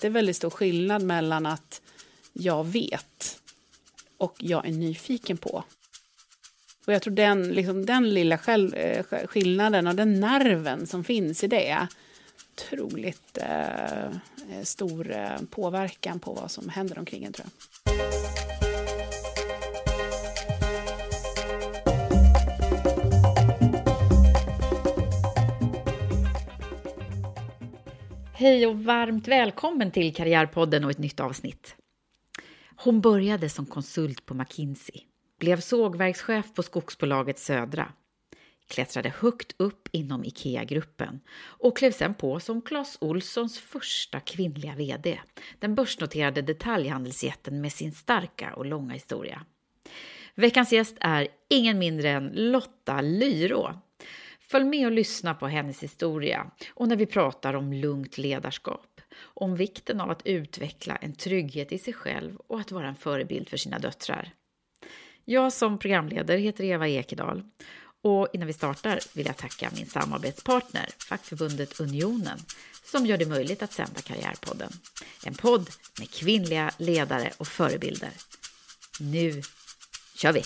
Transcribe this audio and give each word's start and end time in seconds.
Det 0.00 0.06
är 0.06 0.10
väldigt 0.10 0.36
stor 0.36 0.50
skillnad 0.50 1.02
mellan 1.02 1.46
att 1.46 1.80
jag 2.32 2.64
vet 2.64 3.40
och 4.16 4.36
jag 4.38 4.66
är 4.66 4.72
nyfiken 4.72 5.36
på. 5.36 5.64
Och 6.86 6.92
jag 6.92 7.02
tror 7.02 7.14
den, 7.14 7.48
liksom, 7.48 7.86
den 7.86 8.10
lilla 8.10 8.38
själv, 8.38 8.74
eh, 8.74 9.26
skillnaden 9.26 9.86
och 9.86 9.94
den 9.94 10.20
nerven 10.20 10.86
som 10.86 11.04
finns 11.04 11.44
i 11.44 11.46
det 11.46 11.86
otroligt 12.52 13.38
eh, 13.38 14.62
stor 14.62 15.12
eh, 15.12 15.40
påverkan 15.50 16.20
på 16.20 16.32
vad 16.32 16.50
som 16.50 16.68
händer 16.68 16.98
omkring 16.98 17.24
en, 17.24 17.32
tror 17.32 17.46
jag. 17.84 18.19
Hej 28.40 28.66
och 28.66 28.84
varmt 28.84 29.28
välkommen 29.28 29.90
till 29.90 30.14
Karriärpodden 30.14 30.84
och 30.84 30.90
ett 30.90 30.98
nytt 30.98 31.20
avsnitt. 31.20 31.76
Hon 32.76 33.00
började 33.00 33.48
som 33.48 33.66
konsult 33.66 34.26
på 34.26 34.34
McKinsey, 34.34 35.00
blev 35.38 35.60
sågverkschef 35.60 36.54
på 36.54 36.62
skogsbolaget 36.62 37.38
Södra, 37.38 37.92
klättrade 38.68 39.12
högt 39.18 39.54
upp 39.56 39.88
inom 39.92 40.24
IKEA-gruppen 40.24 41.20
och 41.40 41.76
klev 41.76 41.92
sen 41.92 42.14
på 42.14 42.40
som 42.40 42.62
Clas 42.62 42.98
Olssons 43.00 43.58
första 43.58 44.20
kvinnliga 44.20 44.74
VD, 44.74 45.20
den 45.58 45.74
börsnoterade 45.74 46.42
detaljhandelsjätten 46.42 47.60
med 47.60 47.72
sin 47.72 47.92
starka 47.92 48.54
och 48.54 48.66
långa 48.66 48.94
historia. 48.94 49.44
Veckans 50.34 50.72
gäst 50.72 50.96
är 51.00 51.28
ingen 51.50 51.78
mindre 51.78 52.10
än 52.10 52.30
Lotta 52.34 53.00
Lyrå. 53.00 53.74
Följ 54.50 54.64
med 54.64 54.86
och 54.86 54.92
lyssna 54.92 55.34
på 55.34 55.46
hennes 55.48 55.82
historia 55.82 56.50
och 56.74 56.88
när 56.88 56.96
vi 56.96 57.06
pratar 57.06 57.54
om 57.54 57.72
lugnt 57.72 58.18
ledarskap, 58.18 59.00
om 59.22 59.56
vikten 59.56 60.00
av 60.00 60.10
att 60.10 60.26
utveckla 60.26 60.96
en 60.96 61.14
trygghet 61.14 61.72
i 61.72 61.78
sig 61.78 61.94
själv 61.94 62.36
och 62.46 62.60
att 62.60 62.72
vara 62.72 62.88
en 62.88 62.96
förebild 62.96 63.48
för 63.48 63.56
sina 63.56 63.78
döttrar. 63.78 64.32
Jag 65.24 65.52
som 65.52 65.78
programledare 65.78 66.38
heter 66.38 66.64
Eva 66.64 66.88
Ekedal 66.88 67.42
och 68.02 68.28
innan 68.32 68.46
vi 68.46 68.52
startar 68.52 68.98
vill 69.12 69.26
jag 69.26 69.36
tacka 69.36 69.70
min 69.76 69.86
samarbetspartner, 69.86 70.88
fackförbundet 71.08 71.80
Unionen, 71.80 72.38
som 72.84 73.06
gör 73.06 73.18
det 73.18 73.26
möjligt 73.26 73.62
att 73.62 73.72
sända 73.72 74.00
Karriärpodden. 74.00 74.72
En 75.26 75.34
podd 75.34 75.70
med 75.98 76.10
kvinnliga 76.10 76.70
ledare 76.78 77.30
och 77.38 77.48
förebilder. 77.48 78.10
Nu 79.00 79.42
kör 80.14 80.32
vi! 80.32 80.42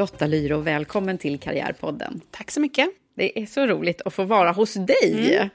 Lotta 0.00 0.26
Lyro, 0.26 0.58
välkommen 0.58 1.18
till 1.18 1.38
Karriärpodden. 1.38 2.20
Tack 2.30 2.50
så 2.50 2.60
mycket. 2.60 2.88
Det 3.14 3.42
är 3.42 3.46
så 3.46 3.66
roligt 3.66 4.02
att 4.02 4.14
få 4.14 4.24
vara 4.24 4.52
hos 4.52 4.74
dig 4.74 5.36
mm. 5.36 5.48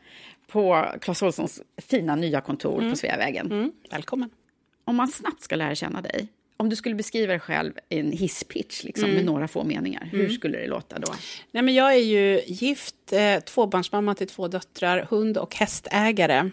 på 0.47 0.85
Clas 1.01 1.23
Ohlsons 1.23 1.61
fina 1.77 2.15
nya 2.15 2.41
kontor 2.41 2.79
mm. 2.79 2.91
på 2.91 2.97
Sveavägen. 2.97 3.51
Mm. 3.51 3.71
Välkommen. 3.91 4.29
Om 4.83 4.95
man 4.95 5.07
snabbt 5.07 5.43
ska 5.43 5.55
lära 5.55 5.75
känna 5.75 6.01
dig, 6.01 6.27
om 6.57 6.69
du 6.69 6.75
skulle 6.75 6.95
beskriva 6.95 7.31
dig 7.31 7.39
själv 7.39 7.73
i 7.89 7.99
en 7.99 8.11
hisspitch 8.11 8.83
liksom, 8.83 9.09
med 9.09 9.25
några 9.25 9.47
få 9.47 9.63
meningar, 9.63 10.09
hur 10.11 10.29
skulle 10.29 10.57
det 10.57 10.67
låta 10.67 10.99
då? 10.99 11.13
Nej, 11.51 11.63
men 11.63 11.73
jag 11.73 11.93
är 11.93 12.03
ju 12.03 12.41
gift, 12.47 13.13
eh, 13.13 13.39
tvåbarnsmamma 13.39 14.15
till 14.15 14.27
två 14.27 14.47
döttrar, 14.47 15.07
hund 15.09 15.37
och 15.37 15.55
hästägare. 15.55 16.51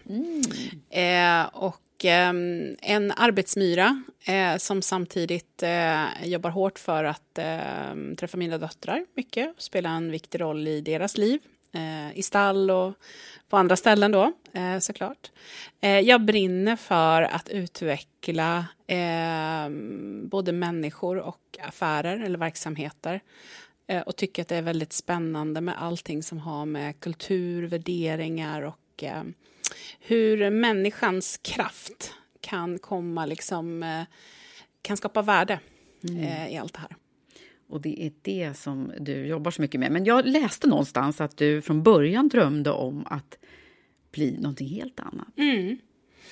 Eh, 0.90 1.44
och 1.52 1.81
Ehm, 2.04 2.76
en 2.82 3.12
arbetsmyra 3.16 4.02
eh, 4.26 4.56
som 4.56 4.82
samtidigt 4.82 5.62
eh, 5.62 6.24
jobbar 6.24 6.50
hårt 6.50 6.78
för 6.78 7.04
att 7.04 7.38
eh, 7.38 8.14
träffa 8.18 8.36
mina 8.36 8.58
döttrar 8.58 9.06
mycket 9.14 9.56
och 9.56 9.62
spela 9.62 9.90
en 9.90 10.10
viktig 10.10 10.40
roll 10.40 10.68
i 10.68 10.80
deras 10.80 11.16
liv. 11.16 11.40
eh, 11.74 12.18
I 12.18 12.22
stall 12.22 12.70
och 12.70 12.94
på 13.48 13.56
andra 13.56 13.76
ställen 13.76 14.12
då, 14.12 14.32
eh, 14.52 14.78
såklart. 14.78 15.30
Eh, 15.80 16.00
jag 16.00 16.20
brinner 16.20 16.76
för 16.76 17.22
att 17.22 17.48
utveckla 17.48 18.66
eh, 18.86 19.68
både 20.22 20.52
människor 20.52 21.18
och 21.18 21.58
affärer 21.68 22.20
eller 22.20 22.38
verksamheter 22.38 23.20
eh, 23.86 24.02
och 24.02 24.16
tycker 24.16 24.42
att 24.42 24.48
det 24.48 24.56
är 24.56 24.62
väldigt 24.62 24.92
spännande 24.92 25.60
med 25.60 25.74
allting 25.78 26.22
som 26.22 26.38
har 26.38 26.66
med 26.66 27.00
kultur, 27.00 27.66
värderingar 27.66 28.62
och 28.62 29.02
eh, 29.04 29.22
hur 30.00 30.50
människans 30.50 31.40
kraft 31.42 32.14
kan 32.40 32.78
komma 32.78 33.26
liksom, 33.26 33.82
eh, 33.82 34.02
kan 34.82 34.96
skapa 34.96 35.22
värde 35.22 35.60
eh, 36.18 36.54
i 36.54 36.56
allt 36.56 36.72
det 36.72 36.80
här. 36.80 36.96
Och 37.68 37.80
det 37.80 38.06
är 38.06 38.12
det 38.22 38.54
som 38.54 38.92
du 39.00 39.26
jobbar 39.26 39.50
så 39.50 39.62
mycket 39.62 39.80
med. 39.80 39.92
Men 39.92 40.04
jag 40.04 40.26
läste 40.26 40.66
någonstans 40.66 41.20
att 41.20 41.36
du 41.36 41.62
från 41.62 41.82
början 41.82 42.28
drömde 42.28 42.70
om 42.70 43.06
att 43.06 43.38
bli 44.12 44.38
någonting 44.38 44.68
helt 44.68 45.00
annat. 45.00 45.28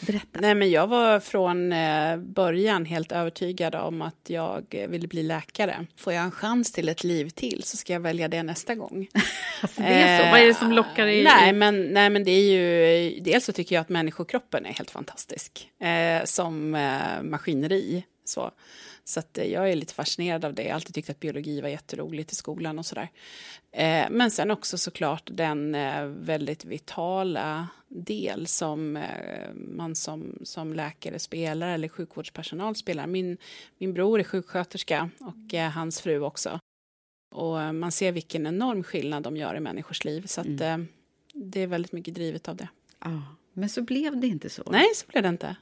Berätta. 0.06 0.40
Nej, 0.40 0.54
men 0.54 0.70
jag 0.70 0.86
var 0.86 1.20
från 1.20 1.72
eh, 1.72 2.16
början 2.16 2.84
helt 2.84 3.12
övertygad 3.12 3.74
om 3.74 4.02
att 4.02 4.20
jag 4.26 4.64
eh, 4.70 4.88
ville 4.88 5.08
bli 5.08 5.22
läkare. 5.22 5.86
Får 5.96 6.12
jag 6.12 6.24
en 6.24 6.30
chans 6.30 6.72
till 6.72 6.88
ett 6.88 7.04
liv 7.04 7.28
till 7.28 7.62
så 7.62 7.76
ska 7.76 7.92
jag 7.92 8.00
välja 8.00 8.28
det 8.28 8.42
nästa 8.42 8.74
gång. 8.74 9.06
Alltså, 9.62 9.82
det 9.82 9.88
är 9.88 10.24
så. 10.24 10.30
Vad 10.30 10.40
är 10.40 10.46
det 10.46 10.54
som 10.54 10.72
lockar 10.72 11.06
dig? 11.06 11.24
Nej 11.24 11.52
men, 11.52 11.82
nej, 11.82 12.10
men 12.10 12.24
det 12.24 12.30
är 12.30 12.52
ju... 12.52 13.20
Dels 13.20 13.44
så 13.44 13.52
tycker 13.52 13.74
jag 13.74 13.82
att 13.82 13.88
människokroppen 13.88 14.66
är 14.66 14.72
helt 14.72 14.90
fantastisk. 14.90 15.68
Eh, 15.80 16.24
som 16.24 16.74
eh, 16.74 17.22
maskineri. 17.22 18.04
Så, 18.24 18.50
så 19.04 19.20
att, 19.20 19.38
eh, 19.38 19.44
jag 19.44 19.70
är 19.70 19.76
lite 19.76 19.94
fascinerad 19.94 20.44
av 20.44 20.54
det. 20.54 20.62
Jag 20.62 20.70
har 20.70 20.74
alltid 20.74 20.94
tyckt 20.94 21.10
att 21.10 21.20
biologi 21.20 21.60
var 21.60 21.68
jätteroligt 21.68 22.32
i 22.32 22.34
skolan 22.34 22.78
och 22.78 22.86
sådär. 22.86 23.08
Eh, 23.72 24.06
men 24.10 24.30
sen 24.30 24.50
också 24.50 24.78
såklart 24.78 25.30
den 25.32 25.74
eh, 25.74 26.04
väldigt 26.04 26.64
vitala 26.64 27.68
del 27.88 28.46
som 28.46 28.98
man 29.54 29.94
som, 29.94 30.38
som 30.44 30.72
läkare 30.72 31.18
spelar 31.18 31.68
eller 31.68 31.88
sjukvårdspersonal 31.88 32.76
spelar. 32.76 33.06
Min, 33.06 33.36
min 33.78 33.94
bror 33.94 34.20
är 34.20 34.24
sjuksköterska 34.24 35.10
och 35.20 35.58
hans 35.74 36.00
fru 36.00 36.20
också. 36.20 36.60
Och 37.34 37.74
man 37.74 37.92
ser 37.92 38.12
vilken 38.12 38.46
enorm 38.46 38.82
skillnad 38.82 39.22
de 39.22 39.36
gör 39.36 39.54
i 39.54 39.60
människors 39.60 40.04
liv. 40.04 40.26
Så 40.26 40.40
att, 40.40 40.60
eh, 40.60 40.78
det 41.34 41.60
är 41.60 41.66
väldigt 41.66 41.92
mycket 41.92 42.14
drivet 42.14 42.48
av 42.48 42.56
det. 42.56 42.68
Ja, 42.98 43.22
men 43.52 43.68
så 43.68 43.82
blev 43.82 44.20
det 44.20 44.26
inte 44.26 44.50
så. 44.50 44.62
Nej, 44.70 44.86
så 44.94 45.06
blev 45.06 45.22
det 45.22 45.28
inte. 45.28 45.56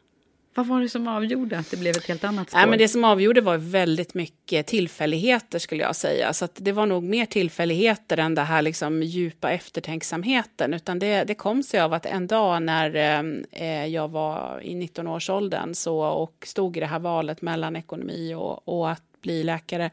Vad 0.58 0.66
var 0.66 0.80
det 0.80 0.88
som 0.88 1.08
avgjorde 1.08 1.58
att 1.58 1.70
det 1.70 1.76
blev 1.76 1.96
ett 1.96 2.06
helt 2.06 2.24
annat 2.24 2.48
spår? 2.48 2.58
Nej, 2.58 2.68
men 2.68 2.78
det 2.78 2.88
som 2.88 3.04
avgjorde 3.04 3.40
var 3.40 3.56
väldigt 3.56 4.14
mycket 4.14 4.66
tillfälligheter 4.66 5.58
skulle 5.58 5.82
jag 5.82 5.96
säga. 5.96 6.32
Så 6.32 6.48
det 6.56 6.72
var 6.72 6.86
nog 6.86 7.02
mer 7.02 7.26
tillfälligheter 7.26 8.16
än 8.18 8.34
det 8.34 8.42
här 8.42 8.62
liksom 8.62 9.02
djupa 9.02 9.50
eftertänksamheten. 9.50 10.74
Utan 10.74 10.98
det, 10.98 11.24
det 11.24 11.34
kom 11.34 11.62
sig 11.62 11.80
av 11.80 11.92
att 11.92 12.06
en 12.06 12.26
dag 12.26 12.62
när 12.62 12.96
eh, 13.52 13.86
jag 13.86 14.08
var 14.08 14.60
i 14.62 14.74
19-årsåldern 14.74 15.74
så, 15.74 16.00
och 16.00 16.44
stod 16.46 16.76
i 16.76 16.80
det 16.80 16.86
här 16.86 16.98
valet 16.98 17.42
mellan 17.42 17.76
ekonomi 17.76 18.34
och, 18.34 18.68
och 18.68 18.90
att 18.90 19.02
bli 19.22 19.44
läkare 19.44 19.90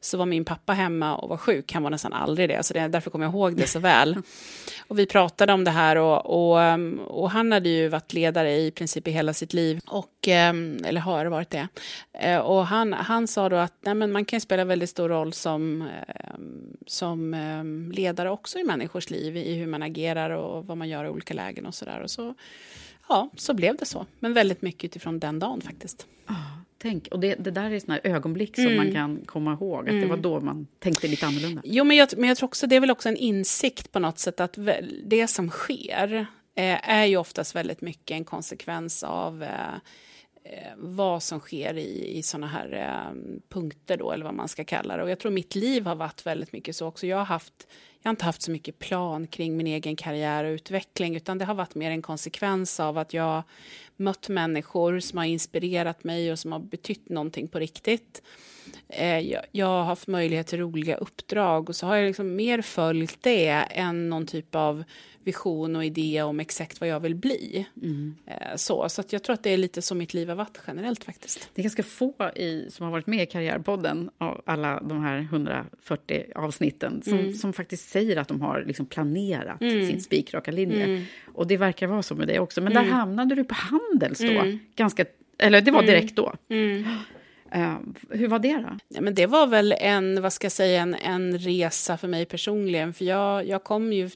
så 0.00 0.16
var 0.16 0.26
min 0.26 0.44
pappa 0.44 0.72
hemma 0.72 1.16
och 1.16 1.28
var 1.28 1.36
sjuk. 1.36 1.72
Han 1.72 1.82
var 1.82 1.90
nästan 1.90 2.12
aldrig 2.12 2.48
det, 2.48 2.62
så 2.62 2.74
det, 2.74 2.88
därför 2.88 3.10
kommer 3.10 3.24
jag 3.24 3.34
ihåg 3.34 3.56
det 3.56 3.66
så 3.66 3.78
väl. 3.78 4.16
Och 4.88 4.98
vi 4.98 5.06
pratade 5.06 5.52
om 5.52 5.64
det 5.64 5.70
här 5.70 5.96
och, 5.96 6.26
och, 6.26 6.58
um, 6.58 6.98
och, 6.98 7.30
han 7.30 7.52
hade 7.52 7.68
ju 7.68 7.88
varit 7.88 8.12
ledare 8.12 8.56
i 8.56 8.70
princip 8.70 9.08
i 9.08 9.10
hela 9.10 9.32
sitt 9.32 9.52
liv, 9.52 9.80
och, 9.86 10.28
um, 10.50 10.84
eller 10.84 11.00
har 11.00 11.26
varit 11.26 11.50
det. 11.50 11.68
Eh, 12.12 12.38
och 12.38 12.66
han, 12.66 12.92
han 12.92 13.26
sa 13.26 13.48
då 13.48 13.56
att 13.56 13.74
nej, 13.80 13.94
men 13.94 14.12
man 14.12 14.24
kan 14.24 14.40
spela 14.40 14.64
väldigt 14.64 14.90
stor 14.90 15.08
roll 15.08 15.32
som, 15.32 15.88
um, 16.34 16.76
som 16.86 17.92
ledare 17.94 18.30
också 18.30 18.58
i 18.58 18.64
människors 18.64 19.10
liv, 19.10 19.36
i 19.36 19.54
hur 19.54 19.66
man 19.66 19.82
agerar 19.82 20.30
och 20.30 20.66
vad 20.66 20.76
man 20.76 20.88
gör 20.88 21.04
i 21.04 21.08
olika 21.08 21.34
lägen 21.34 21.66
och 21.66 21.74
så 21.74 21.84
där. 21.84 22.00
Och 22.00 22.10
så, 22.10 22.34
ja, 23.08 23.30
så 23.36 23.54
blev 23.54 23.76
det 23.76 23.84
så. 23.84 24.06
Men 24.20 24.32
väldigt 24.32 24.62
mycket 24.62 24.84
utifrån 24.84 25.18
den 25.18 25.38
dagen 25.38 25.60
faktiskt. 25.60 26.06
Oh. 26.28 26.58
Tänk, 26.78 27.08
och 27.08 27.20
det, 27.20 27.34
det 27.34 27.50
där 27.50 27.70
är 27.70 27.80
såna 27.80 28.00
ögonblick 28.04 28.54
som 28.54 28.64
mm. 28.64 28.76
man 28.76 28.92
kan 28.92 29.20
komma 29.26 29.52
ihåg, 29.52 29.80
att 29.80 29.88
mm. 29.88 30.00
det 30.00 30.06
var 30.06 30.16
då 30.16 30.40
man 30.40 30.66
tänkte 30.78 31.08
lite 31.08 31.26
annorlunda. 31.26 31.62
Jo, 31.64 31.84
men 31.84 31.96
jag, 31.96 32.08
men 32.16 32.28
jag 32.28 32.38
tror 32.38 32.48
också 32.48 32.66
det 32.66 32.76
är 32.76 32.80
väl 32.80 32.90
också 32.90 33.08
en 33.08 33.16
insikt 33.16 33.92
på 33.92 33.98
något 33.98 34.18
sätt 34.18 34.40
att 34.40 34.58
det 35.04 35.26
som 35.26 35.50
sker 35.50 36.26
eh, 36.54 36.90
är 36.90 37.04
ju 37.04 37.16
oftast 37.16 37.56
väldigt 37.56 37.80
mycket 37.80 38.14
en 38.14 38.24
konsekvens 38.24 39.02
av 39.02 39.42
eh, 39.42 39.48
Eh, 40.50 40.72
vad 40.76 41.22
som 41.22 41.40
sker 41.40 41.74
i, 41.74 42.18
i 42.18 42.22
såna 42.22 42.46
här 42.46 42.72
eh, 42.72 43.38
punkter 43.48 43.96
då, 43.96 44.12
eller 44.12 44.24
vad 44.24 44.34
man 44.34 44.48
ska 44.48 44.64
kalla 44.64 44.96
det. 44.96 45.02
Och 45.02 45.10
jag 45.10 45.18
tror 45.18 45.32
mitt 45.32 45.54
liv 45.54 45.86
har 45.86 45.94
varit 45.94 46.26
väldigt 46.26 46.52
mycket 46.52 46.76
så 46.76 46.86
också. 46.86 47.06
Jag 47.06 47.16
har 47.16 47.24
haft 47.24 47.66
jag 48.02 48.08
har 48.08 48.12
inte 48.12 48.24
haft 48.24 48.42
så 48.42 48.50
mycket 48.50 48.78
plan 48.78 49.26
kring 49.26 49.56
min 49.56 49.66
egen 49.66 49.96
karriär 49.96 50.44
och 50.44 50.50
utveckling 50.50 51.16
utan 51.16 51.38
det 51.38 51.44
har 51.44 51.54
varit 51.54 51.74
mer 51.74 51.90
en 51.90 52.02
konsekvens 52.02 52.80
av 52.80 52.98
att 52.98 53.14
jag 53.14 53.42
mött 53.96 54.28
människor 54.28 55.00
som 55.00 55.18
har 55.18 55.24
inspirerat 55.24 56.04
mig 56.04 56.32
och 56.32 56.38
som 56.38 56.52
har 56.52 56.58
betytt 56.58 57.08
någonting 57.08 57.48
på 57.48 57.58
riktigt. 57.58 58.22
Eh, 58.88 59.20
jag, 59.52 59.66
har 59.66 59.84
haft 59.84 60.06
möjlighet 60.06 60.46
till 60.46 60.58
roliga 60.58 60.96
uppdrag 60.96 61.68
och 61.68 61.76
så 61.76 61.86
har 61.86 61.96
jag 61.96 62.06
liksom 62.06 62.36
mer 62.36 62.62
följt 62.62 63.18
det 63.22 63.48
än 63.70 64.08
någon 64.08 64.26
typ 64.26 64.54
av 64.54 64.84
vision 65.28 65.76
och 65.76 65.84
idé 65.84 66.22
om 66.22 66.40
exakt 66.40 66.80
vad 66.80 66.88
jag 66.88 67.00
vill 67.00 67.14
bli. 67.14 67.66
Mm. 67.82 68.14
Eh, 68.26 68.56
så 68.56 68.88
så 68.88 69.02
jag 69.10 69.22
tror 69.22 69.34
att 69.34 69.42
det 69.42 69.50
är 69.50 69.56
lite 69.56 69.82
så 69.82 69.94
mitt 69.94 70.14
liv 70.14 70.28
har 70.28 70.36
varit 70.36 70.60
generellt 70.66 71.04
faktiskt. 71.04 71.50
Det 71.54 71.60
är 71.60 71.62
ganska 71.62 71.82
få 71.82 72.30
i, 72.36 72.66
som 72.70 72.84
har 72.84 72.92
varit 72.92 73.06
med 73.06 73.22
i 73.22 73.26
Karriärpodden 73.26 74.10
av 74.18 74.42
alla 74.46 74.80
de 74.80 75.02
här 75.02 75.18
140 75.18 76.24
avsnitten 76.34 77.02
som, 77.02 77.18
mm. 77.18 77.34
som 77.34 77.52
faktiskt 77.52 77.88
säger 77.88 78.16
att 78.16 78.28
de 78.28 78.40
har 78.40 78.64
liksom 78.66 78.86
planerat 78.86 79.60
mm. 79.60 79.86
sin 79.86 80.00
spikraka 80.00 80.50
linje. 80.50 80.84
Mm. 80.84 81.04
Och 81.34 81.46
det 81.46 81.56
verkar 81.56 81.86
vara 81.86 82.02
så 82.02 82.14
med 82.14 82.28
dig 82.28 82.40
också. 82.40 82.60
Men 82.60 82.72
där 82.72 82.80
mm. 82.80 82.92
hamnade 82.92 83.34
du 83.34 83.44
på 83.44 83.54
Handels 83.54 84.18
då. 84.18 84.26
Mm. 84.26 84.58
Ganska, 84.76 85.04
eller 85.38 85.60
det 85.60 85.70
var 85.70 85.82
direkt 85.82 86.16
då. 86.16 86.34
Uh, 87.56 87.78
hur 88.10 88.28
var 88.28 88.38
det 88.38 88.56
då? 88.56 88.78
Ja, 88.88 89.00
men 89.00 89.14
det 89.14 89.26
var 89.26 89.46
väl 89.46 89.72
en, 89.72 90.22
vad 90.22 90.32
ska 90.32 90.44
jag 90.44 90.52
säga, 90.52 90.82
en, 90.82 90.94
en 90.94 91.38
resa 91.38 91.96
för 91.96 92.08
mig 92.08 92.26
personligen. 92.26 92.94
För 92.94 93.04
jag, 93.04 93.46
jag 93.46 93.64
kom 93.64 93.92
ju 93.92 94.10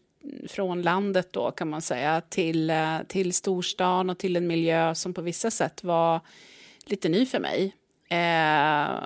från 0.48 0.82
landet 0.82 1.32
då 1.32 1.50
kan 1.50 1.70
man 1.70 1.82
säga 1.82 2.20
till, 2.20 2.70
eh, 2.70 2.98
till 3.08 3.32
storstan 3.32 4.10
och 4.10 4.18
till 4.18 4.36
en 4.36 4.46
miljö 4.46 4.94
som 4.94 5.14
på 5.14 5.22
vissa 5.22 5.50
sätt 5.50 5.84
var 5.84 6.20
lite 6.86 7.08
ny 7.08 7.26
för 7.26 7.40
mig. 7.40 7.74
Eh, 8.12 8.98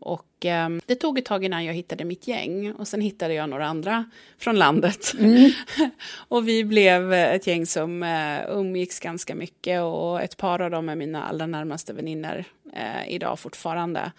och 0.00 0.46
eh, 0.46 0.68
det 0.86 0.94
tog 0.94 1.18
ett 1.18 1.24
tag 1.24 1.44
innan 1.44 1.64
jag 1.64 1.74
hittade 1.74 2.04
mitt 2.04 2.28
gäng 2.28 2.72
och 2.72 2.88
sen 2.88 3.00
hittade 3.00 3.34
jag 3.34 3.50
några 3.50 3.66
andra 3.66 4.04
från 4.38 4.56
landet. 4.56 5.14
Mm. 5.18 5.50
och 6.28 6.48
vi 6.48 6.64
blev 6.64 7.12
ett 7.12 7.46
gäng 7.46 7.66
som 7.66 8.02
eh, 8.02 8.40
umgicks 8.48 9.00
ganska 9.00 9.34
mycket 9.34 9.82
och 9.82 10.22
ett 10.22 10.36
par 10.36 10.60
av 10.60 10.70
dem 10.70 10.88
är 10.88 10.96
mina 10.96 11.24
allra 11.24 11.46
närmaste 11.46 11.92
vänner 11.92 12.44
eh, 12.72 13.08
idag 13.08 13.38
fortfarande. 13.38 14.12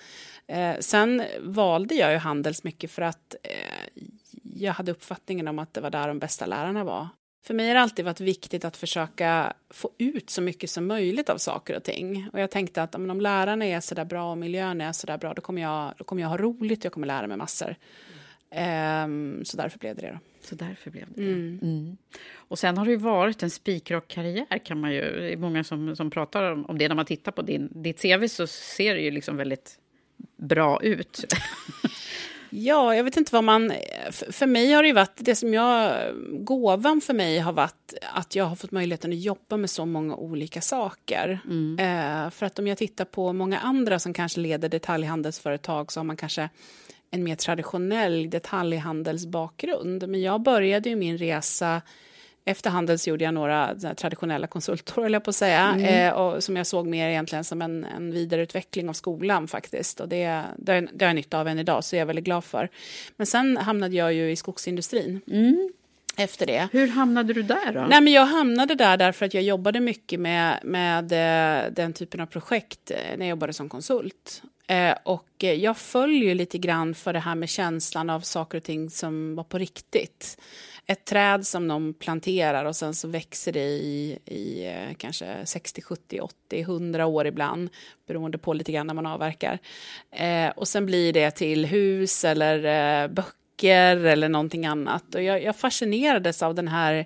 Eh, 0.47 0.75
sen 0.79 1.23
valde 1.39 1.95
jag 1.95 2.11
ju 2.11 2.17
Handels 2.17 2.63
mycket 2.63 2.91
för 2.91 3.01
att 3.01 3.35
eh, 3.43 4.01
jag 4.55 4.73
hade 4.73 4.91
uppfattningen 4.91 5.47
om 5.47 5.59
att 5.59 5.73
det 5.73 5.81
var 5.81 5.89
där 5.89 6.07
de 6.07 6.19
bästa 6.19 6.45
lärarna 6.45 6.83
var. 6.83 7.07
För 7.45 7.53
mig 7.53 7.67
har 7.67 7.75
det 7.75 7.81
alltid 7.81 8.05
varit 8.05 8.19
viktigt 8.19 8.65
att 8.65 8.77
försöka 8.77 9.53
få 9.69 9.91
ut 9.97 10.29
så 10.29 10.41
mycket 10.41 10.69
som 10.69 10.87
möjligt 10.87 11.29
av 11.29 11.37
saker 11.37 11.75
och 11.75 11.83
ting. 11.83 12.29
Och 12.33 12.39
jag 12.39 12.51
tänkte 12.51 12.83
att 12.83 12.95
om 12.95 13.21
lärarna 13.21 13.65
är 13.65 13.79
så 13.79 13.95
där 13.95 14.05
bra 14.05 14.31
och 14.31 14.37
miljön 14.37 14.81
är 14.81 14.91
så 14.91 15.07
där 15.07 15.17
bra, 15.17 15.33
då 15.33 15.41
kommer 15.41 15.61
jag, 15.61 15.93
då 15.97 16.03
kommer 16.03 16.21
jag 16.21 16.29
ha 16.29 16.37
roligt 16.37 16.79
och 16.79 16.85
jag 16.85 16.93
kommer 16.93 17.07
lära 17.07 17.27
mig 17.27 17.37
massor. 17.37 17.75
Um, 19.05 19.45
så 19.45 19.57
därför 19.57 19.79
blev 19.79 19.95
det 19.95 20.01
det. 20.01 20.11
Då. 20.11 20.19
Så 20.41 20.55
därför 20.55 20.91
blev 20.91 21.05
det 21.07 21.21
mm. 21.21 21.59
Mm. 21.61 21.97
Och 22.33 22.59
sen 22.59 22.77
har 22.77 22.85
det 22.85 22.91
ju 22.91 22.97
varit 22.97 23.43
en 23.43 23.49
spikrak 23.49 24.07
karriär 24.07 24.57
kan 24.65 24.79
man 24.79 24.93
ju, 24.93 25.01
det 25.01 25.33
är 25.33 25.37
många 25.37 25.63
som, 25.63 25.95
som 25.95 26.09
pratar 26.09 26.51
om, 26.51 26.65
om 26.65 26.77
det 26.77 26.87
när 26.87 26.95
man 26.95 27.05
tittar 27.05 27.31
på 27.31 27.41
din, 27.41 27.69
ditt 27.71 28.01
CV 28.01 28.27
så 28.27 28.47
ser 28.47 28.95
det 28.95 29.01
ju 29.01 29.11
liksom 29.11 29.37
väldigt 29.37 29.79
bra 30.37 30.83
ut. 30.83 31.25
Ja, 32.49 32.95
jag 32.95 33.03
vet 33.03 33.17
inte 33.17 33.33
vad 33.33 33.43
man... 33.43 33.73
För 34.11 34.45
mig 34.45 34.71
har 34.71 34.83
det 34.83 34.93
varit... 34.93 35.15
Det 35.15 35.35
som 35.35 35.53
jag... 35.53 35.93
Gåvan 36.31 37.01
för 37.01 37.13
mig 37.13 37.39
har 37.39 37.53
varit 37.53 37.93
att 38.13 38.35
jag 38.35 38.45
har 38.45 38.55
fått 38.55 38.71
möjligheten 38.71 39.11
att 39.11 39.19
jobba 39.19 39.57
med 39.57 39.69
så 39.69 39.85
många 39.85 40.15
olika 40.15 40.61
saker. 40.61 41.39
Mm. 41.45 41.79
Eh, 41.79 42.29
för 42.29 42.45
att 42.45 42.59
om 42.59 42.67
jag 42.67 42.77
tittar 42.77 43.05
på 43.05 43.33
många 43.33 43.59
andra 43.59 43.99
som 43.99 44.13
kanske 44.13 44.39
leder 44.39 44.69
detaljhandelsföretag 44.69 45.91
så 45.91 45.99
har 45.99 46.05
man 46.05 46.17
kanske 46.17 46.49
en 47.11 47.23
mer 47.23 47.35
traditionell 47.35 48.29
detaljhandelsbakgrund. 48.29 50.09
Men 50.09 50.21
jag 50.21 50.41
började 50.41 50.89
ju 50.89 50.95
min 50.95 51.17
resa 51.17 51.81
efter 52.45 52.69
Handels 52.69 53.07
gjorde 53.07 53.23
jag 53.23 53.33
några 53.33 53.75
traditionella 53.75 54.47
konsultår, 54.47 55.01
höll 55.01 55.13
jag 55.13 55.23
på 55.23 55.29
att 55.29 55.35
säga, 55.35 55.61
mm. 55.61 56.07
eh, 56.07 56.13
och 56.13 56.43
som 56.43 56.55
jag 56.55 56.67
såg 56.67 56.87
mer 56.87 57.09
egentligen 57.09 57.43
som 57.43 57.61
en, 57.61 57.85
en 57.85 58.11
vidareutveckling 58.11 58.89
av 58.89 58.93
skolan 58.93 59.47
faktiskt. 59.47 59.99
Och 59.99 60.09
det, 60.09 60.43
det, 60.57 60.87
det 60.93 61.05
har 61.05 61.09
jag 61.09 61.15
nytta 61.15 61.39
av 61.39 61.47
än 61.47 61.59
idag, 61.59 61.83
så 61.83 61.95
jag 61.95 62.01
är 62.01 62.05
väldigt 62.05 62.25
glad 62.25 62.43
för. 62.43 62.69
Men 63.17 63.27
sen 63.27 63.57
hamnade 63.57 63.95
jag 63.95 64.13
ju 64.13 64.31
i 64.31 64.35
skogsindustrin. 64.35 65.21
Mm. 65.27 65.69
Efter 66.17 66.45
det. 66.45 66.67
Hur 66.71 66.87
hamnade 66.87 67.33
du 67.33 67.43
där 67.43 67.73
då? 67.73 67.85
Nej, 67.89 68.01
men 68.01 68.13
jag 68.13 68.25
hamnade 68.25 68.75
där 68.75 68.97
därför 68.97 69.25
att 69.25 69.33
jag 69.33 69.43
jobbade 69.43 69.79
mycket 69.79 70.19
med, 70.19 70.59
med 70.63 71.11
eh, 71.11 71.71
den 71.71 71.93
typen 71.93 72.21
av 72.21 72.25
projekt 72.25 72.91
eh, 72.91 72.97
när 73.17 73.25
jag 73.25 73.29
jobbade 73.29 73.53
som 73.53 73.69
konsult. 73.69 74.41
Eh, 74.67 74.95
och 75.03 75.27
jag 75.37 75.77
följer 75.77 76.35
lite 76.35 76.57
grann 76.57 76.95
för 76.95 77.13
det 77.13 77.19
här 77.19 77.35
med 77.35 77.49
känslan 77.49 78.09
av 78.09 78.19
saker 78.19 78.57
och 78.57 78.63
ting 78.63 78.89
som 78.89 79.35
var 79.35 79.43
på 79.43 79.57
riktigt 79.57 80.37
ett 80.87 81.05
träd 81.05 81.47
som 81.47 81.67
de 81.67 81.93
planterar 81.93 82.65
och 82.65 82.75
sen 82.75 82.93
så 82.93 83.07
växer 83.07 83.51
det 83.51 83.69
i, 83.69 84.19
i 84.25 84.65
eh, 84.65 84.95
kanske 84.97 85.45
60, 85.45 85.81
70, 85.81 86.19
80, 86.19 86.61
100 86.61 87.05
år 87.05 87.27
ibland 87.27 87.69
beroende 88.07 88.37
på 88.37 88.53
lite 88.53 88.71
grann 88.71 88.87
när 88.87 88.93
man 88.93 89.05
avverkar. 89.05 89.59
Eh, 90.11 90.49
och 90.49 90.67
sen 90.67 90.85
blir 90.85 91.13
det 91.13 91.31
till 91.31 91.65
hus 91.65 92.25
eller 92.25 92.63
eh, 93.03 93.07
böcker 93.07 94.05
eller 94.05 94.29
någonting 94.29 94.65
annat. 94.65 95.15
Och 95.15 95.23
jag, 95.23 95.43
jag 95.43 95.55
fascinerades 95.55 96.43
av 96.43 96.55
den 96.55 96.67
här 96.67 97.05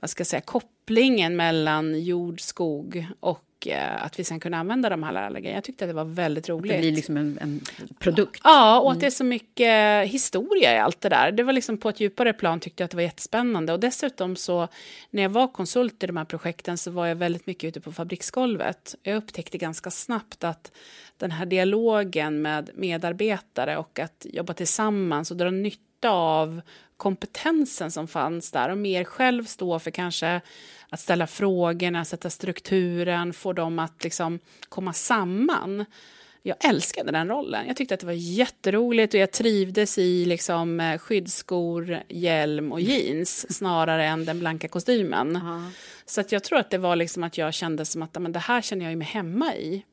vad 0.00 0.10
ska 0.10 0.20
jag 0.20 0.26
säga, 0.26 0.40
kopplingen 0.40 1.36
mellan 1.36 2.02
jord, 2.02 2.40
skog 2.40 3.06
och 3.20 3.47
Eh, 3.66 4.04
att 4.04 4.18
vi 4.18 4.24
sen 4.24 4.40
kunde 4.40 4.58
använda 4.58 4.88
de 4.88 5.02
här 5.02 5.12
lärarläggen. 5.12 5.54
Jag 5.54 5.64
tyckte 5.64 5.84
att 5.84 5.88
det 5.88 5.94
var 5.94 6.04
väldigt 6.04 6.48
roligt. 6.48 6.72
Att 6.72 6.76
det 6.76 6.80
blir 6.80 6.92
liksom 6.92 7.16
en, 7.16 7.38
en 7.40 7.60
produkt. 7.98 8.40
Ja, 8.44 8.80
och 8.80 8.92
att 8.92 9.00
det 9.00 9.06
är 9.06 9.10
så 9.10 9.24
mycket 9.24 10.08
historia 10.08 10.74
i 10.74 10.78
allt 10.78 11.00
det 11.00 11.08
där. 11.08 11.32
Det 11.32 11.42
var 11.42 11.52
liksom 11.52 11.78
på 11.78 11.88
ett 11.88 12.00
djupare 12.00 12.32
plan 12.32 12.60
tyckte 12.60 12.82
jag 12.82 12.84
att 12.84 12.90
det 12.90 12.96
var 12.96 13.02
jättespännande. 13.02 13.72
Och 13.72 13.80
dessutom 13.80 14.36
så, 14.36 14.68
när 15.10 15.22
jag 15.22 15.30
var 15.30 15.48
konsult 15.48 16.02
i 16.02 16.06
de 16.06 16.16
här 16.16 16.24
projekten 16.24 16.78
så 16.78 16.90
var 16.90 17.06
jag 17.06 17.16
väldigt 17.16 17.46
mycket 17.46 17.68
ute 17.68 17.80
på 17.80 17.92
fabriksgolvet. 17.92 18.94
Jag 19.02 19.16
upptäckte 19.16 19.58
ganska 19.58 19.90
snabbt 19.90 20.44
att 20.44 20.72
den 21.16 21.30
här 21.30 21.46
dialogen 21.46 22.42
med 22.42 22.70
medarbetare 22.74 23.76
och 23.76 23.98
att 23.98 24.26
jobba 24.32 24.52
tillsammans 24.54 25.30
och 25.30 25.36
dra 25.36 25.50
nytta 25.50 26.10
av 26.10 26.60
kompetensen 26.98 27.90
som 27.90 28.08
fanns 28.08 28.50
där 28.50 28.68
och 28.68 28.78
mer 28.78 29.04
själv 29.04 29.44
stå 29.44 29.78
för 29.78 29.90
kanske 29.90 30.40
att 30.88 31.00
ställa 31.00 31.26
frågorna, 31.26 32.04
sätta 32.04 32.30
strukturen, 32.30 33.32
få 33.32 33.52
dem 33.52 33.78
att 33.78 34.04
liksom 34.04 34.38
komma 34.68 34.92
samman. 34.92 35.84
Jag 36.42 36.64
älskade 36.64 37.12
den 37.12 37.28
rollen. 37.28 37.66
Jag 37.66 37.76
tyckte 37.76 37.94
att 37.94 38.00
det 38.00 38.06
var 38.06 38.12
jätteroligt 38.12 39.14
och 39.14 39.20
jag 39.20 39.30
trivdes 39.30 39.98
i 39.98 40.24
liksom 40.24 40.80
eh, 40.80 40.98
skyddsskor, 40.98 42.02
hjälm 42.08 42.72
och 42.72 42.80
jeans 42.80 43.56
snarare 43.56 44.06
än 44.06 44.24
den 44.24 44.38
blanka 44.38 44.68
kostymen. 44.68 45.36
Aha. 45.36 45.70
Så 46.06 46.20
att 46.20 46.32
jag 46.32 46.44
tror 46.44 46.58
att 46.58 46.70
det 46.70 46.78
var 46.78 46.96
liksom 46.96 47.24
att 47.24 47.38
jag 47.38 47.54
kände 47.54 47.84
som 47.84 48.02
att 48.02 48.22
men 48.22 48.32
det 48.32 48.38
här 48.38 48.62
känner 48.62 48.88
jag 48.90 48.98
mig 48.98 49.06
hemma 49.06 49.54
i. 49.54 49.84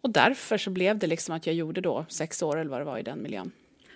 Och 0.00 0.10
därför 0.10 0.58
så 0.58 0.70
blev 0.70 0.98
det 0.98 1.06
liksom 1.06 1.34
att 1.34 1.46
jag 1.46 1.54
gjorde 1.54 1.80
då 1.80 2.06
sex 2.08 2.42
år 2.42 2.58
eller 2.58 2.70
vad 2.70 2.80
det 2.80 2.84
var 2.84 2.98
i 2.98 3.02
den 3.02 3.22
miljön. 3.22 3.52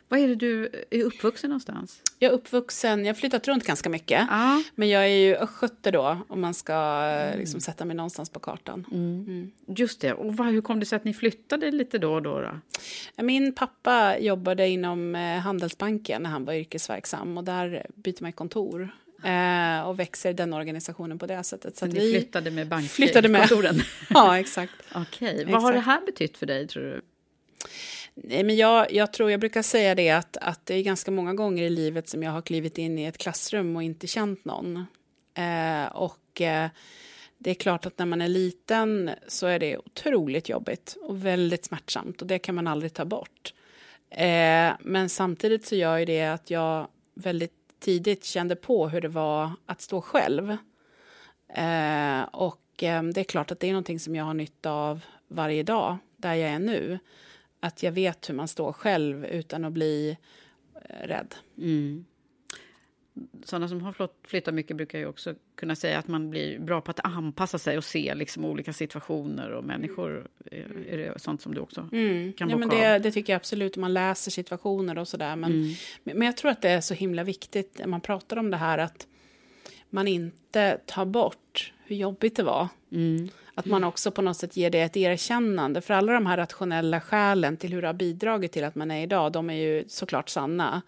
Var 0.09 0.19
är 0.19 0.29
det 0.29 0.35
du 0.35 0.85
är 0.91 1.03
uppvuxen 1.03 1.51
någonstans? 1.51 2.03
Jag 2.19 2.31
är 2.31 2.35
uppvuxen, 2.35 3.05
jag 3.05 3.15
har 3.15 3.19
flyttat 3.19 3.49
runt 3.49 3.65
ganska 3.65 3.89
mycket. 3.89 4.27
Ja. 4.31 4.63
Men 4.75 4.89
jag 4.89 5.05
är 5.05 5.17
ju 5.17 5.37
östgöte 5.37 5.91
då, 5.91 6.19
om 6.29 6.41
man 6.41 6.55
ska 6.55 7.09
eh, 7.09 7.39
liksom, 7.39 7.61
sätta 7.61 7.85
mig 7.85 7.97
någonstans 7.97 8.31
på 8.31 8.41
kartan. 8.41 8.87
Mm. 8.93 9.51
Just 9.67 10.01
det. 10.01 10.13
Och 10.13 10.45
hur 10.45 10.61
kom 10.61 10.81
det 10.81 10.87
sig 10.87 10.97
att 10.97 11.05
ni 11.05 11.15
flyttade 11.15 11.71
lite 11.71 11.99
då 11.99 12.15
och 12.15 12.23
då? 12.23 12.41
då? 12.41 12.61
Min 13.23 13.55
pappa 13.55 14.19
jobbade 14.19 14.69
inom 14.69 15.15
eh, 15.15 15.39
Handelsbanken 15.39 16.23
när 16.23 16.31
han 16.31 16.45
var 16.45 16.53
yrkesverksam 16.55 17.39
och 17.39 17.45
där 17.45 17.87
byter 17.95 18.23
man 18.23 18.33
kontor. 18.33 18.91
Eh, 19.25 19.89
och 19.89 19.99
växer 19.99 20.33
den 20.33 20.53
organisationen 20.53 21.19
på 21.19 21.27
det 21.27 21.45
sättet. 21.45 21.77
Så, 21.77 21.87
så 21.87 21.93
ni 21.93 22.13
flyttade 22.13 22.51
med 22.51 22.69
bankkontoren? 22.69 22.89
Flyttade 22.89 23.29
med. 23.29 23.85
ja, 24.11 24.39
exakt. 24.39 24.73
Okej. 24.95 25.35
Okay. 25.35 25.53
Vad 25.53 25.63
har 25.63 25.73
det 25.73 25.81
här 25.81 26.01
betytt 26.07 26.37
för 26.39 26.47
dig, 26.47 26.69
tror 26.69 26.83
du? 26.83 27.03
Nej, 28.25 28.45
men 28.45 28.57
jag, 28.57 28.93
jag 28.93 29.13
tror, 29.13 29.31
jag 29.31 29.41
brukar 29.41 29.63
säga 29.63 29.95
det 29.95 30.11
att, 30.11 30.37
att 30.37 30.67
det 30.67 30.75
är 30.75 30.83
ganska 30.83 31.11
många 31.11 31.35
gånger 31.35 31.63
i 31.63 31.71
livet 31.71 32.09
som 32.09 32.23
jag 32.23 32.31
har 32.31 32.43
klivit 32.43 32.79
in 32.79 32.99
i 32.99 33.05
ett 33.05 33.19
klassrum 33.19 33.77
och 33.77 33.83
inte 33.83 34.07
känt 34.07 34.45
någon. 34.45 34.87
Eh, 35.35 35.87
och 35.87 36.41
eh, 36.41 36.69
det 37.39 37.51
är 37.51 37.55
klart 37.55 37.87
att 37.87 37.99
när 37.99 38.07
man 38.07 38.23
är 38.23 38.29
liten 38.29 39.11
så 39.29 39.47
är 39.47 39.59
det 39.59 39.79
otroligt 39.79 40.49
jobbigt 40.49 40.97
och 41.03 41.27
väldigt 41.27 41.65
smärtsamt 41.65 42.21
och 42.21 42.27
det 42.27 42.39
kan 42.39 42.55
man 42.55 42.67
aldrig 42.67 42.93
ta 42.95 43.05
bort. 43.05 43.55
Eh, 44.11 44.73
men 44.81 45.09
samtidigt 45.09 45.67
så 45.67 45.75
gör 45.75 46.07
det 46.07 46.25
att 46.25 46.51
jag 46.51 46.89
väldigt 47.15 47.53
tidigt 47.81 48.25
kände 48.25 48.57
på 48.57 48.89
hur 48.89 49.01
det 49.01 49.09
var 49.09 49.51
att 49.67 49.81
stå 49.81 50.01
själv. 50.01 50.51
Eh, 51.55 52.23
och 52.23 52.83
eh, 52.83 53.03
det 53.03 53.21
är 53.21 53.25
klart 53.25 53.51
att 53.51 53.61
det 53.61 53.67
är 53.67 53.73
någonting 53.73 54.01
som 54.01 54.17
jag 54.17 54.25
har 54.25 54.35
nytta 54.35 54.71
av 54.71 55.01
varje 55.29 55.63
dag 55.63 55.99
där 56.17 56.35
jag 56.35 56.51
är 56.51 56.59
nu 56.59 56.99
att 57.61 57.83
jag 57.83 57.93
vet 57.93 58.29
hur 58.29 58.35
man 58.35 58.49
står 58.49 58.73
själv 58.73 59.25
utan 59.25 59.65
att 59.65 59.73
bli 59.73 60.17
eh, 60.75 61.07
rädd. 61.07 61.35
Mm. 61.59 62.05
Sådana 63.45 63.69
som 63.69 63.81
har 63.81 64.09
flyttat 64.27 64.55
mycket 64.55 64.77
brukar 64.77 64.99
ju 64.99 65.07
också 65.07 65.35
kunna 65.55 65.77
säga 65.77 65.99
att 65.99 66.09
man 66.09 66.31
blir 66.31 66.59
bra 66.59 66.81
på 66.81 66.91
att 66.91 67.01
anpassa 67.05 67.59
sig 67.59 67.79
och 67.79 67.85
se 67.85 68.15
liksom 68.15 68.45
olika 68.45 68.73
situationer 68.73 69.51
och 69.51 69.65
människor. 69.65 70.29
Är 70.51 70.97
det 70.97 71.21
sånt 71.21 71.43
som 71.43 71.55
du 71.55 71.61
också 71.61 71.89
mm. 71.93 72.33
kan 72.33 72.51
ja, 72.51 72.57
men 72.57 72.69
det, 72.69 72.99
det, 72.99 73.13
tycker 73.13 73.33
jag 73.33 73.37
absolut. 73.37 73.77
Man 73.77 73.95
läser 73.95 74.31
situationer 74.31 74.99
och 74.99 75.09
sådär. 75.09 75.37
Men, 75.37 75.53
mm. 75.53 75.75
men 76.03 76.23
jag 76.23 76.37
tror 76.37 76.51
att 76.51 76.63
det 76.63 76.69
är 76.69 76.81
så 76.81 76.95
himla 76.95 77.25
viktigt 77.25 77.79
när 77.79 77.87
man 77.87 78.01
pratar 78.01 78.37
om 78.37 78.51
det 78.51 78.57
här 78.57 78.79
att 78.79 79.07
man 79.91 80.09
inte 80.09 80.81
tar 80.87 81.05
bort 81.05 81.73
hur 81.89 81.97
jobbigt 81.97 82.37
det 82.37 82.43
var. 82.43 82.69
Mm. 82.93 83.29
Att 83.55 83.67
man 83.67 83.85
också 83.85 84.11
på 84.11 84.23
något 84.23 84.37
sätt 84.37 84.57
ger 84.57 84.71
det 84.71 84.81
ett 84.81 84.97
erkännande. 84.97 85.81
För 85.81 85.95
alla 85.95 86.13
de 86.13 86.27
här 86.27 86.37
rationella 86.37 87.01
skälen 87.01 87.57
till 87.57 87.73
hur 87.73 87.83
det 87.83 87.89
har 87.89 87.95
bidragit 87.95 88.53
till 88.53 88.65
att 88.65 88.75
man 88.75 88.91
är 88.91 89.03
idag, 89.03 89.33
de 89.33 89.51
är 89.51 89.55
ju 89.55 89.85
såklart 89.89 90.29
sanna. 90.29 90.83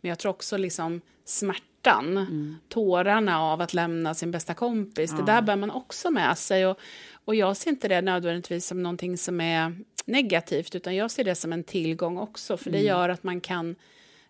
Men 0.00 0.08
jag 0.08 0.18
tror 0.18 0.30
också 0.30 0.56
liksom 0.56 1.00
smärtan, 1.24 2.16
mm. 2.16 2.56
tårarna 2.68 3.40
av 3.40 3.60
att 3.60 3.74
lämna 3.74 4.14
sin 4.14 4.30
bästa 4.30 4.54
kompis, 4.54 5.10
ja. 5.10 5.16
det 5.16 5.32
där 5.32 5.42
bär 5.42 5.56
man 5.56 5.70
också 5.70 6.10
med 6.10 6.38
sig. 6.38 6.66
Och, 6.66 6.78
och 7.24 7.34
jag 7.34 7.56
ser 7.56 7.70
inte 7.70 7.88
det 7.88 8.00
nödvändigtvis 8.00 8.66
som 8.66 8.82
någonting 8.82 9.18
som 9.18 9.40
är 9.40 9.76
negativt, 10.04 10.74
utan 10.74 10.96
jag 10.96 11.10
ser 11.10 11.24
det 11.24 11.34
som 11.34 11.52
en 11.52 11.64
tillgång 11.64 12.18
också, 12.18 12.56
för 12.56 12.70
det 12.70 12.78
mm. 12.78 12.88
gör 12.88 13.08
att 13.08 13.22
man 13.22 13.40
kan 13.40 13.76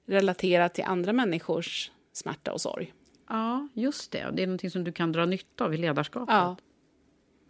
relatera 0.07 0.69
till 0.69 0.85
andra 0.85 1.13
människors 1.13 1.91
smärta 2.13 2.53
och 2.53 2.61
sorg. 2.61 2.93
Ja, 3.29 3.69
just 3.75 4.13
det. 4.13 4.31
Det 4.33 4.43
är 4.43 4.47
någonting 4.47 4.71
som 4.71 4.85
du 4.85 4.93
kan 4.93 5.13
dra 5.13 5.27
nytta 5.27 5.65
av 5.65 5.75
i 5.75 5.77
ledarskapet. 5.77 6.35
Ja. 6.35 6.57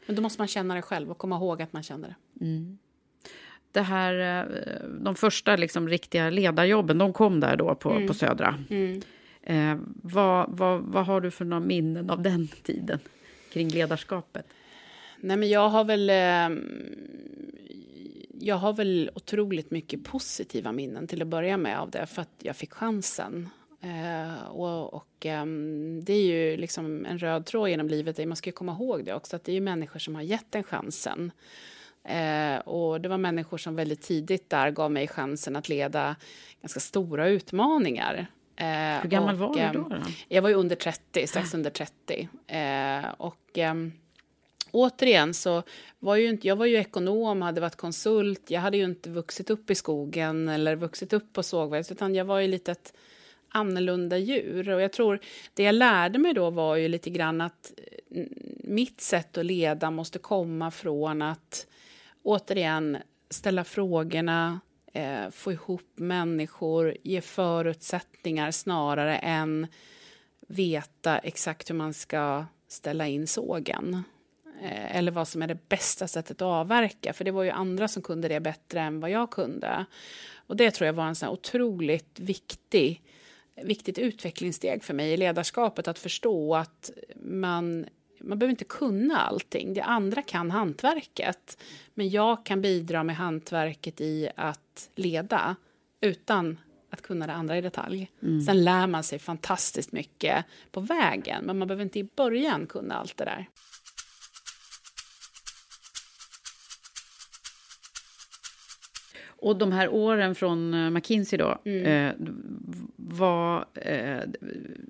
Men 0.07 0.17
då 0.17 0.23
måste 0.23 0.41
man 0.41 0.49
känna 0.49 0.75
det 0.75 0.83
själv 0.83 1.11
och 1.11 1.19
komma 1.19 1.37
ihåg 1.37 1.63
att 1.63 1.73
man 1.73 1.83
känner 1.83 2.09
det. 2.09 2.45
Mm. 2.45 2.79
Det 3.73 3.83
här, 3.83 4.41
eh, 4.41 4.89
de 5.01 5.15
första 5.15 5.57
liksom 5.57 5.89
riktiga 5.89 6.31
ledarjobben, 6.31 6.99
de 6.99 7.13
kom 7.13 7.41
där 7.41 7.57
då 7.57 7.75
på, 7.75 7.91
mm. 7.91 8.07
på 8.09 8.15
Södra. 8.15 8.59
Mm. 8.71 9.03
Eh, 9.43 9.79
vad, 10.03 10.51
vad, 10.57 10.81
vad 10.81 11.07
har 11.07 11.21
du 11.21 11.31
för 11.31 11.45
några 11.45 11.61
minnen 11.61 12.11
av 12.11 12.23
den 12.23 12.49
tiden 12.63 12.99
kring 13.53 13.69
ledarskapet? 13.69 14.47
Nej, 15.21 15.37
men 15.37 15.49
jag 15.49 15.69
har 15.69 15.85
väl... 15.85 16.11
Eh, 16.11 16.63
jag 18.41 18.57
har 18.57 18.73
väl 18.73 19.11
otroligt 19.15 19.71
mycket 19.71 20.05
positiva 20.05 20.73
minnen 20.73 21.07
till 21.07 21.23
att 21.23 21.29
börja 21.29 21.57
med 21.57 21.79
av 21.79 21.91
det, 21.91 22.07
för 22.07 22.23
att 22.23 22.35
jag 22.39 22.57
fick 22.57 22.73
chansen. 22.73 23.49
Eh, 23.85 24.47
och, 24.49 24.95
och 24.95 25.27
um, 25.27 26.05
det 26.05 26.13
är 26.13 26.23
ju 26.23 26.57
liksom 26.57 27.07
en 27.07 27.19
röd 27.19 27.47
tråd 27.47 27.69
genom 27.69 27.89
livet. 27.89 28.29
Man 28.29 28.37
ska 28.37 28.53
komma 28.53 28.73
ihåg 28.73 29.05
det 29.05 29.15
också, 29.15 29.37
att 29.37 29.45
det 29.45 29.53
är 29.53 29.55
ju 29.55 29.61
människor 29.61 29.99
som 29.99 30.15
har 30.15 30.23
gett 30.23 30.53
den 30.53 30.63
chansen. 30.63 31.33
Eh, 32.05 32.57
och 32.59 33.01
det 33.01 33.09
var 33.09 33.19
människor 33.19 33.59
som 33.59 33.77
väldigt 33.77 34.03
tidigt 34.03 34.51
där 34.51 34.71
gav 34.71 34.91
mig 34.91 35.09
chansen 35.09 35.57
att 35.57 35.69
leda 35.69 36.17
ganska 36.61 36.81
stora 36.81 37.29
utmaningar. 37.29 38.27
Eh, 38.57 38.67
Hur 39.03 39.09
gammal 39.09 39.35
och, 39.35 39.41
var 39.41 39.49
du 39.49 39.79
då, 39.79 39.85
ehm, 39.85 39.91
då? 39.91 39.97
Jag 40.29 40.43
var 40.43 40.49
ju 40.49 40.55
under 40.55 40.77
30, 40.77 41.27
strax 41.27 41.55
under 41.55 41.71
30. 41.71 42.29
Eh, 42.47 43.11
och 43.17 43.59
um, 43.59 43.93
återigen 44.71 45.35
så 45.35 45.63
var 45.99 46.17
ju 46.17 46.29
inte, 46.29 46.49
jag 46.49 46.57
var 46.57 46.67
ju 46.67 46.77
ekonom, 46.77 47.43
hade 47.43 47.61
varit 47.61 47.77
konsult, 47.77 48.51
jag 48.51 48.61
hade 48.61 48.77
ju 48.77 48.85
inte 48.85 49.11
vuxit 49.11 49.51
upp 49.51 49.71
i 49.71 49.75
skogen 49.75 50.49
eller 50.49 50.77
vuxit 50.77 51.13
upp 51.13 51.33
på 51.33 51.43
sågverk, 51.43 51.91
utan 51.91 52.15
jag 52.15 52.25
var 52.25 52.41
ju 52.41 52.49
lite 52.49 52.73
ett 52.73 52.93
annorlunda 53.55 54.19
djur. 54.19 54.69
Och 54.69 54.81
jag 54.81 54.93
tror 54.93 55.19
det 55.55 55.63
jag 55.63 55.75
lärde 55.75 56.19
mig 56.19 56.35
då 56.35 56.51
var 56.51 56.77
ju 56.77 56.89
lite 56.89 57.11
grann 57.11 57.41
att 57.41 57.73
eh, 58.11 58.27
mitt 58.59 59.01
sätt 59.01 59.39
att 59.39 59.47
leda 59.47 59.91
måste 59.91 60.19
komma 60.19 60.71
från 60.71 61.23
att 61.23 61.67
återigen 62.23 62.99
ställa 63.31 63.65
frågorna, 63.65 64.61
eh, 64.93 65.31
få 65.31 65.53
ihop 65.53 65.93
människor, 65.95 66.97
ge 67.03 67.21
förutsättningar 67.21 68.51
snarare 68.51 69.17
än 69.19 69.67
veta 70.49 71.19
exakt 71.19 71.71
hur 71.71 71.75
man 71.75 71.95
ska 71.95 72.45
ställa 72.69 73.07
in 73.07 73.27
sågen. 73.27 74.03
Eh, 74.63 74.97
eller 74.97 75.13
vad 75.13 75.29
som 75.29 75.43
är 75.43 75.47
det 75.47 75.69
bästa 75.69 76.09
sättet 76.09 76.37
att 76.37 76.43
avverka, 76.43 77.13
för 77.13 77.25
det 77.25 77.31
var 77.31 77.43
ju 77.43 77.51
andra 77.51 77.89
som 77.89 78.03
kunde 78.03 78.29
det 78.29 78.41
bättre 78.41 78.81
än 78.81 79.01
vad 79.01 79.11
jag 79.11 79.31
kunde. 79.31 79.85
Och 80.47 80.57
det 80.57 80.71
tror 80.71 80.87
jag 80.87 80.93
var 80.93 81.07
en 81.07 81.15
sån 81.15 81.29
otroligt 81.29 82.21
viktig 82.21 83.03
viktigt 83.63 83.99
utvecklingssteg 83.99 84.85
för 84.85 84.95
mig 84.95 85.13
i 85.13 85.17
ledarskapet 85.17 85.89
att 85.89 85.99
förstå 85.99 86.55
att 86.55 86.91
man, 87.17 87.87
man 88.21 88.39
behöver 88.39 88.51
inte 88.51 88.65
kunna 88.65 89.21
allting. 89.21 89.75
Det 89.75 89.83
andra 89.83 90.23
kan 90.23 90.51
hantverket, 90.51 91.59
men 91.95 92.11
jag 92.11 92.47
kan 92.47 92.63
bidra 92.63 93.05
med 93.05 93.17
hantverket 93.17 94.01
i 94.01 94.29
att 94.37 94.91
leda 94.95 95.57
utan 96.01 96.59
att 96.91 97.03
kunna 97.03 97.27
det 97.27 97.33
andra 97.33 97.59
i 97.59 97.61
detalj. 97.61 98.11
Mm. 98.23 98.41
Sen 98.41 98.65
lär 98.65 98.87
man 98.87 99.03
sig 99.03 99.19
fantastiskt 99.19 99.93
mycket 99.93 100.45
på 100.71 100.81
vägen, 100.81 101.45
men 101.45 101.59
man 101.59 101.69
behöver 101.69 101.85
inte 101.85 101.99
i 101.99 102.09
början 102.17 102.67
kunna 102.67 102.95
allt 102.95 103.17
det 103.17 103.25
där. 103.25 103.47
Och 109.37 109.57
de 109.57 109.73
här 109.73 109.89
åren 109.89 110.35
från 110.35 110.75
eh, 110.75 110.91
McKinsey 110.91 111.39
då, 111.39 111.59
mm. 111.65 111.87
eh, 111.87 112.15
var, 112.97 113.65
eh, 113.75 114.21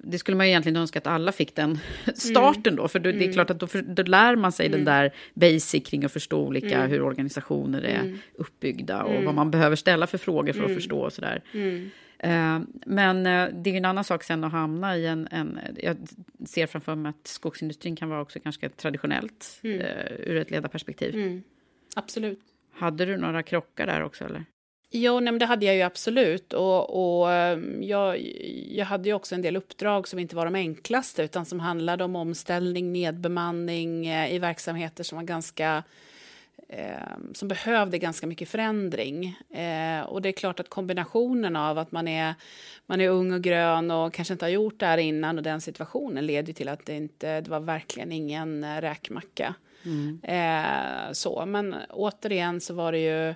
det 0.02 0.18
skulle 0.18 0.36
man 0.36 0.46
ju 0.46 0.50
egentligen 0.50 0.76
önska 0.76 0.98
att 0.98 1.06
alla 1.06 1.32
fick 1.32 1.54
den 1.54 1.78
starten 2.14 2.76
då, 2.76 2.88
för 2.88 2.98
då, 2.98 3.10
det 3.10 3.18
är 3.18 3.22
mm. 3.22 3.32
klart 3.32 3.50
att 3.50 3.60
då, 3.60 3.66
då 3.82 4.02
lär 4.02 4.36
man 4.36 4.52
sig 4.52 4.68
den 4.68 4.80
mm. 4.80 4.84
där 4.84 5.14
basic 5.34 5.84
kring 5.84 6.04
att 6.04 6.12
förstå 6.12 6.46
olika, 6.46 6.76
mm. 6.78 6.90
hur 6.90 7.02
organisationer 7.02 7.82
är 7.82 8.18
uppbyggda 8.34 9.02
och 9.02 9.24
vad 9.24 9.34
man 9.34 9.50
behöver 9.50 9.76
ställa 9.76 10.06
för 10.06 10.18
frågor 10.18 10.52
för 10.52 10.64
att 10.64 10.74
förstå 10.74 11.00
och 11.00 11.12
sådär. 11.12 11.42
Eh, 12.18 12.60
men 12.86 13.26
eh, 13.26 13.48
det 13.52 13.70
är 13.70 13.74
en 13.74 13.84
annan 13.84 14.04
sak 14.04 14.22
sen 14.22 14.44
att 14.44 14.52
hamna 14.52 14.96
i 14.96 15.06
en, 15.06 15.28
en... 15.30 15.58
Jag 15.76 15.96
ser 16.46 16.66
framför 16.66 16.94
mig 16.94 17.10
att 17.10 17.26
skogsindustrin 17.26 17.96
kan 17.96 18.08
vara 18.08 18.20
också 18.20 18.38
ganska 18.38 18.68
traditionellt 18.68 19.60
mm. 19.62 19.80
ur 20.18 20.36
ett 20.36 20.50
ledarperspektiv. 20.50 21.14
Mm. 21.14 21.42
Absolut. 21.96 22.53
Hade 22.76 23.04
du 23.04 23.16
några 23.16 23.42
krockar 23.42 23.86
där 23.86 24.02
också? 24.02 24.24
Eller? 24.24 24.44
Jo, 24.90 25.20
nej, 25.20 25.38
det 25.38 25.46
hade 25.46 25.66
jag 25.66 25.76
ju 25.76 25.82
absolut. 25.82 26.52
Och, 26.52 27.20
och 27.20 27.32
eh, 27.32 27.58
jag, 27.80 28.20
jag 28.68 28.86
hade 28.86 29.08
ju 29.08 29.14
också 29.14 29.34
en 29.34 29.42
del 29.42 29.56
uppdrag 29.56 30.08
som 30.08 30.18
inte 30.18 30.36
var 30.36 30.44
de 30.44 30.54
enklaste 30.54 31.22
utan 31.22 31.46
som 31.46 31.60
handlade 31.60 32.04
om 32.04 32.16
omställning, 32.16 32.92
nedbemanning 32.92 34.06
eh, 34.06 34.34
i 34.34 34.38
verksamheter 34.38 35.04
som 35.04 35.16
var 35.16 35.24
ganska 35.24 35.84
eh, 36.68 37.16
som 37.34 37.48
behövde 37.48 37.98
ganska 37.98 38.26
mycket 38.26 38.48
förändring. 38.48 39.38
Eh, 39.50 40.00
och 40.00 40.22
det 40.22 40.28
är 40.28 40.32
klart 40.32 40.60
att 40.60 40.68
kombinationen 40.68 41.56
av 41.56 41.78
att 41.78 41.92
man 41.92 42.08
är, 42.08 42.34
man 42.86 43.00
är 43.00 43.08
ung 43.08 43.32
och 43.32 43.42
grön 43.42 43.90
och 43.90 44.14
kanske 44.14 44.34
inte 44.34 44.44
har 44.44 44.50
gjort 44.50 44.80
det 44.80 44.86
här 44.86 44.98
innan 44.98 45.38
och 45.38 45.44
den 45.44 45.60
situationen 45.60 46.26
leder 46.26 46.52
till 46.52 46.68
att 46.68 46.86
det 46.86 46.96
inte, 46.96 47.40
det 47.40 47.50
var 47.50 47.60
verkligen 47.60 48.12
ingen 48.12 48.64
eh, 48.64 48.80
räkmacka. 48.80 49.54
Mm. 49.84 50.20
Eh, 50.22 51.12
så, 51.12 51.46
men 51.46 51.74
återigen 51.90 52.60
så 52.60 52.74
var 52.74 52.92
det 52.92 52.98
ju 52.98 53.34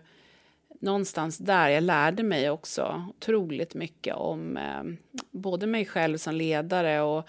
någonstans 0.81 1.38
där 1.38 1.69
jag 1.69 1.83
lärde 1.83 2.23
mig 2.23 2.50
också 2.50 3.05
otroligt 3.09 3.75
mycket 3.75 4.14
om 4.14 4.57
eh, 4.57 4.83
både 5.31 5.67
mig 5.67 5.85
själv 5.85 6.19
som 6.19 6.35
ledare 6.35 7.00
och 7.00 7.28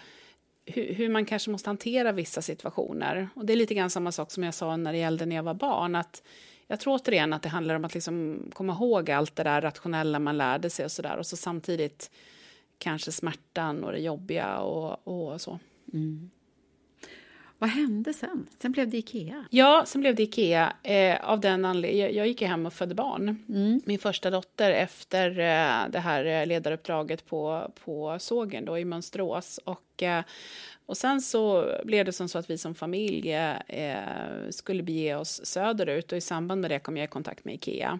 hur, 0.65 0.93
hur, 0.93 1.09
man 1.09 1.25
kanske 1.25 1.51
måste 1.51 1.69
hantera 1.69 2.11
vissa 2.11 2.41
situationer. 2.41 3.29
Och 3.35 3.45
det 3.45 3.53
är 3.53 3.57
lite 3.57 3.73
grann 3.73 3.89
samma 3.89 4.11
sak 4.11 4.31
som 4.31 4.43
jag 4.43 4.53
sa 4.53 4.77
när 4.77 4.91
det 4.91 4.99
gällde 4.99 5.25
när 5.25 5.35
jag 5.35 5.43
var 5.43 5.53
barn, 5.53 5.95
att 5.95 6.23
jag 6.67 6.79
tror 6.79 6.95
återigen 6.95 7.33
att 7.33 7.41
det 7.41 7.49
handlar 7.49 7.75
om 7.75 7.85
att 7.85 7.93
liksom 7.93 8.43
komma 8.53 8.73
ihåg 8.73 9.11
allt 9.11 9.35
det 9.35 9.43
där 9.43 9.61
rationella 9.61 10.19
man 10.19 10.37
lärde 10.37 10.69
sig 10.69 10.85
och 10.85 10.91
så 10.91 11.01
där 11.01 11.17
och 11.17 11.25
så 11.25 11.37
samtidigt 11.37 12.11
kanske 12.77 13.11
smärtan 13.11 13.83
och 13.83 13.91
det 13.91 13.99
jobbiga 13.99 14.59
och, 14.59 15.07
och 15.07 15.41
så. 15.41 15.59
Mm. 15.93 16.29
Vad 17.61 17.69
hände 17.69 18.13
sen? 18.13 18.47
Sen 18.59 18.71
blev 18.71 18.89
det 18.89 18.97
Ikea? 18.97 19.45
Ja, 19.49 19.83
sen 19.87 20.01
blev 20.01 20.15
det 20.15 20.23
Ikea. 20.23 20.73
Eh, 20.83 21.29
av 21.29 21.39
den 21.39 21.65
anledningen, 21.65 22.15
jag 22.15 22.27
gick 22.27 22.41
hem 22.41 22.65
och 22.65 22.73
födde 22.73 22.95
barn. 22.95 23.43
Mm. 23.49 23.81
Min 23.85 23.99
första 23.99 24.29
dotter 24.29 24.71
efter 24.71 25.29
eh, 25.29 25.89
det 25.91 25.99
här 25.99 26.25
eh, 26.25 26.45
ledaruppdraget 26.45 27.25
på, 27.25 27.71
på 27.83 28.17
sågen 28.19 28.65
då, 28.65 28.77
i 28.77 28.85
Mönsterås. 28.85 29.59
Och, 29.63 30.03
eh, 30.03 30.23
och 30.85 30.97
sen 30.97 31.21
så 31.21 31.73
blev 31.85 32.05
det 32.05 32.13
som 32.13 32.29
så 32.29 32.37
att 32.37 32.49
vi 32.49 32.57
som 32.57 32.75
familj 32.75 33.33
eh, 33.67 33.99
skulle 34.49 34.83
bege 34.83 35.15
oss 35.15 35.45
söderut 35.45 36.11
och 36.11 36.17
i 36.17 36.21
samband 36.21 36.61
med 36.61 36.71
det 36.71 36.79
kom 36.79 36.97
jag 36.97 37.03
i 37.03 37.07
kontakt 37.07 37.45
med 37.45 37.55
Ikea. 37.55 37.99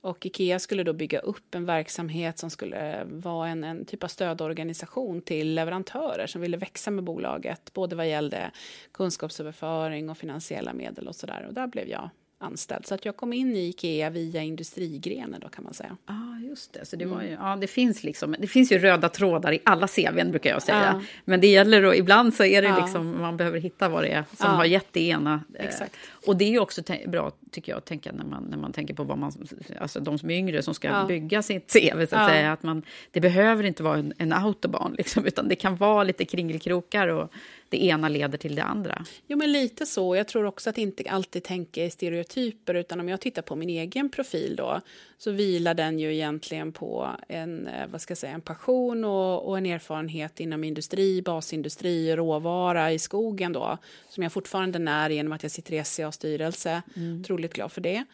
Och 0.00 0.26
Ikea 0.26 0.58
skulle 0.58 0.84
då 0.84 0.92
bygga 0.92 1.18
upp 1.18 1.54
en 1.54 1.64
verksamhet 1.64 2.38
som 2.38 2.50
skulle 2.50 3.04
vara 3.04 3.48
en, 3.48 3.64
en 3.64 3.84
typ 3.84 4.04
av 4.04 4.08
stödorganisation 4.08 5.22
till 5.22 5.54
leverantörer 5.54 6.26
som 6.26 6.40
ville 6.40 6.56
växa 6.56 6.90
med 6.90 7.04
bolaget, 7.04 7.72
både 7.72 7.96
vad 7.96 8.08
gällde 8.08 8.50
kunskapsöverföring 8.92 10.10
och 10.10 10.18
finansiella 10.18 10.72
medel 10.72 11.08
och 11.08 11.16
sådär. 11.16 11.44
Och 11.48 11.54
där 11.54 11.66
blev 11.66 11.88
jag 11.88 12.10
anställd. 12.38 12.86
Så 12.86 12.94
att 12.94 13.04
jag 13.04 13.16
kom 13.16 13.32
in 13.32 13.56
i 13.56 13.68
Ikea 13.68 14.10
via 14.10 14.42
industrigrenen 14.42 15.40
då 15.40 15.48
kan 15.48 15.64
man 15.64 15.74
säga. 15.74 15.96
Ja, 16.06 16.14
ah, 16.14 16.40
just 16.48 16.72
det. 16.72 16.84
Så 16.84 16.96
det, 16.96 17.04
var 17.04 17.22
ju, 17.22 17.28
mm. 17.28 17.40
ja, 17.46 17.56
det, 17.56 17.66
finns 17.66 18.02
liksom, 18.02 18.36
det 18.38 18.46
finns 18.46 18.72
ju 18.72 18.78
röda 18.78 19.08
trådar 19.08 19.52
i 19.52 19.58
alla 19.64 19.88
CVn 19.88 20.30
brukar 20.30 20.50
jag 20.50 20.62
säga. 20.62 20.94
Ja. 20.94 21.02
Men 21.24 21.40
det 21.40 21.46
gäller 21.46 21.82
då, 21.82 21.94
ibland 21.94 22.34
så 22.34 22.44
är 22.44 22.62
det 22.62 22.68
ja. 22.68 22.80
liksom, 22.84 23.20
man 23.20 23.36
behöver 23.36 23.60
hitta 23.60 23.88
vad 23.88 24.04
det 24.04 24.08
är 24.08 24.24
som 24.36 24.50
har 24.50 24.64
gett 24.64 24.92
det 24.92 25.08
ena. 25.08 25.42
Eh, 25.54 25.66
Exakt. 25.66 25.96
Och 26.26 26.36
det 26.36 26.44
är 26.44 26.50
ju 26.50 26.58
också 26.58 26.82
bra, 27.06 27.32
tycker 27.50 27.72
jag, 27.72 27.78
att 27.78 27.86
tänka 27.86 28.12
när 28.12 28.24
man, 28.24 28.42
när 28.42 28.58
man 28.58 28.72
tänker 28.72 28.94
på 28.94 29.04
vad 29.04 29.18
man, 29.18 29.32
alltså 29.80 30.00
de 30.00 30.18
som 30.18 30.30
är 30.30 30.34
yngre 30.34 30.62
som 30.62 30.74
ska 30.74 31.04
bygga 31.08 31.42
sitt 31.42 31.72
CV, 31.72 32.06
så 32.06 32.16
att 32.16 32.30
säga. 32.30 32.52
Att 32.52 32.62
man, 32.62 32.82
det 33.10 33.20
behöver 33.20 33.64
inte 33.64 33.82
vara 33.82 33.98
en, 33.98 34.12
en 34.18 34.32
autobahn, 34.32 34.94
liksom, 34.98 35.26
utan 35.26 35.48
det 35.48 35.56
kan 35.56 35.76
vara 35.76 36.04
lite 36.04 36.24
kringelkrokar 36.24 37.08
och 37.08 37.32
det 37.68 37.84
ena 37.84 38.08
leder 38.08 38.38
till 38.38 38.54
det 38.54 38.62
andra. 38.62 39.04
Jo, 39.26 39.38
men 39.38 39.52
lite 39.52 39.86
så. 39.86 40.16
Jag 40.16 40.28
tror 40.28 40.44
också 40.44 40.70
att 40.70 40.78
inte 40.78 41.10
alltid 41.10 41.44
tänka 41.44 41.84
i 41.84 41.90
stereotyper, 41.90 42.74
utan 42.74 43.00
om 43.00 43.08
jag 43.08 43.20
tittar 43.20 43.42
på 43.42 43.56
min 43.56 43.68
egen 43.68 44.08
profil 44.08 44.56
då, 44.56 44.80
så 45.18 45.30
vilar 45.30 45.74
den 45.74 45.98
ju 45.98 46.14
egentligen 46.14 46.72
på 46.72 47.08
en, 47.28 47.66
eh, 47.66 47.86
vad 47.86 48.00
ska 48.00 48.10
jag 48.10 48.18
säga, 48.18 48.32
en 48.32 48.40
passion 48.40 49.04
och, 49.04 49.48
och 49.48 49.58
en 49.58 49.66
erfarenhet 49.66 50.40
inom 50.40 50.64
industri, 50.64 51.22
basindustri, 51.22 52.16
råvara 52.16 52.92
i 52.92 52.98
skogen 52.98 53.52
då, 53.52 53.78
som 54.08 54.22
jag 54.22 54.32
fortfarande 54.32 54.78
när 54.78 55.10
genom 55.10 55.32
att 55.32 55.42
jag 55.42 55.52
sitter 55.52 55.72
i 55.72 55.84
SCAs 55.84 56.14
styrelse. 56.14 56.82
Mm. 56.96 57.20
Otroligt 57.20 57.54
glad 57.54 57.72
för 57.72 57.80
det. 57.80 58.04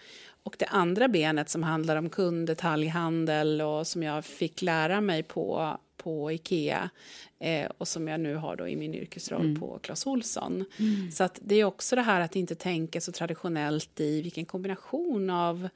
Och 0.42 0.56
det 0.58 0.66
andra 0.66 1.08
benet 1.08 1.48
som 1.48 1.62
handlar 1.62 1.96
om 1.96 2.10
kund, 2.10 2.46
detaljhandel 2.46 3.60
och 3.60 3.86
som 3.86 4.02
jag 4.02 4.24
fick 4.24 4.62
lära 4.62 5.00
mig 5.00 5.22
på 5.22 5.78
på 5.96 6.32
Ikea 6.32 6.90
eh, 7.38 7.70
och 7.78 7.88
som 7.88 8.08
jag 8.08 8.20
nu 8.20 8.34
har 8.34 8.56
då 8.56 8.68
i 8.68 8.76
min 8.76 8.94
yrkesroll 8.94 9.44
mm. 9.44 9.60
på 9.60 9.78
Clas 9.82 10.06
Ohlson. 10.06 10.64
Mm. 10.78 11.10
Så 11.10 11.24
att 11.24 11.38
det 11.42 11.54
är 11.54 11.64
också 11.64 11.96
det 11.96 12.02
här 12.02 12.20
att 12.20 12.36
inte 12.36 12.54
tänka 12.54 13.00
så 13.00 13.12
traditionellt 13.12 14.00
i 14.00 14.22
vilken 14.22 14.44
kombination 14.44 15.30
av 15.30 15.68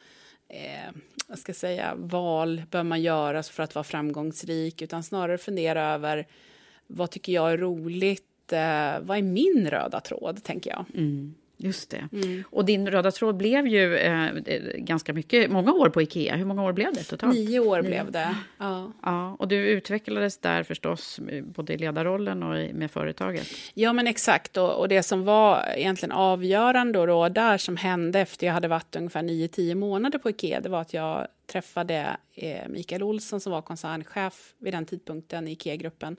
eh, 0.48 0.94
vad 1.28 1.38
ska 1.38 1.50
jag 1.50 1.56
säga, 1.56 1.94
val 1.96 2.62
bör 2.70 2.82
man 2.82 3.02
göra 3.02 3.42
för 3.42 3.62
att 3.62 3.74
vara 3.74 3.84
framgångsrik 3.84 4.82
utan 4.82 5.02
snarare 5.02 5.38
fundera 5.38 5.94
över 5.94 6.26
vad 6.86 7.10
tycker 7.10 7.32
jag 7.32 7.52
är 7.52 7.58
roligt, 7.58 8.52
eh, 8.52 9.00
vad 9.00 9.18
är 9.18 9.22
min 9.22 9.70
röda 9.70 10.00
tråd, 10.00 10.44
tänker 10.44 10.70
jag. 10.70 10.84
Mm. 10.94 11.34
Just 11.60 11.90
det. 11.90 12.08
Mm. 12.12 12.44
Och 12.50 12.64
din 12.64 12.90
röda 12.90 13.10
tråd 13.10 13.36
blev 13.36 13.66
ju 13.66 13.96
eh, 13.96 14.30
ganska 14.74 15.12
mycket, 15.12 15.50
många 15.50 15.72
år 15.72 15.88
på 15.88 16.02
Ikea. 16.02 16.36
Hur 16.36 16.44
många 16.44 16.62
år 16.64 16.72
blev 16.72 16.94
det 16.94 17.04
totalt? 17.04 17.34
Nio 17.34 17.60
år 17.60 17.82
Nio. 17.82 17.88
blev 17.88 18.12
det. 18.12 18.36
Ja. 18.58 18.92
ja. 19.02 19.36
Och 19.38 19.48
du 19.48 19.56
utvecklades 19.56 20.38
där 20.38 20.62
förstås, 20.62 21.20
både 21.42 21.74
i 21.74 21.78
ledarrollen 21.78 22.42
och 22.42 22.74
med 22.74 22.90
företaget? 22.90 23.48
Ja, 23.74 23.92
men 23.92 24.06
exakt. 24.06 24.56
Och, 24.56 24.78
och 24.78 24.88
det 24.88 25.02
som 25.02 25.24
var 25.24 25.64
egentligen 25.76 26.12
avgörande 26.12 27.06
då, 27.06 27.28
där 27.28 27.58
som 27.58 27.76
hände 27.76 28.20
efter 28.20 28.46
jag 28.46 28.54
hade 28.54 28.68
varit 28.68 28.96
ungefär 28.96 29.22
nio, 29.22 29.48
tio 29.48 29.74
månader 29.74 30.18
på 30.18 30.30
Ikea, 30.30 30.60
det 30.60 30.68
var 30.68 30.80
att 30.80 30.94
jag 30.94 31.26
träffade 31.46 32.16
eh, 32.34 32.68
Mikael 32.68 33.02
Olsson 33.02 33.40
som 33.40 33.52
var 33.52 33.62
koncernchef 33.62 34.54
vid 34.58 34.74
den 34.74 34.86
tidpunkten 34.86 35.48
i 35.48 35.52
Ikea-gruppen 35.52 36.16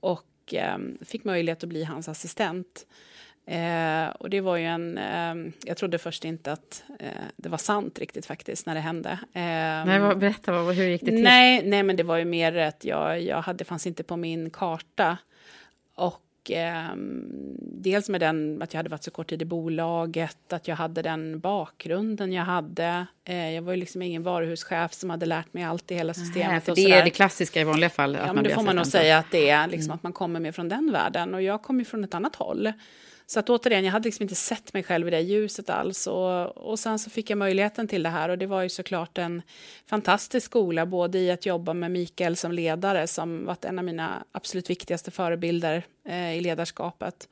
och 0.00 0.54
eh, 0.54 0.78
fick 1.04 1.24
möjlighet 1.24 1.62
att 1.62 1.68
bli 1.68 1.84
hans 1.84 2.08
assistent. 2.08 2.86
Eh, 3.50 4.08
och 4.08 4.30
det 4.30 4.40
var 4.40 4.56
ju 4.56 4.64
en... 4.64 4.98
Eh, 4.98 5.52
jag 5.64 5.76
trodde 5.76 5.98
först 5.98 6.24
inte 6.24 6.52
att 6.52 6.84
eh, 6.98 7.08
det 7.36 7.48
var 7.48 7.58
sant 7.58 7.98
riktigt 7.98 8.26
faktiskt 8.26 8.66
när 8.66 8.74
det 8.74 8.80
hände. 8.80 9.10
Eh, 9.10 9.42
nej, 9.86 10.14
berätta, 10.14 10.52
vad, 10.52 10.74
hur 10.74 10.84
gick 10.84 11.00
det 11.00 11.10
till? 11.10 11.22
Nej, 11.22 11.62
nej, 11.64 11.82
men 11.82 11.96
det 11.96 12.02
var 12.02 12.16
ju 12.16 12.24
mer 12.24 12.56
att 12.56 12.84
jag, 12.84 13.22
jag 13.22 13.42
hade, 13.42 13.64
fanns 13.64 13.86
inte 13.86 14.02
på 14.02 14.16
min 14.16 14.50
karta. 14.50 15.18
Och 15.94 16.50
ehm, 16.50 17.24
dels 17.58 18.08
med 18.08 18.20
den 18.20 18.62
att 18.62 18.74
jag 18.74 18.78
hade 18.78 18.88
varit 18.88 19.02
så 19.02 19.10
kort 19.10 19.28
tid 19.28 19.42
i 19.42 19.44
bolaget, 19.44 20.52
att 20.52 20.68
jag 20.68 20.76
hade 20.76 21.02
den 21.02 21.40
bakgrunden 21.40 22.32
jag 22.32 22.44
hade. 22.44 23.06
Eh, 23.24 23.50
jag 23.54 23.62
var 23.62 23.72
ju 23.72 23.80
liksom 23.80 24.02
ingen 24.02 24.22
varuhuschef 24.22 24.92
som 24.92 25.10
hade 25.10 25.26
lärt 25.26 25.54
mig 25.54 25.64
allt 25.64 25.90
i 25.90 25.94
hela 25.94 26.14
systemet. 26.14 26.50
Nej, 26.50 26.60
för 26.60 26.74
det 26.74 26.90
är 26.90 27.04
det 27.04 27.10
klassiska 27.10 27.60
i 27.60 27.64
vanliga 27.64 27.90
fall. 27.90 28.18
Ja, 28.26 28.32
men 28.32 28.44
det 28.44 28.54
får 28.54 28.62
man 28.62 28.76
nog 28.76 28.86
säga 28.86 29.18
att 29.18 29.30
det 29.30 29.50
är, 29.50 29.66
liksom, 29.66 29.90
mm. 29.90 29.94
att 29.94 30.02
man 30.02 30.12
kommer 30.12 30.40
med 30.40 30.54
från 30.54 30.68
den 30.68 30.92
världen. 30.92 31.34
Och 31.34 31.42
jag 31.42 31.62
kommer 31.62 31.84
från 31.84 32.04
ett 32.04 32.14
annat 32.14 32.36
håll. 32.36 32.72
Så 33.30 33.40
att 33.40 33.50
återigen, 33.50 33.84
jag 33.84 33.92
hade 33.92 34.04
liksom 34.04 34.22
inte 34.22 34.34
sett 34.34 34.74
mig 34.74 34.82
själv 34.82 35.08
i 35.08 35.10
det 35.10 35.20
ljuset 35.20 35.70
alls. 35.70 36.06
Och, 36.06 36.56
och 36.56 36.78
sen 36.78 36.98
så 36.98 37.10
fick 37.10 37.30
jag 37.30 37.38
möjligheten 37.38 37.88
till 37.88 38.02
det 38.02 38.08
här 38.08 38.28
och 38.28 38.38
det 38.38 38.46
var 38.46 38.62
ju 38.62 38.68
såklart 38.68 39.18
en 39.18 39.42
fantastisk 39.86 40.46
skola, 40.46 40.86
både 40.86 41.18
i 41.18 41.30
att 41.30 41.46
jobba 41.46 41.74
med 41.74 41.90
Mikael 41.90 42.36
som 42.36 42.52
ledare, 42.52 43.06
som 43.06 43.46
varit 43.46 43.64
en 43.64 43.78
av 43.78 43.84
mina 43.84 44.24
absolut 44.32 44.70
viktigaste 44.70 45.10
förebilder 45.10 45.82
eh, 46.04 46.36
i 46.36 46.40
ledarskapet. 46.40 47.28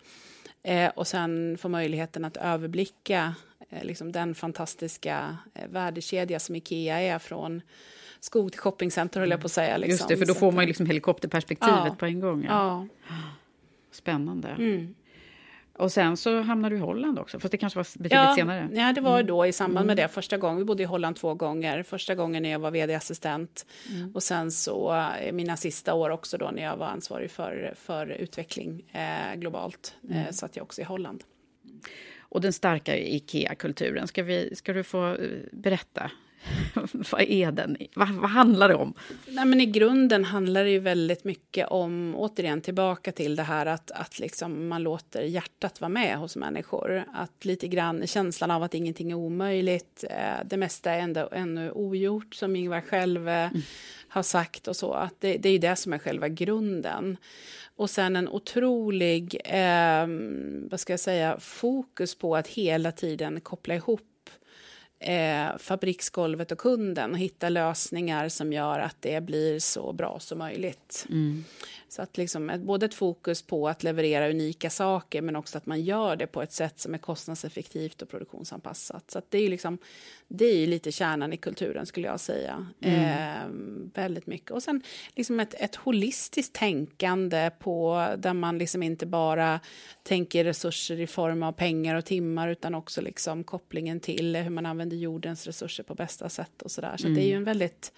Eh, 0.62 0.90
och 0.94 1.06
sen 1.06 1.58
få 1.58 1.68
möjligheten 1.68 2.24
att 2.24 2.36
överblicka 2.36 3.34
eh, 3.70 3.84
liksom 3.84 4.12
den 4.12 4.34
fantastiska 4.34 5.36
eh, 5.54 5.68
värdekedja 5.68 6.40
som 6.40 6.56
Ikea 6.56 7.00
är 7.00 7.18
från 7.18 7.62
skog 8.20 8.52
till 8.52 8.60
shoppingcenter, 8.60 9.20
höll 9.20 9.30
jag 9.30 9.40
på 9.40 9.46
att 9.46 9.52
säga. 9.52 9.76
Liksom. 9.76 9.90
Just 9.90 10.08
det, 10.08 10.16
för 10.16 10.26
då 10.26 10.34
får 10.34 10.52
man 10.52 10.64
ju 10.64 10.68
liksom 10.68 10.86
helikopterperspektivet 10.86 11.84
ja. 11.86 11.96
på 11.98 12.06
en 12.06 12.20
gång. 12.20 12.44
Ja. 12.44 12.86
ja. 13.08 13.14
Spännande. 13.90 14.48
Mm. 14.48 14.94
Och 15.78 15.92
sen 15.92 16.16
så 16.16 16.40
hamnade 16.40 16.74
du 16.74 16.78
i 16.78 16.80
Holland 16.84 17.18
också, 17.18 17.38
fast 17.38 17.52
det 17.52 17.58
kanske 17.58 17.78
var 17.78 17.84
betydligt 17.84 18.12
ja, 18.12 18.34
senare? 18.34 18.68
Ja, 18.72 18.92
det 18.92 19.00
var 19.00 19.22
då 19.22 19.46
i 19.46 19.52
samband 19.52 19.86
med 19.86 19.98
mm. 19.98 20.02
det 20.02 20.14
första 20.14 20.36
gången. 20.36 20.58
Vi 20.58 20.64
bodde 20.64 20.82
i 20.82 20.86
Holland 20.86 21.16
två 21.16 21.34
gånger. 21.34 21.82
Första 21.82 22.14
gången 22.14 22.42
när 22.42 22.50
jag 22.50 22.58
var 22.58 22.70
vd-assistent 22.70 23.66
mm. 23.90 24.10
och 24.14 24.22
sen 24.22 24.50
så 24.50 24.94
eh, 25.20 25.32
mina 25.32 25.56
sista 25.56 25.94
år 25.94 26.10
också 26.10 26.38
då 26.38 26.50
när 26.50 26.62
jag 26.62 26.76
var 26.76 26.86
ansvarig 26.86 27.30
för, 27.30 27.74
för 27.76 28.06
utveckling 28.06 28.84
eh, 28.92 29.34
globalt 29.36 29.94
eh, 30.10 30.20
mm. 30.20 30.32
satt 30.32 30.56
jag 30.56 30.62
också 30.62 30.80
i 30.80 30.84
Holland. 30.84 31.24
Och 32.18 32.40
den 32.40 32.52
starka 32.52 32.96
Ikea-kulturen, 32.96 34.08
ska, 34.08 34.44
ska 34.52 34.72
du 34.72 34.82
få 34.82 35.06
eh, 35.06 35.28
berätta 35.52 36.10
vad 37.12 37.20
är 37.20 37.52
den? 37.52 37.76
Vad, 37.94 38.08
vad, 38.08 38.30
handlar 38.30 38.68
det 38.68 38.74
om? 38.74 38.94
Nej, 39.26 39.44
men 39.44 39.60
I 39.60 39.66
grunden 39.66 40.24
handlar 40.24 40.64
det 40.64 40.70
ju 40.70 40.78
väldigt 40.78 41.24
mycket 41.24 41.68
om, 41.68 42.14
återigen 42.16 42.60
tillbaka 42.60 43.12
till 43.12 43.36
det 43.36 43.42
här 43.42 43.66
att, 43.66 43.90
att 43.90 44.18
liksom 44.18 44.68
man 44.68 44.82
låter 44.82 45.22
hjärtat 45.22 45.80
vara 45.80 45.88
med 45.88 46.18
hos 46.18 46.36
människor. 46.36 47.04
Att 47.14 47.44
lite 47.44 47.68
grann 47.68 48.06
känslan 48.06 48.50
av 48.50 48.62
att 48.62 48.74
ingenting 48.74 49.10
är 49.10 49.14
omöjligt, 49.14 50.04
eh, 50.10 50.44
det 50.44 50.56
mesta 50.56 50.92
är 50.92 50.98
ändå 50.98 51.28
ännu 51.32 51.70
ogjort 51.70 52.34
som 52.34 52.56
Ingvar 52.56 52.80
själv 52.80 53.28
eh, 53.28 53.48
mm. 53.48 53.62
har 54.08 54.22
sagt 54.22 54.68
och 54.68 54.76
så. 54.76 54.92
Att 54.92 55.14
det, 55.20 55.36
det 55.36 55.48
är 55.48 55.58
det 55.58 55.76
som 55.76 55.92
är 55.92 55.98
själva 55.98 56.28
grunden. 56.28 57.16
Och 57.76 57.90
sen 57.90 58.16
en 58.16 58.28
otrolig, 58.28 59.40
eh, 59.44 60.06
vad 60.70 60.80
ska 60.80 60.92
jag 60.92 61.00
säga, 61.00 61.36
fokus 61.40 62.14
på 62.14 62.36
att 62.36 62.46
hela 62.48 62.92
tiden 62.92 63.40
koppla 63.40 63.74
ihop 63.74 64.00
eh, 65.00 65.58
fabriksgolvet 65.58 66.52
och 66.52 66.58
kunden 66.58 67.12
och 67.12 67.18
hitta 67.18 67.48
lösningar 67.48 68.28
som 68.28 68.52
gör 68.52 68.78
att 68.78 68.96
det 69.00 69.20
blir 69.20 69.58
så 69.58 69.92
bra 69.92 70.18
som 70.20 70.38
möjligt. 70.38 71.06
Mm. 71.10 71.44
Så 71.88 72.02
att 72.02 72.16
liksom, 72.16 72.52
både 72.58 72.86
ett 72.86 72.94
fokus 72.94 73.42
på 73.42 73.68
att 73.68 73.82
leverera 73.82 74.30
unika 74.30 74.70
saker 74.70 75.22
men 75.22 75.36
också 75.36 75.58
att 75.58 75.66
man 75.66 75.80
gör 75.80 76.16
det 76.16 76.26
på 76.26 76.42
ett 76.42 76.52
sätt 76.52 76.80
som 76.80 76.94
är 76.94 76.98
kostnadseffektivt 76.98 78.02
och 78.02 78.08
produktionsanpassat. 78.08 79.10
Så 79.10 79.22
det 79.28 79.38
är 79.38 79.48
liksom, 79.48 79.78
det 80.28 80.44
är 80.44 80.66
lite 80.66 80.92
kärnan 80.92 81.32
i 81.32 81.36
kulturen 81.36 81.86
skulle 81.86 82.06
jag 82.06 82.20
säga. 82.20 82.66
Mm. 82.80 83.00
Eh, 83.04 84.02
väldigt 84.02 84.26
mycket. 84.26 84.50
Och 84.50 84.62
sen 84.62 84.82
liksom 85.16 85.40
ett, 85.40 85.54
ett 85.54 85.76
holistiskt 85.76 86.54
tänkande 86.54 87.50
på 87.58 88.08
där 88.18 88.32
man 88.32 88.58
liksom 88.58 88.82
inte 88.82 89.06
bara 89.06 89.60
tänker 90.02 90.44
resurser 90.44 91.00
i 91.00 91.06
form 91.06 91.42
av 91.42 91.52
pengar 91.52 91.94
och 91.94 92.04
timmar 92.04 92.48
utan 92.48 92.74
också 92.74 93.00
liksom 93.00 93.44
kopplingen 93.44 94.00
till 94.00 94.36
hur 94.36 94.50
man 94.50 94.66
använder 94.66 94.96
jordens 94.96 95.46
resurser 95.46 95.82
på 95.82 95.94
bästa 95.94 96.28
sätt 96.28 96.62
och 96.62 96.70
sådär. 96.70 96.92
Så, 96.96 97.02
så 97.02 97.06
mm. 97.06 97.16
det 97.16 97.24
är 97.24 97.28
ju 97.28 97.36
en 97.36 97.44
väldigt 97.44 97.92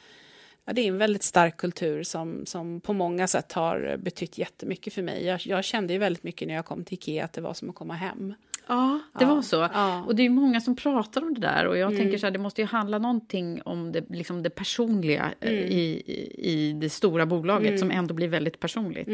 ja, 0.70 0.74
det 0.74 0.80
är 0.80 0.88
en 0.88 0.98
väldigt 0.98 1.22
stark 1.22 1.56
kultur 1.56 2.02
som, 2.02 2.46
som 2.46 2.80
på 2.80 2.92
många 2.92 3.26
sätt 3.28 3.52
har 3.52 3.96
betytt 3.96 4.38
jättemycket 4.38 4.92
för 4.92 5.02
mig. 5.02 5.24
Jag, 5.24 5.40
jag 5.46 5.64
kände 5.64 5.92
ju 5.92 5.98
väldigt 5.98 6.22
mycket 6.22 6.48
när 6.48 6.54
jag 6.54 6.64
kom 6.64 6.84
till 6.84 6.94
Ikea 6.94 7.24
att 7.24 7.32
det 7.32 7.40
var 7.40 7.54
som 7.54 7.70
att 7.70 7.74
komma 7.76 7.94
hem. 7.94 8.34
Ja, 8.70 9.00
det 9.18 9.24
Ja, 9.24 9.34
var 9.34 9.42
så. 9.42 9.56
ja. 9.74 10.02
Och 10.06 10.14
det 10.14 10.22
är 10.26 10.30
många 10.30 10.60
som 10.60 10.76
pratar 10.76 11.22
om 11.22 11.34
det 11.34 11.40
där. 11.40 11.66
Och 11.66 11.76
jag 11.78 11.86
Mm. 11.92 12.02
tänker 12.02 12.18
så 12.18 12.26
här, 12.26 12.30
det 12.30 12.38
måste 12.38 12.60
ju 12.60 12.66
handla 12.66 12.98
någonting 12.98 13.62
om 13.64 13.92
det, 13.92 14.04
liksom 14.10 14.42
det 14.42 14.50
personliga 14.50 15.32
eh, 15.40 15.50
Mm. 15.52 15.64
i, 15.64 16.02
i, 16.38 16.72
det 16.72 16.90
stora 16.90 17.26
bolaget 17.26 17.78
som 17.80 17.90
ändå 17.90 18.14
blir 18.14 18.28
väldigt 18.28 18.60
personligt. 18.60 19.08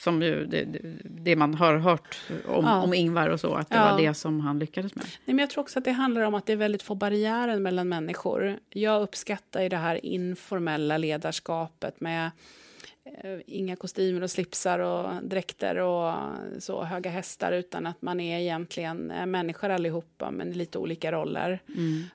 Som 0.00 0.22
ju 0.22 0.46
det, 0.46 0.66
det, 1.04 1.36
man 1.36 1.54
har 1.54 1.76
hört 1.76 2.18
om, 2.46 2.54
Mm. 2.54 2.64
Ja. 2.70 2.82
om 2.82 2.94
Ingvar 2.94 3.28
och 3.28 3.40
så, 3.40 3.54
att 3.54 3.70
det 3.70 3.76
var 3.78 3.98
det 4.00 4.14
som 4.14 4.40
han 4.40 4.58
lyckades 4.58 4.94
med. 4.94 5.04
Nej, 5.04 5.34
men 5.34 5.38
jag 5.38 5.50
tror 5.50 5.62
också 5.62 5.78
att 5.78 5.84
det 5.84 5.92
handlar 5.92 6.22
om 6.22 6.34
att 6.34 6.46
det 6.46 6.52
är 6.52 6.56
väldigt 6.56 6.82
få 6.82 6.94
barriärer 6.94 7.58
mellan 7.58 7.88
människor. 7.88 8.58
Jag 8.70 9.02
uppskattar 9.02 9.62
ju 9.62 9.68
det 9.68 9.76
här 9.76 10.06
informella 10.06 10.98
ledarskapet 10.98 12.00
med 12.00 12.30
inga 13.46 13.76
kostymer 13.76 14.22
och 14.22 14.30
slipsar 14.30 14.78
och 14.78 15.22
dräkter 15.22 15.76
och 15.76 16.14
så 16.58 16.84
höga 16.84 17.10
hästar 17.10 17.52
utan 17.52 17.86
att 17.86 18.02
man 18.02 18.20
är 18.20 18.40
egentligen 18.40 19.10
eh, 19.10 19.26
människor 19.26 19.70
allihopa 19.70 20.30
men 20.30 20.50
i 20.50 20.54
lite 20.54 20.78
olika 20.78 21.12
roller. 21.12 21.62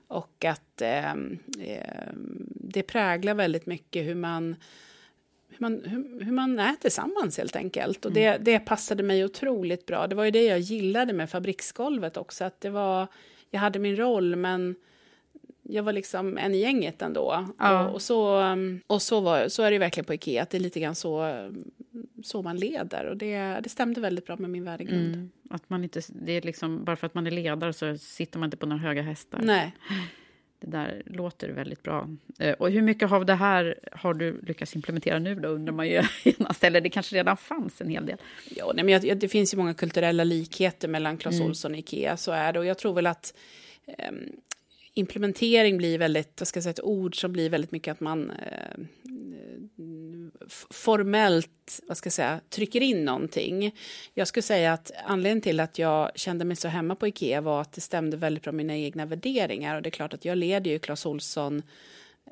Och 0.06 0.44
att 0.44 0.82
eh, 0.82 1.12
eh, 1.60 2.12
det 2.54 2.82
präglar 2.82 3.34
väldigt 3.34 3.66
mycket 3.66 4.06
hur 4.06 4.14
man 4.14 4.56
hur 5.48 5.60
man, 5.60 5.82
hur, 5.84 6.24
hur 6.24 6.32
man 6.32 6.58
är 6.58 6.74
tillsammans 6.74 7.38
helt 7.38 7.56
enkelt. 7.56 8.04
Och 8.04 8.12
det, 8.12 8.36
det 8.36 8.58
passade 8.58 9.02
mig 9.02 9.24
otroligt 9.24 9.86
bra. 9.86 10.06
Det 10.06 10.14
var 10.14 10.24
ju 10.24 10.30
det 10.30 10.44
jag 10.44 10.58
gillade 10.58 11.12
med 11.12 11.30
fabriksgolvet 11.30 12.16
också. 12.16 12.44
Att 12.44 12.60
det 12.60 12.70
var, 12.70 13.06
jag 13.50 13.60
hade 13.60 13.78
min 13.78 13.96
roll 13.96 14.36
men 14.36 14.76
jag 15.62 15.82
var 15.82 15.92
liksom 15.92 16.38
en 16.38 16.54
i 16.54 16.58
gänget 16.58 17.02
ändå. 17.02 17.48
Ja. 17.58 17.86
Och, 17.86 17.94
och, 17.94 18.02
så, 18.02 18.40
um, 18.40 18.80
och 18.86 19.02
så, 19.02 19.20
var, 19.20 19.48
så 19.48 19.62
är 19.62 19.70
det 19.70 19.78
verkligen 19.78 20.04
på 20.04 20.14
Ikea, 20.14 20.42
att 20.42 20.50
det 20.50 20.58
är 20.58 20.60
lite 20.60 20.80
grann 20.80 20.94
så, 20.94 21.24
um, 21.24 21.70
så 22.22 22.42
man 22.42 22.56
leder. 22.56 23.04
Och 23.06 23.16
det, 23.16 23.60
det 23.62 23.68
stämde 23.68 24.00
väldigt 24.00 24.26
bra 24.26 24.36
med 24.36 24.50
min 24.50 24.64
värdegrund. 24.64 25.14
Mm. 25.14 25.30
Att 25.50 25.70
man 25.70 25.82
inte, 25.84 26.00
det 26.08 26.32
är 26.32 26.42
liksom, 26.42 26.84
bara 26.84 26.96
för 26.96 27.06
att 27.06 27.14
man 27.14 27.26
är 27.26 27.30
ledare 27.30 27.72
så 27.72 27.98
sitter 27.98 28.38
man 28.38 28.46
inte 28.46 28.56
på 28.56 28.66
några 28.66 28.82
höga 28.82 29.02
hästar. 29.02 29.40
Nej. 29.42 29.72
Det 30.62 30.70
där 30.70 31.02
låter 31.06 31.48
väldigt 31.48 31.82
bra. 31.82 32.08
Eh, 32.38 32.52
Och 32.52 32.70
hur 32.70 32.82
mycket 32.82 33.12
av 33.12 33.26
det 33.26 33.34
här 33.34 33.78
har 33.92 34.14
du 34.14 34.40
lyckats 34.42 34.76
implementera 34.76 35.18
nu 35.18 35.34
då, 35.34 35.48
undrar 35.48 35.72
man 35.72 35.88
ju 35.88 36.02
genast. 36.24 36.64
Eller 36.64 36.80
det 36.80 36.90
kanske 36.90 37.16
redan 37.16 37.36
fanns 37.36 37.80
en 37.80 37.88
hel 37.88 38.06
del. 38.06 38.16
Ja, 38.56 38.72
nej, 38.74 38.84
men 38.84 39.00
jag, 39.08 39.18
det 39.18 39.28
finns 39.28 39.54
ju 39.54 39.58
många 39.58 39.74
kulturella 39.74 40.24
likheter 40.24 40.88
mellan 40.88 41.16
Clas 41.16 41.40
Ohlson 41.40 41.72
och 41.72 41.78
Ikea, 41.78 42.16
så 42.16 42.32
är 42.32 42.52
det. 42.52 42.58
Och 42.58 42.66
jag 42.66 42.78
tror 42.78 42.94
väl 42.94 43.06
att 43.06 43.34
ehm, 43.86 44.32
implementering 44.94 45.76
blir 45.76 45.98
väldigt, 45.98 46.40
vad 46.40 46.48
ska 46.48 46.56
jag 46.56 46.62
säga, 46.64 46.70
ett 46.70 46.84
ord 46.84 47.20
som 47.20 47.32
blir 47.32 47.50
väldigt 47.50 47.72
mycket 47.72 47.92
att 47.92 48.00
man 48.00 48.30
eh, 48.30 48.46
eh 48.46 49.60
formellt, 50.70 51.80
vad 51.88 51.96
ska 51.96 52.06
jag 52.06 52.12
säga, 52.12 52.40
trycker 52.48 52.80
in 52.80 53.04
någonting. 53.04 53.74
Jag 54.14 54.28
skulle 54.28 54.42
säga 54.42 54.72
att 54.72 54.90
anledningen 55.04 55.40
till 55.40 55.60
att 55.60 55.78
jag 55.78 56.10
kände 56.14 56.44
mig 56.44 56.56
så 56.56 56.68
hemma 56.68 56.94
på 56.94 57.08
Ikea 57.08 57.40
var 57.40 57.60
att 57.60 57.72
det 57.72 57.80
stämde 57.80 58.16
väldigt 58.16 58.42
bra 58.42 58.52
med 58.52 58.66
mina 58.66 58.78
egna 58.78 59.06
värderingar. 59.06 59.76
Och 59.76 59.82
det 59.82 59.88
är 59.88 59.90
klart 59.90 60.14
att 60.14 60.24
jag 60.24 60.38
leder 60.38 60.70
ju 60.70 60.78
Clas 60.78 61.06
Ohlson 61.06 61.62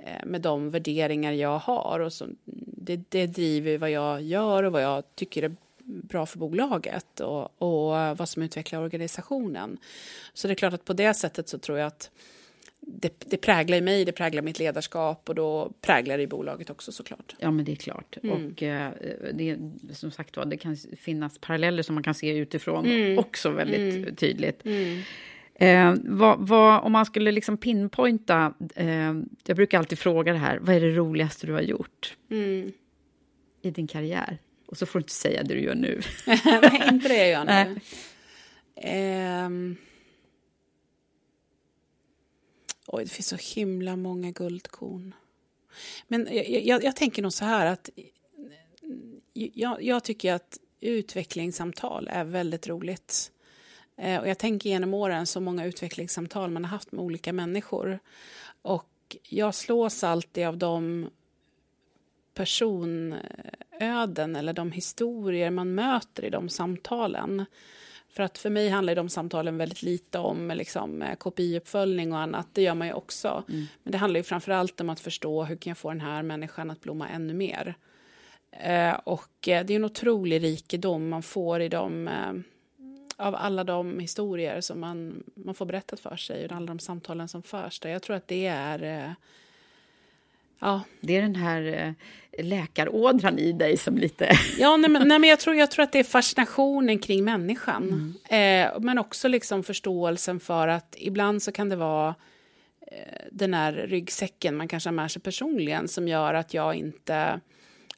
eh, 0.05 0.27
med 0.27 0.41
de 0.41 0.71
värderingar 0.71 1.33
jag 1.33 1.59
har. 1.59 2.01
Och 2.01 2.13
så, 2.13 2.27
det, 2.67 3.01
det 3.09 3.27
driver 3.27 3.79
vad 3.79 3.91
jag 3.91 4.23
gör 4.23 4.63
och 4.63 4.73
vad 4.73 4.83
jag 4.83 5.15
tycker 5.15 5.43
är 5.43 5.57
bra 5.85 6.27
för 6.27 6.39
bolaget 6.39 7.21
och, 7.21 7.63
och 7.63 8.19
vad 8.19 8.29
som 8.29 8.43
utvecklar 8.43 8.81
organisationen. 8.81 9.79
Så 10.35 10.49
det 10.49 10.53
är 10.53 10.57
klart 10.57 10.75
att 10.75 10.85
på 10.85 10.93
det 10.93 11.15
sättet 11.15 11.49
så 11.49 11.59
tror 11.59 11.79
jag 11.79 11.87
att 11.87 12.11
det, 12.91 13.25
det 13.31 13.37
präglar 13.37 13.81
mig, 13.81 14.05
det 14.05 14.13
präglar 14.13 14.43
mitt 14.43 14.59
ledarskap 14.59 15.29
och 15.29 15.35
då 15.35 15.73
präglar 15.81 16.17
det 16.17 16.23
i 16.23 16.27
bolaget 16.27 16.71
också 16.71 16.93
såklart. 16.93 17.37
Ja, 17.39 17.51
men 17.51 17.65
det 17.65 17.73
är 17.73 17.77
klart. 17.77 18.17
Mm. 18.23 18.47
Och 18.47 18.63
eh, 18.63 18.93
det, 19.35 19.57
som 19.93 20.11
sagt 20.11 20.37
var, 20.37 20.45
det 20.45 20.57
kan 20.57 20.77
finnas 20.77 21.39
paralleller 21.39 21.83
som 21.83 21.95
man 21.95 22.05
kan 22.05 22.15
se 22.15 22.37
utifrån 22.37 22.87
Mm. 22.87 23.19
också 23.19 23.51
väldigt 23.51 24.19
tydligt. 24.19 24.67
Eh, 25.55 25.95
vad, 26.05 26.49
vad, 26.49 26.83
om 26.85 26.93
man 26.93 27.07
skulle 27.07 27.33
liksom 27.33 27.57
pinpointa, 27.57 28.55
eh, 28.75 29.15
jag 29.47 29.57
brukar 29.57 29.79
alltid 29.79 29.99
fråga 29.99 30.33
det 30.33 30.39
här, 30.39 30.59
vad 30.59 30.77
är 30.77 30.81
det 30.81 30.91
roligaste 30.91 31.47
du 31.47 31.53
har 31.53 31.61
gjort 31.63 32.17
Mm. 32.31 32.73
i 33.63 33.71
din 33.71 33.87
karriär? 33.87 34.39
Och 34.67 34.77
så 34.79 34.87
får 34.87 34.99
du 34.99 35.03
inte 35.03 35.13
säga 35.13 35.43
det 35.43 35.55
du 35.55 35.61
gör 35.61 35.75
nu. 35.75 36.01
Nej, 36.27 36.83
inte 36.93 37.09
det 37.09 37.17
jag 37.17 37.29
gör 37.29 37.45
nu. 37.45 37.53
Nej. 37.53 37.77
Ehm. 38.77 39.77
Oj, 42.91 43.05
det 43.05 43.11
finns 43.11 43.29
så 43.29 43.61
himla 43.61 43.97
många 43.97 44.31
guldkorn. 44.31 45.15
Men 46.07 46.29
jag, 46.31 46.49
jag, 46.49 46.85
jag 46.85 46.97
tänker 46.97 47.23
nog 47.23 47.33
så 47.33 47.45
här 47.45 47.67
att 47.67 47.91
eh, 47.97 48.05
jag, 49.33 49.83
jag 49.83 50.05
tycker 50.05 50.33
att 50.33 50.59
utvecklingssamtal 50.81 52.09
är 52.13 52.25
väldigt 52.25 52.69
roligt. 52.69 53.33
Eh, 53.97 54.21
och 54.21 54.29
jag 54.29 54.39
tänker 54.39 54.71
genom 54.71 54.95
åren 54.95 55.27
så 55.27 55.41
många 55.41 55.65
utvecklingssamtal 55.65 56.51
man 56.51 56.65
har 56.65 56.71
haft 56.71 56.93
med 56.93 57.05
olika 57.05 57.33
människor. 57.33 57.99
Och 58.63 59.17
jag 59.23 59.55
slås 59.55 60.05
alltid 60.05 60.47
av 60.47 60.59
de 60.59 61.11
personöden 62.35 63.17
eller 64.37 64.53
de 64.53 64.73
historier 64.73 65.51
man 65.51 65.75
möter 65.75 66.25
i 66.25 66.31
de 66.31 66.49
samtalen. 66.49 67.45
För 68.19 68.23
att 68.23 68.39
för 68.39 68.51
mig 68.51 68.69
handlar 68.69 68.95
de 68.95 69.09
samtalen 69.09 69.59
väldigt 69.59 69.83
lite 69.83 70.19
om 70.19 70.49
liksom, 70.49 71.03
eh, 71.03 71.17
KPI-uppföljning 71.17 72.13
och 72.13 72.19
annat. 72.19 72.49
Det 72.53 72.63
gör 72.63 72.75
man 72.75 72.87
ju 72.87 72.93
också. 72.93 73.45
Men 73.83 73.93
det 73.93 73.99
handlar 73.99 74.21
ju 74.21 74.25
framför 74.25 74.53
allt 74.53 74.81
om 74.81 74.91
att 74.91 75.01
förstå 75.01 75.45
hur 75.45 75.57
kan 75.57 75.71
jag 75.71 75.79
få 75.79 75.89
den 75.89 76.01
här 76.01 76.23
människan 76.23 76.71
att 76.71 76.81
blomma 76.81 77.09
ännu 77.09 77.35
mer. 77.35 77.75
Eh, 78.51 78.95
och 79.05 79.49
eh, 79.49 79.65
det 79.65 79.73
är 79.73 79.77
en 79.77 79.85
otrolig 79.85 80.43
rikedom 80.43 81.09
man 81.09 81.23
får 81.23 81.61
i 81.61 81.69
de, 81.69 82.09
eh, 82.09 82.33
av 83.17 83.35
alla 83.35 83.65
de 83.65 83.99
historier 83.99 84.61
som 84.61 84.81
man, 84.81 85.25
man 85.35 85.55
får 85.55 85.67
berättat 85.67 86.01
för 86.01 86.17
sig 86.17 86.45
och 86.45 86.53
alla 86.53 86.67
de 86.67 86.79
samtalen 86.79 87.29
som 87.29 87.43
förs 87.43 87.81
där. 87.81 87.91
Jag 87.91 88.03
tror 88.03 88.17
att 88.17 88.29
det 88.29 88.47
är... 88.47 88.83
Eh, 88.83 89.13
ja, 90.59 90.83
Det 91.01 91.17
är 91.17 91.23
den 91.23 91.37
här 91.37 91.63
eh, 91.63 92.45
läkarådran 92.45 93.39
i 93.39 93.53
dig 93.53 93.77
som 93.77 93.99
lite... 93.99 94.39
Ja, 94.59 94.77
nej, 94.77 94.91
men, 94.91 95.09
nej, 95.09 95.19
men 95.19 95.31
jag, 95.31 95.41
tror, 95.41 95.57
jag 95.57 95.71
tror 95.71 95.83
att 95.83 95.93
det 95.93 95.99
är 95.99 96.05
fascinationen 96.05 96.99
kring 96.99 97.25
människan. 97.25 98.15
Eh, 98.29 98.81
men 98.81 98.99
också 98.99 99.29
liksom 99.29 99.63
förståelsen 99.63 100.41
för 100.41 100.69
att 100.69 100.95
ibland 100.99 101.43
så 101.43 101.53
kan 101.53 101.69
det 101.69 101.77
vara 101.77 102.15
eh, 102.87 103.23
den 103.33 103.55
här 103.55 103.73
ryggsäcken 103.73 104.57
man 104.57 104.69
kanske 104.69 104.89
har 104.89 104.95
med 104.95 105.11
sig 105.11 105.23
personligen 105.23 105.89
som 105.89 106.09
gör 106.09 106.35
att 106.35 106.55
jag 106.55 106.75
inte 106.75 107.41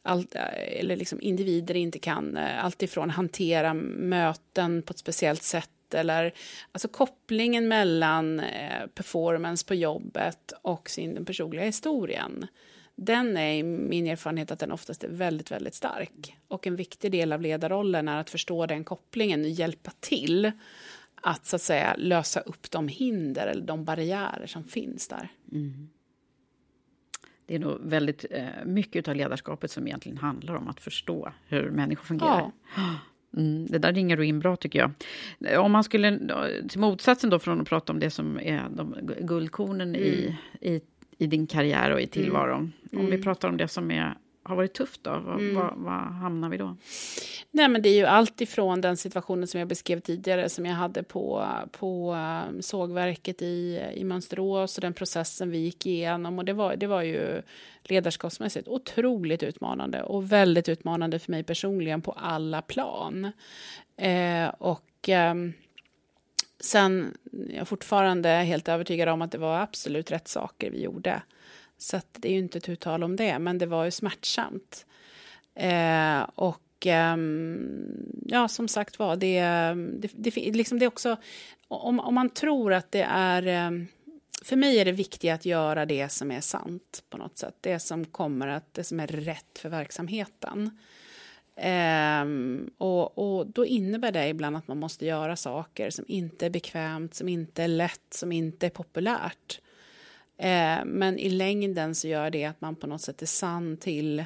allt, 0.02 0.34
eller 0.56 0.96
liksom 0.96 1.20
individer 1.20 1.76
inte 1.76 1.98
kan 1.98 2.36
eh, 2.36 2.64
alltifrån 2.64 3.10
hantera 3.10 3.74
möten 3.74 4.82
på 4.82 4.90
ett 4.90 4.98
speciellt 4.98 5.42
sätt 5.42 5.70
eller 5.94 6.32
alltså 6.72 6.88
kopplingen 6.88 7.68
mellan 7.68 8.40
eh, 8.40 8.86
performance 8.94 9.66
på 9.66 9.74
jobbet 9.74 10.52
och 10.62 10.90
sin 10.90 11.14
den 11.14 11.24
personliga 11.24 11.64
historien. 11.64 12.46
Den 12.94 13.36
är 13.36 13.62
min 13.62 14.06
erfarenhet 14.06 14.50
att 14.50 14.58
den 14.58 14.72
oftast 14.72 15.04
är 15.04 15.08
väldigt, 15.08 15.50
väldigt 15.50 15.74
stark. 15.74 16.36
Och 16.48 16.66
en 16.66 16.76
viktig 16.76 17.12
del 17.12 17.32
av 17.32 17.40
ledarrollen 17.40 18.08
är 18.08 18.20
att 18.20 18.30
förstå 18.30 18.66
den 18.66 18.84
kopplingen 18.84 19.40
och 19.40 19.48
hjälpa 19.48 19.90
till 20.00 20.52
att 21.14 21.46
så 21.46 21.56
att 21.56 21.62
säga 21.62 21.94
lösa 21.98 22.40
upp 22.40 22.70
de 22.70 22.88
hinder 22.88 23.46
eller 23.46 23.66
de 23.66 23.84
barriärer 23.84 24.46
som 24.46 24.64
finns 24.64 25.08
där. 25.08 25.28
Det 27.46 27.54
är 27.54 27.58
nog 27.58 27.78
väldigt 27.82 28.24
eh, 28.30 28.64
mycket 28.64 29.08
av 29.08 29.16
ledarskapet 29.16 29.70
som 29.70 29.86
egentligen 29.86 30.18
handlar 30.18 30.54
om 30.54 30.68
att 30.68 30.80
förstå 30.80 31.32
hur 31.48 31.70
människor 31.70 32.04
fungerar. 32.04 32.52
Mm, 33.36 33.66
det 33.66 33.78
där 33.78 33.92
ringer 33.92 34.16
du 34.16 34.26
in 34.26 34.40
bra, 34.40 34.56
tycker 34.56 34.78
jag. 34.78 35.64
Om 35.64 35.72
man 35.72 35.84
skulle, 35.84 36.18
till 36.68 36.80
motsatsen 36.80 37.30
då 37.30 37.38
från 37.38 37.60
att 37.60 37.68
prata 37.68 37.92
om 37.92 38.00
det 38.00 38.10
som 38.10 38.40
är 38.40 38.66
de 38.70 38.96
guldkornen 39.20 39.96
i, 39.96 40.36
i, 40.60 40.80
i 41.18 41.26
din 41.26 41.46
karriär 41.46 41.90
och 41.90 42.00
i 42.00 42.06
tillvaron. 42.06 42.72
Om 42.92 43.06
vi 43.06 43.22
pratar 43.22 43.48
om 43.48 43.56
det 43.56 43.68
som 43.68 43.90
är, 43.90 44.14
har 44.50 44.56
varit 44.56 44.74
tufft, 44.74 45.04
då, 45.04 45.10
vad, 45.10 45.42
vad, 45.42 45.72
vad 45.76 46.02
hamnar 46.02 46.48
vi 46.48 46.56
då? 46.56 46.76
Nej, 47.50 47.68
men 47.68 47.82
det 47.82 47.88
är 47.88 47.94
ju 47.94 48.04
allt 48.04 48.40
ifrån 48.40 48.80
den 48.80 48.96
situationen 48.96 49.46
som 49.46 49.60
jag 49.60 49.68
beskrev 49.68 50.00
tidigare 50.00 50.48
som 50.48 50.66
jag 50.66 50.74
hade 50.74 51.02
på, 51.02 51.46
på 51.72 52.14
eh, 52.14 52.60
sågverket 52.60 53.42
i, 53.42 53.84
i 53.94 54.04
Mönsterås 54.04 54.78
och 54.78 54.82
den 54.82 54.94
processen 54.94 55.50
vi 55.50 55.58
gick 55.58 55.86
igenom. 55.86 56.38
Och 56.38 56.44
det 56.44 56.52
var, 56.52 56.76
det 56.76 56.86
var 56.86 57.02
ju 57.02 57.42
ledarskapsmässigt 57.82 58.68
otroligt 58.68 59.42
utmanande 59.42 60.02
och 60.02 60.32
väldigt 60.32 60.68
utmanande 60.68 61.18
för 61.18 61.30
mig 61.30 61.44
personligen 61.44 62.02
på 62.02 62.12
alla 62.12 62.62
plan. 62.62 63.32
Eh, 63.96 64.48
och 64.58 65.08
ehm, 65.08 65.52
sen 66.60 67.16
jag 67.30 67.60
är 67.60 67.64
fortfarande 67.64 68.28
helt 68.28 68.68
övertygad 68.68 69.08
om 69.08 69.22
att 69.22 69.32
det 69.32 69.38
var 69.38 69.60
absolut 69.60 70.10
rätt 70.10 70.28
saker 70.28 70.70
vi 70.70 70.82
gjorde. 70.82 71.22
Så 71.80 71.96
att 71.96 72.06
det 72.12 72.28
är 72.28 72.32
ju 72.32 72.38
inte 72.38 72.60
tu 72.60 72.76
tal 72.76 73.04
om 73.04 73.16
det, 73.16 73.38
men 73.38 73.58
det 73.58 73.66
var 73.66 73.84
ju 73.84 73.90
smärtsamt. 73.90 74.86
Eh, 75.54 76.20
och 76.34 76.86
eh, 76.86 77.16
ja, 78.26 78.48
som 78.48 78.68
sagt 78.68 78.98
var, 78.98 79.16
det, 79.16 79.40
det, 80.00 80.10
det, 80.14 80.52
liksom 80.52 80.78
det 80.78 80.84
är 80.84 80.88
också... 80.88 81.16
Om, 81.68 82.00
om 82.00 82.14
man 82.14 82.30
tror 82.30 82.72
att 82.72 82.92
det 82.92 83.02
är... 83.02 83.46
Ehm, 83.46 83.86
för 84.42 84.56
mig 84.56 84.78
är 84.78 84.84
det 84.84 84.92
viktigt 84.92 85.32
att 85.32 85.44
göra 85.44 85.86
det 85.86 86.08
som 86.08 86.30
är 86.30 86.40
sant 86.40 87.02
på 87.10 87.16
något 87.16 87.38
sätt. 87.38 87.54
Det 87.60 87.78
som 87.78 88.04
kommer 88.04 88.48
att, 88.48 88.74
det 88.74 88.84
som 88.84 89.00
är 89.00 89.06
rätt 89.06 89.58
för 89.58 89.68
verksamheten. 89.68 90.78
Um, 92.22 92.70
och, 92.78 93.18
och, 93.18 93.46
då 93.46 93.66
innebär 93.66 94.12
det 94.12 94.28
ibland 94.28 94.56
att 94.56 94.68
man 94.68 94.78
måste 94.78 95.06
göra 95.06 95.36
saker 95.36 95.90
som 95.90 96.04
inte 96.08 96.46
är 96.46 96.50
bekvämt, 96.50 97.14
som 97.14 97.28
inte 97.28 97.62
är 97.62 97.68
lätt, 97.68 98.06
som 98.14 98.32
inte 98.32 98.66
är 98.66 98.70
populärt. 98.70 99.60
Uh, 100.40 100.84
men 100.84 101.18
i 101.18 101.28
längden 101.28 101.94
så 101.94 102.08
gör 102.08 102.30
det 102.30 102.44
att 102.44 102.60
man 102.60 102.76
på 102.76 102.86
något 102.86 103.00
sätt 103.00 103.22
är 103.22 103.26
sann 103.26 103.76
till 103.76 104.24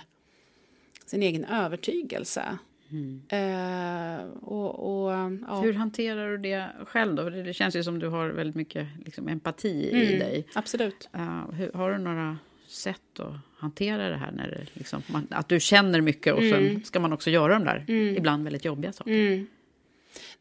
sin 1.07 1.23
egen 1.23 1.45
övertygelse. 1.45 2.59
Mm. 2.91 3.23
Uh, 3.33 4.27
och, 4.43 5.05
och, 5.05 5.13
ja. 5.49 5.61
Hur 5.61 5.73
hanterar 5.73 6.31
du 6.31 6.39
det 6.39 6.69
själv 6.87 7.15
då? 7.15 7.31
Det 7.31 7.55
känns 7.55 7.77
ju 7.77 7.85
som 7.85 7.99
du 7.99 8.09
har 8.09 8.29
väldigt 8.29 8.57
mycket 8.57 8.87
liksom, 9.05 9.29
empati 9.29 9.91
mm, 9.91 10.03
i 10.03 10.19
dig. 10.19 10.47
Absolut. 10.55 11.09
Uh, 11.17 11.51
hur, 11.51 11.73
har 11.73 11.93
du 11.93 11.99
några 11.99 12.39
sätt 12.67 13.21
att 13.21 13.35
hantera 13.57 14.09
det 14.09 14.17
här? 14.17 14.33
När 14.33 14.49
det 14.49 14.67
liksom, 14.79 15.03
man, 15.07 15.27
att 15.31 15.49
du 15.49 15.61
känner 15.61 16.01
mycket 16.01 16.35
och 16.35 16.43
mm. 16.43 16.53
sen 16.53 16.85
ska 16.85 17.01
man 17.01 17.13
också 17.13 17.31
göra 17.31 17.53
de 17.53 17.65
där 17.65 17.85
mm. 17.89 18.17
ibland 18.17 18.45
väldigt 18.45 18.65
jobbiga 18.65 18.93
sakerna. 18.93 19.47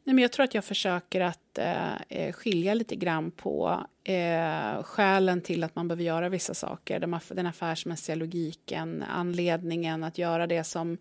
Nej, 0.04 0.14
men 0.14 0.22
jag 0.22 0.32
tror 0.32 0.44
att 0.44 0.54
jag 0.54 0.66
försöker 0.66 1.22
att 1.22 1.58
eh, 1.58 2.02
eh, 2.10 2.34
skilja 2.34 2.74
lite 2.74 2.96
grann 2.96 3.32
på 3.32 3.86
eh, 4.04 4.84
skälen 4.84 5.42
till 5.42 5.64
att 5.64 5.76
man 5.76 5.88
behöver 5.88 6.04
göra 6.04 6.30
vissa 6.30 6.54
saker. 6.54 7.00
Den, 7.00 7.20
den 7.30 7.46
affärsmässiga 7.46 8.16
logiken, 8.16 9.04
anledningen 9.10 10.04
att 10.04 10.18
göra 10.18 10.48
det 10.48 10.64
som 10.64 10.98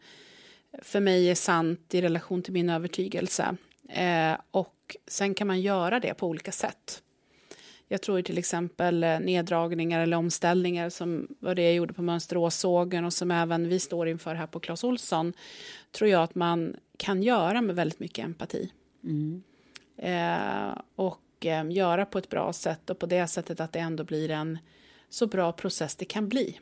för 0.83 1.01
mig 1.01 1.31
är 1.31 1.35
sant 1.35 1.95
i 1.95 2.03
relation 2.03 2.43
till 2.43 2.53
min 2.53 2.71
övertygelse. 2.71 3.57
Eh, 3.89 4.37
och 4.51 4.97
sen 5.07 5.35
kan 5.35 5.47
man 5.47 5.61
göra 5.61 6.01
det 6.01 6.15
på 6.15 6.27
olika 6.27 6.53
sätt. 6.53 7.03
Jag 7.89 8.03
tror 8.03 8.23
till 8.23 8.39
exempel 8.39 9.05
eh, 9.05 9.21
neddragningar 9.21 10.01
eller 10.01 10.17
omställningar 10.17 10.91
som 10.91 11.29
var 11.39 11.55
det 11.55 11.63
jag 11.63 11.75
gjorde 11.75 11.95
på 11.95 12.03
Mönsteråssågen 12.03 13.05
och 13.05 13.13
som 13.13 13.31
även 13.31 13.69
vi 13.69 13.81
står 13.81 14.09
inför 14.09 14.35
här 14.35 14.47
på 14.47 14.61
Clas 14.61 14.85
Olsson 14.85 15.33
tror 15.91 16.11
jag 16.11 16.23
att 16.23 16.35
man 16.35 16.77
kan 16.97 17.23
göra 17.23 17.63
med 17.63 17.77
väldigt 17.77 18.01
mycket 18.01 18.25
empati. 18.25 18.71
Mm. 19.05 19.43
Eh, 19.97 20.79
och 20.95 21.47
eh, 21.47 21.71
göra 21.71 22.07
på 22.07 22.19
ett 22.19 22.29
bra 22.29 22.53
sätt 22.53 22.91
och 22.91 22.99
på 22.99 23.07
det 23.07 23.27
sättet 23.27 23.61
att 23.61 23.73
det 23.73 23.79
ändå 23.79 24.05
blir 24.05 24.31
en 24.31 24.59
så 25.09 25.27
bra 25.27 25.53
process 25.53 25.97
det 25.97 26.05
kan 26.05 26.29
bli. 26.29 26.59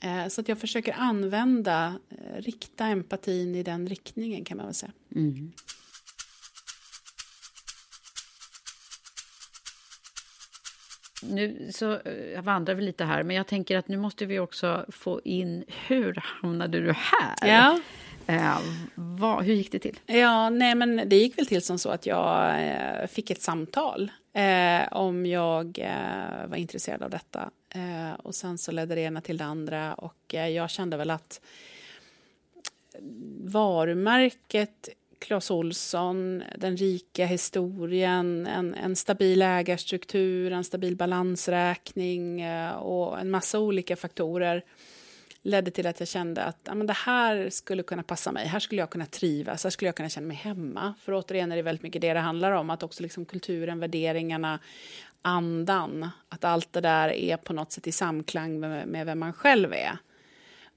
Eh, 0.00 0.28
så 0.28 0.40
att 0.40 0.48
jag 0.48 0.58
försöker 0.58 0.92
använda, 0.92 1.98
eh, 2.10 2.36
rikta 2.36 2.86
empatin 2.86 3.54
i 3.54 3.62
den 3.62 3.88
riktningen 3.88 4.44
kan 4.44 4.56
man 4.56 4.66
väl 4.66 4.74
säga. 4.74 4.92
Mm. 5.14 5.52
nu 11.30 11.68
så 11.72 12.00
eh, 12.00 12.42
vandrar 12.42 12.74
vi 12.74 12.82
lite 12.82 13.04
här, 13.04 13.22
men 13.22 13.36
jag 13.36 13.46
tänker 13.46 13.76
att 13.76 13.88
nu 13.88 13.96
måste 13.96 14.26
vi 14.26 14.38
också 14.38 14.86
få 14.88 15.20
in 15.24 15.64
hur 15.68 16.22
hamnade 16.24 16.80
du 16.80 16.92
här? 16.92 17.48
Ja. 17.48 17.80
Eh, 18.26 18.58
vad, 18.94 19.44
hur 19.44 19.54
gick 19.54 19.72
det 19.72 19.78
till? 19.78 20.00
Ja, 20.06 20.50
nej, 20.50 20.74
men 20.74 21.08
det 21.08 21.16
gick 21.16 21.38
väl 21.38 21.46
till 21.46 21.62
som 21.62 21.78
så 21.78 21.90
att 21.90 22.06
jag 22.06 22.62
eh, 22.68 23.06
fick 23.06 23.30
ett 23.30 23.42
samtal 23.42 24.10
eh, 24.32 24.92
om 24.92 25.26
jag 25.26 25.78
eh, 25.78 26.46
var 26.46 26.56
intresserad 26.56 27.02
av 27.02 27.10
detta. 27.10 27.50
Eh, 27.74 28.12
och 28.22 28.34
sen 28.34 28.58
så 28.58 28.72
ledde 28.72 28.94
det 28.94 29.00
ena 29.00 29.20
till 29.20 29.36
det 29.36 29.44
andra 29.44 29.94
och 29.94 30.34
eh, 30.34 30.48
jag 30.48 30.70
kände 30.70 30.96
väl 30.96 31.10
att 31.10 31.40
varumärket 33.44 34.88
Clas 35.18 35.50
Olsson, 35.50 36.42
den 36.58 36.76
rika 36.76 37.26
historien, 37.26 38.46
en, 38.46 38.74
en 38.74 38.96
stabil 38.96 39.42
ägarstruktur, 39.42 40.52
en 40.52 40.64
stabil 40.64 40.96
balansräkning 40.96 42.40
eh, 42.40 42.76
och 42.76 43.20
en 43.20 43.30
massa 43.30 43.58
olika 43.58 43.96
faktorer 43.96 44.64
ledde 45.44 45.70
till 45.70 45.86
att 45.86 46.00
jag 46.00 46.08
kände 46.08 46.44
att 46.44 46.58
ja, 46.64 46.74
men 46.74 46.86
det 46.86 46.92
här 46.92 47.50
skulle 47.50 47.82
kunna 47.82 48.02
passa 48.02 48.32
mig. 48.32 48.46
Här 48.46 48.58
skulle 48.58 48.80
jag 48.80 48.90
kunna 48.90 49.06
trivas, 49.06 49.64
här 49.64 49.70
skulle 49.70 49.88
jag 49.88 49.96
kunna 49.96 50.08
känna 50.08 50.26
mig 50.26 50.36
hemma. 50.36 50.94
För 51.00 51.12
återigen 51.12 51.52
är 51.52 51.56
det 51.56 51.62
väldigt 51.62 51.82
mycket 51.82 52.02
det 52.02 52.14
det 52.14 52.20
handlar 52.20 52.52
om, 52.52 52.70
att 52.70 52.82
också 52.82 53.02
liksom 53.02 53.24
kulturen, 53.24 53.80
värderingarna, 53.80 54.58
andan, 55.22 56.10
att 56.28 56.44
allt 56.44 56.72
det 56.72 56.80
där 56.80 57.08
är 57.08 57.36
på 57.36 57.52
något 57.52 57.72
sätt 57.72 57.86
i 57.86 57.92
samklang 57.92 58.60
med, 58.60 58.88
med 58.88 59.06
vem 59.06 59.18
man 59.18 59.32
själv 59.32 59.72
är. 59.72 59.98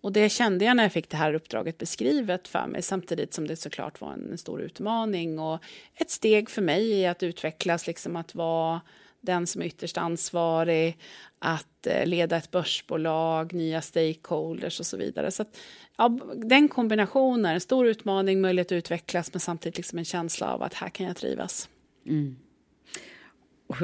Och 0.01 0.12
det 0.12 0.30
kände 0.30 0.65
jag 0.65 0.77
när 0.77 0.84
jag 0.84 0.91
fick 0.91 1.10
det 1.10 1.17
här 1.17 1.34
uppdraget 1.34 1.77
beskrivet 1.77 2.47
för 2.47 2.67
mig 2.67 2.82
samtidigt 2.82 3.34
som 3.34 3.47
det 3.47 3.56
såklart 3.56 4.01
var 4.01 4.13
en 4.13 4.38
stor 4.38 4.62
utmaning 4.62 5.39
och 5.39 5.63
ett 5.95 6.10
steg 6.10 6.49
för 6.49 6.62
mig 6.62 6.91
i 6.91 7.06
att 7.06 7.23
utvecklas, 7.23 7.88
liksom 7.88 8.15
att 8.15 8.36
vara 8.36 8.82
den 9.21 9.47
som 9.47 9.62
är 9.62 9.65
ytterst 9.65 9.97
ansvarig, 9.97 10.97
att 11.39 11.88
eh, 11.88 12.06
leda 12.06 12.38
ett 12.38 12.51
börsbolag, 12.51 13.53
nya 13.53 13.82
stakeholders 13.82 14.80
och 14.80 14.86
så 14.86 14.97
vidare. 14.97 15.32
Så 15.32 15.41
att, 15.41 15.58
ja, 15.97 16.19
den 16.36 16.67
kombinationen, 16.67 17.53
en 17.53 17.62
stor 17.62 17.88
utmaning, 17.88 18.41
möjlighet 18.41 18.67
att 18.67 18.71
utvecklas 18.71 19.34
men 19.34 19.39
samtidigt 19.39 19.77
liksom 19.77 19.99
en 19.99 20.06
känsla 20.06 20.53
av 20.53 20.63
att 20.63 20.73
här 20.73 20.89
kan 20.89 21.06
jag 21.06 21.15
trivas. 21.15 21.69
Mm 22.06 22.36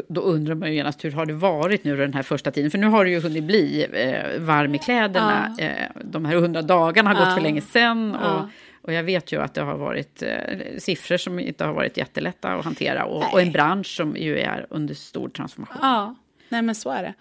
då 0.08 0.22
undrar 0.22 0.56
man 0.56 0.70
ju 0.70 0.76
genast 0.76 1.06
hur 1.06 1.12
har 1.12 1.26
det 1.26 1.34
varit 1.34 1.84
nu 1.84 1.98
den 1.98 2.14
här 2.14 2.24
första 2.24 2.52
tiden? 2.52 2.72
För 2.72 2.78
nu 2.78 2.88
har 2.88 3.06
det 3.06 3.12
ju 3.12 3.20
hunnit 3.20 3.44
bli 3.44 3.88
eh, 3.94 4.42
varm 4.42 4.76
i 4.76 4.80
kläderna. 4.80 5.56
Ja. 5.58 5.64
Eh, 5.64 5.88
de 6.04 6.26
här 6.26 6.36
hundra 6.36 6.62
dagarna 6.62 7.10
har 7.10 7.20
ja. 7.20 7.26
gått 7.26 7.34
för 7.34 7.42
länge 7.42 7.62
sedan. 7.62 8.18
Ja. 8.22 8.36
Och, 8.36 8.50
och 8.84 8.94
jag 8.94 9.04
vet 9.04 9.32
ju 9.32 9.42
att 9.42 9.54
det 9.54 9.62
har 9.62 9.78
varit 9.78 10.22
eh, 10.22 10.78
siffror 10.78 11.18
som 11.18 11.40
inte 11.40 11.66
har 11.66 11.74
varit 11.74 11.98
jättelätta 11.98 12.54
att 12.54 12.66
hantera. 12.66 13.06
Och, 13.06 13.34
och, 13.34 13.42
en 13.42 13.52
bransch 13.52 13.88
som 13.88 14.16
ju 14.16 14.40
är 14.40 14.68
under 14.70 14.94
stor 14.94 15.30
transformation. 15.30 15.78
Ja, 15.82 16.16
nej 16.50 16.62
men 16.62 16.76
så 16.76 16.90
är 16.90 17.04
det. 17.04 17.14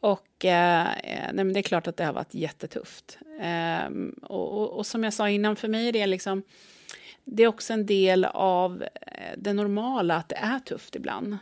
Och 0.00 0.44
eh, 0.44 0.86
nej, 1.04 1.44
men 1.44 1.52
det 1.52 1.60
är 1.60 1.62
klart 1.62 1.86
att 1.86 1.96
det 1.96 2.04
har 2.04 2.12
varit 2.12 2.34
jättetufft. 2.34 3.18
Eh, 3.40 3.90
och, 4.22 4.58
och, 4.58 4.72
och, 4.72 4.86
som 4.86 5.04
jag 5.04 5.12
sa 5.12 5.28
innan, 5.28 5.56
för 5.56 5.68
mig 5.68 5.88
är 5.88 5.92
det 5.92 6.06
liksom... 6.06 6.42
Det 7.24 7.42
är 7.42 7.48
också 7.48 7.72
en 7.72 7.86
del 7.86 8.24
av 8.24 8.82
eh, 8.82 9.32
det 9.36 9.52
normala 9.52 10.16
att 10.16 10.28
det 10.28 10.36
är 10.36 10.58
tufft 10.58 10.96
ibland. 10.96 11.38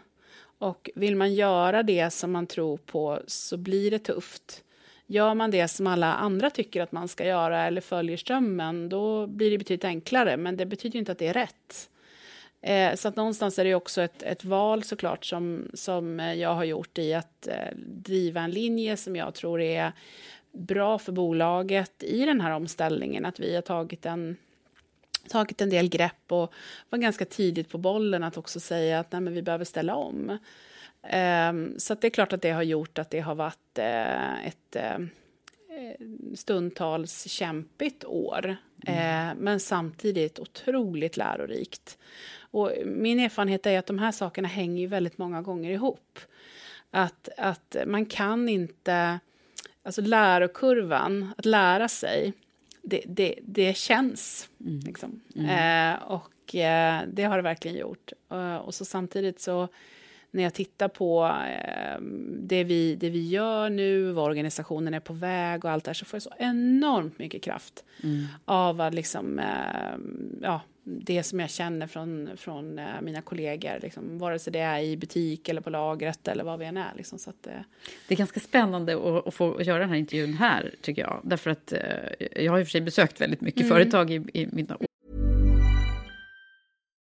Och 0.59 0.91
vill 0.95 1.17
man 1.17 1.35
göra 1.35 1.83
det 1.83 2.11
som 2.11 2.33
man 2.33 2.47
tror 2.47 2.77
på 2.77 3.21
så 3.27 3.57
blir 3.57 3.91
det 3.91 3.99
tufft. 3.99 4.62
Gör 5.07 5.35
man 5.35 5.51
det 5.51 5.69
som 5.69 5.87
alla 5.87 6.14
andra 6.14 6.51
tycker 6.51 6.83
att 6.83 6.92
man 6.92 7.09
ska 7.09 7.27
göra 7.27 7.66
eller 7.66 7.81
följer 7.81 8.16
strömmen, 8.16 8.88
då 8.88 9.27
blir 9.27 9.51
det 9.51 9.59
betydligt 9.59 9.85
enklare. 9.85 10.37
Men 10.37 10.57
det 10.57 10.66
betyder 10.66 10.99
inte 10.99 11.12
att 11.12 11.19
det 11.19 11.27
är 11.27 11.33
rätt. 11.33 11.90
Eh, 12.61 12.95
så 12.95 13.09
att 13.09 13.16
någonstans 13.16 13.59
är 13.59 13.64
det 13.64 13.75
också 13.75 14.03
ett, 14.03 14.23
ett 14.23 14.45
val 14.45 14.83
såklart 14.83 15.25
som, 15.25 15.71
som 15.75 16.19
jag 16.19 16.55
har 16.55 16.64
gjort 16.64 16.99
i 16.99 17.14
att 17.14 17.47
eh, 17.47 17.77
driva 17.77 18.40
en 18.40 18.51
linje 18.51 18.97
som 18.97 19.16
jag 19.16 19.35
tror 19.35 19.61
är 19.61 19.92
bra 20.53 20.99
för 20.99 21.12
bolaget 21.12 22.03
i 22.03 22.25
den 22.25 22.40
här 22.40 22.51
omställningen. 22.51 23.25
Att 23.25 23.40
vi 23.40 23.55
har 23.55 23.62
tagit 23.62 24.07
en 24.07 24.37
tagit 25.29 25.61
en 25.61 25.71
del 25.71 25.88
grepp 25.88 26.33
och 26.33 26.53
var 26.90 26.99
ganska 26.99 27.25
tidigt 27.25 27.69
på 27.69 27.79
bollen 27.79 28.23
att 28.23 28.37
också 28.37 28.61
säga 28.61 29.01
att 29.01 29.12
nej, 29.12 29.21
men 29.21 29.35
vi 29.35 29.42
behöver 29.42 29.64
ställa 29.64 29.95
om. 29.95 30.38
Um, 31.12 31.75
så 31.79 31.95
det 31.95 32.07
är 32.07 32.11
klart 32.11 32.33
att 32.33 32.42
det 32.42 32.51
har 32.51 32.62
gjort 32.62 32.99
att 32.99 33.11
det 33.11 33.21
har 33.21 33.35
varit 33.35 33.79
uh, 33.79 34.47
ett 34.47 34.77
uh, 34.77 35.07
stundtals 36.35 37.29
kämpigt 37.29 38.05
år, 38.05 38.57
mm. 38.87 39.31
uh, 39.31 39.42
men 39.42 39.61
samtidigt 39.61 40.38
otroligt 40.38 41.16
lärorikt. 41.16 41.99
Och 42.40 42.73
min 42.85 43.21
erfarenhet 43.21 43.66
är 43.66 43.79
att 43.79 43.87
de 43.87 43.99
här 43.99 44.12
sakerna 44.12 44.49
hänger 44.49 44.88
väldigt 44.88 45.19
många 45.19 45.42
gånger 45.42 45.71
ihop. 45.71 46.19
Att, 46.90 47.29
att 47.37 47.77
man 47.87 48.07
kan 48.07 48.49
inte... 48.49 49.21
Alltså 49.83 50.01
lärokurvan, 50.03 51.33
att 51.38 51.45
lära 51.45 51.88
sig, 51.88 52.33
det, 52.83 53.03
det, 53.07 53.35
det 53.42 53.77
känns. 53.77 54.49
Mm. 54.61 54.81
Liksom. 54.81 55.21
Mm. 55.37 55.95
Eh, 55.95 56.03
och 56.03 56.55
eh, 56.55 57.03
det 57.12 57.25
har 57.25 57.37
det 57.37 57.42
verkligen 57.42 57.77
gjort. 57.77 58.12
Och 58.62 58.75
så 58.75 58.85
samtidigt 58.85 59.40
så 59.40 59.69
när 60.37 60.42
jag 60.42 60.55
tittar 60.55 60.88
på 60.88 61.25
eh, 61.27 62.01
det, 62.40 62.64
vi, 62.64 62.94
det 62.94 63.11
vi 63.11 63.29
gör 63.29 63.70
nu, 63.70 64.12
var 64.12 64.25
organisationen 64.25 64.94
är 64.94 65.01
på 65.01 65.12
väg 65.12 65.64
och 65.64 65.70
allt 65.70 65.85
det 65.85 65.88
här, 65.88 65.94
så 65.94 66.05
får 66.05 66.16
jag 66.16 66.22
så 66.22 66.33
enormt 66.38 67.18
mycket 67.18 67.42
kraft 67.42 67.85
mm. 68.03 68.27
av 68.44 68.81
att 68.81 68.94
liksom, 68.94 69.38
eh, 69.38 69.46
ja, 70.42 70.61
det 70.85 71.22
som 71.22 71.40
jag 71.40 71.51
känner 71.51 71.87
från, 71.87 72.31
från 72.37 72.79
uh, 72.79 73.01
mina 73.03 73.22
kollegor, 73.22 73.79
liksom, 73.83 74.18
vare 74.18 74.38
sig 74.38 74.53
det 74.53 74.59
är 74.59 74.81
i 74.81 74.96
butik 74.96 75.49
eller 75.49 75.61
på 75.61 75.70
lagret 75.70 76.29
eller 76.29 76.44
vad 76.44 76.59
vi 76.59 76.64
än 76.64 76.77
är. 76.77 76.92
Liksom, 76.96 77.18
så 77.18 77.31
att, 77.31 77.46
uh... 77.46 77.53
Det 78.09 78.14
är 78.14 78.18
ganska 78.18 78.40
spännande 78.40 78.94
att, 78.94 79.27
att, 79.27 79.35
få 79.35 79.62
göra 79.62 79.79
den 79.79 79.88
här 79.88 79.96
intervjun 79.96 80.35
här, 80.35 80.75
tycker 80.81 81.03
jag. 81.03 81.20
Därför 81.25 81.51
att 81.51 81.72
uh, 81.72 82.42
jag 82.44 82.53
har 82.53 82.59
i 82.59 82.62
och 82.62 82.66
för 82.66 82.70
sig 82.70 82.81
besökt 82.81 83.20
väldigt 83.20 83.40
mycket 83.40 83.61
mm. 83.61 83.70
företag 83.70 84.11
i, 84.11 84.14
i 84.33 84.49
mina 84.53 84.79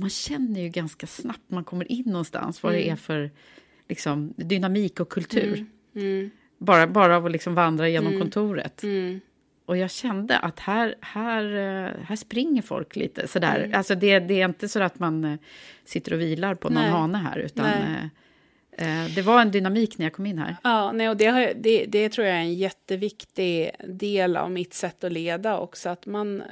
Man 0.00 0.10
känner 0.10 0.60
ju 0.60 0.68
ganska 0.68 1.06
snabbt 1.06 1.50
man 1.50 1.64
kommer 1.64 1.92
in 1.92 2.04
någonstans 2.06 2.62
vad 2.62 2.72
mm. 2.72 2.84
det 2.84 2.90
är 2.90 2.96
för 2.96 3.30
liksom, 3.88 4.34
dynamik 4.36 5.00
och 5.00 5.08
kultur. 5.08 5.54
Mm. 5.54 6.08
mm. 6.08 6.30
Bara, 6.58 6.86
bara 6.86 7.16
av 7.16 7.26
att 7.26 7.32
liksom 7.32 7.54
vandra 7.54 7.88
genom 7.88 8.06
mm. 8.06 8.20
kontoret. 8.20 8.82
Mm. 8.82 9.20
Och 9.66 9.76
jag 9.76 9.90
kände 9.90 10.38
att 10.38 10.60
här, 10.60 10.94
här, 11.00 11.44
eh, 11.44 12.04
här 12.04 12.16
springer 12.16 12.62
folk 12.62 12.96
lite 12.96 13.28
sådär. 13.28 13.58
Mm. 13.58 13.78
Alltså 13.78 13.94
det, 13.94 14.18
det 14.18 14.40
är 14.40 14.44
inte 14.44 14.68
så 14.68 14.82
att 14.82 14.98
man 14.98 15.24
eh, 15.24 15.38
sitter 15.84 16.12
och 16.12 16.20
vilar 16.20 16.54
på 16.54 16.68
någon 16.68 16.82
Nej. 16.82 16.90
hane 16.90 17.18
här, 17.18 17.38
utan. 17.38 17.66
Eh, 18.78 19.14
det 19.14 19.22
var 19.22 19.40
en 19.40 19.50
dynamik 19.50 19.98
när 19.98 20.06
jag 20.06 20.12
kom 20.12 20.26
in 20.26 20.38
här. 20.38 20.56
Ja, 20.62 20.92
nej, 20.92 21.08
och 21.08 21.16
det, 21.16 21.26
har, 21.26 21.52
det, 21.56 21.84
det 21.86 22.08
tror 22.08 22.26
jag 22.26 22.36
är 22.36 22.40
en 22.40 22.54
jätteviktig 22.54 23.70
del 23.88 24.36
av 24.36 24.50
mitt 24.50 24.74
sätt 24.74 25.04
att 25.04 25.12
leda 25.12 25.58
också. 25.58 25.88
Att 25.88 26.06
man, 26.06 26.42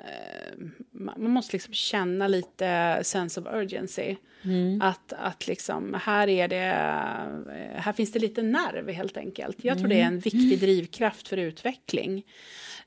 man 0.99 1.31
måste 1.31 1.57
liksom 1.57 1.75
känna 1.75 2.29
lite 2.29 3.01
sense 3.03 3.41
of 3.41 3.47
urgency. 3.53 4.17
Mm. 4.45 4.83
Att, 4.83 5.13
att 5.13 5.47
liksom, 5.47 5.95
här, 6.03 6.29
är 6.29 6.49
det, 6.49 6.57
eh, 6.57 7.81
här 7.83 7.93
finns 7.93 8.13
det 8.13 8.19
lite 8.19 8.43
nerv 8.43 8.91
helt 8.91 9.17
enkelt. 9.17 9.65
Jag 9.65 9.79
tror 9.79 9.87
mm. 9.87 9.97
det 9.97 10.03
är 10.03 10.07
en 10.07 10.19
viktig 10.19 10.61
drivkraft 10.61 11.29
för 11.29 11.37
utveckling. 11.37 12.23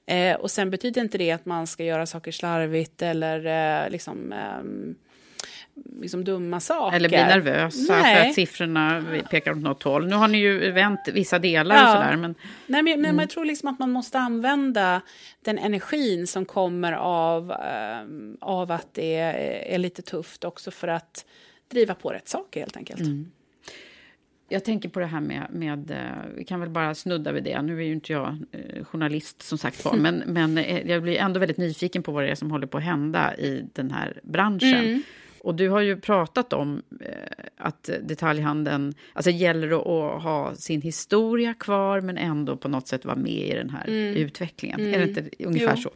Eh, 0.06 0.36
och 0.36 0.52
sen 0.52 0.70
betyder 0.70 1.02
inte 1.02 1.18
det 1.18 1.32
att 1.32 1.46
man 1.46 1.68
ska 1.68 1.84
göra 1.84 2.06
saker 2.06 2.32
slarvigt 2.32 3.02
eller 3.02 3.46
eh, 3.86 3.90
liksom 3.90 4.34
eh, 4.34 4.64
liksom 6.02 6.24
dumma 6.24 6.60
saker. 6.60 6.96
Eller 6.96 7.10
bli 7.10 7.18
nervösa 7.18 7.94
Nej. 7.94 8.16
för 8.16 8.30
att 8.30 8.36
siffrorna 8.36 9.04
pekar 9.32 9.52
åt 9.52 9.58
något 9.58 9.84
håll. 9.84 10.08
Nu 10.08 10.16
har 10.16 10.28
ni 10.28 10.38
ju 10.38 10.72
vänt 10.72 11.00
vissa 11.14 11.40
delar 11.40 11.76
ja. 11.76 11.88
och 11.88 12.04
sådär. 12.04 12.16
Men... 12.18 12.36
Nej, 12.68 12.84
men, 12.84 12.94
mm. 12.94 13.16
men 13.16 13.20
jag 13.20 13.30
tror 13.30 13.46
liksom 13.46 13.70
att 13.70 13.80
man 13.80 13.92
måste 13.92 14.20
använda 14.20 15.02
den 15.42 15.58
energin 15.58 16.28
som 16.28 16.46
kommer 16.46 16.94
av, 16.94 17.52
äh, 17.52 18.08
av 18.42 18.72
att 18.72 18.94
det 18.94 19.16
är, 19.16 19.34
är, 19.74 19.78
lite 19.78 20.02
tufft 20.02 20.44
också 20.44 20.72
för 20.72 20.88
att 20.88 21.26
driva 21.72 21.96
på 21.96 22.10
rätt 22.10 22.28
saker 22.28 22.60
helt 22.60 22.78
enkelt. 22.78 23.00
Mm. 23.00 23.32
Jag 24.52 24.64
tänker 24.64 24.90
på 24.90 25.00
det 25.00 25.06
här 25.06 25.20
med, 25.20 25.48
med, 25.52 25.92
eh, 25.92 25.98
vi 26.36 26.44
kan 26.44 26.60
väl 26.60 26.70
bara 26.70 26.96
snudda 26.96 27.32
vid 27.32 27.44
det. 27.44 27.62
Nu 27.62 27.78
är 27.78 27.86
ju 27.86 27.94
inte 27.94 28.14
jag 28.14 28.38
eh, 28.52 28.84
journalist 28.84 29.42
som 29.42 29.58
sagt 29.58 29.86
var, 29.86 29.94
men, 29.98 30.24
men 30.26 30.58
jag 30.86 31.04
blir 31.04 31.18
ändå 31.18 31.40
väldigt 31.40 31.58
nyfiken 31.58 32.04
på 32.04 32.12
vad 32.12 32.24
det 32.24 32.30
är 32.30 32.36
som 32.36 32.52
håller 32.52 32.68
på 32.68 32.78
att 32.78 32.84
hända 32.84 33.38
i 33.38 33.66
den 33.74 33.92
här 33.92 34.20
branschen. 34.24 34.80
Mm. 34.80 35.02
Och 35.42 35.56
du 35.56 35.70
har 35.70 35.82
ju 35.82 35.98
pratat 36.00 36.54
om 36.54 36.82
eh, 37.02 37.14
att 37.58 37.90
detaljhandeln, 38.02 38.94
alltså 39.14 39.32
gäller 39.32 39.68
det 39.68 39.76
att 39.76 40.24
ha 40.24 40.56
sin 40.56 40.82
historia 40.82 41.54
kvar 41.54 42.02
men 42.02 42.18
ändå 42.18 42.58
på 42.58 42.68
något 42.68 42.88
sätt 42.88 43.06
vara 43.06 43.16
med 43.16 43.32
i 43.32 43.54
den 43.54 43.70
här 43.70 43.88
mm. 43.88 44.16
utvecklingen. 44.16 44.80
Mm. 44.80 44.94
Är 44.94 45.00
det 45.00 45.08
inte 45.08 45.44
ungefär 45.44 45.76
jo. 45.76 45.82
så? 45.82 45.90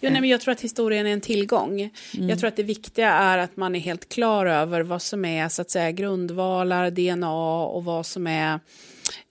Jo, 0.00 0.10
nej, 0.10 0.20
men 0.20 0.30
jag 0.30 0.40
tror 0.40 0.52
att 0.52 0.60
historien 0.60 1.06
är 1.06 1.12
en 1.12 1.20
tillgång. 1.20 1.80
Mm. 1.80 2.28
Jag 2.28 2.38
tror 2.38 2.48
att 2.48 2.56
det 2.56 2.62
viktiga 2.62 3.12
är 3.12 3.38
att 3.38 3.56
man 3.56 3.74
är 3.74 3.80
helt 3.80 4.08
klar 4.08 4.46
över 4.46 4.80
vad 4.80 5.02
som 5.02 5.24
är 5.24 5.48
så 5.48 5.62
att 5.62 5.70
säga 5.70 5.90
grundvalar, 5.90 6.90
DNA 6.90 7.64
och 7.64 7.84
vad 7.84 8.06
som 8.06 8.26
är 8.26 8.60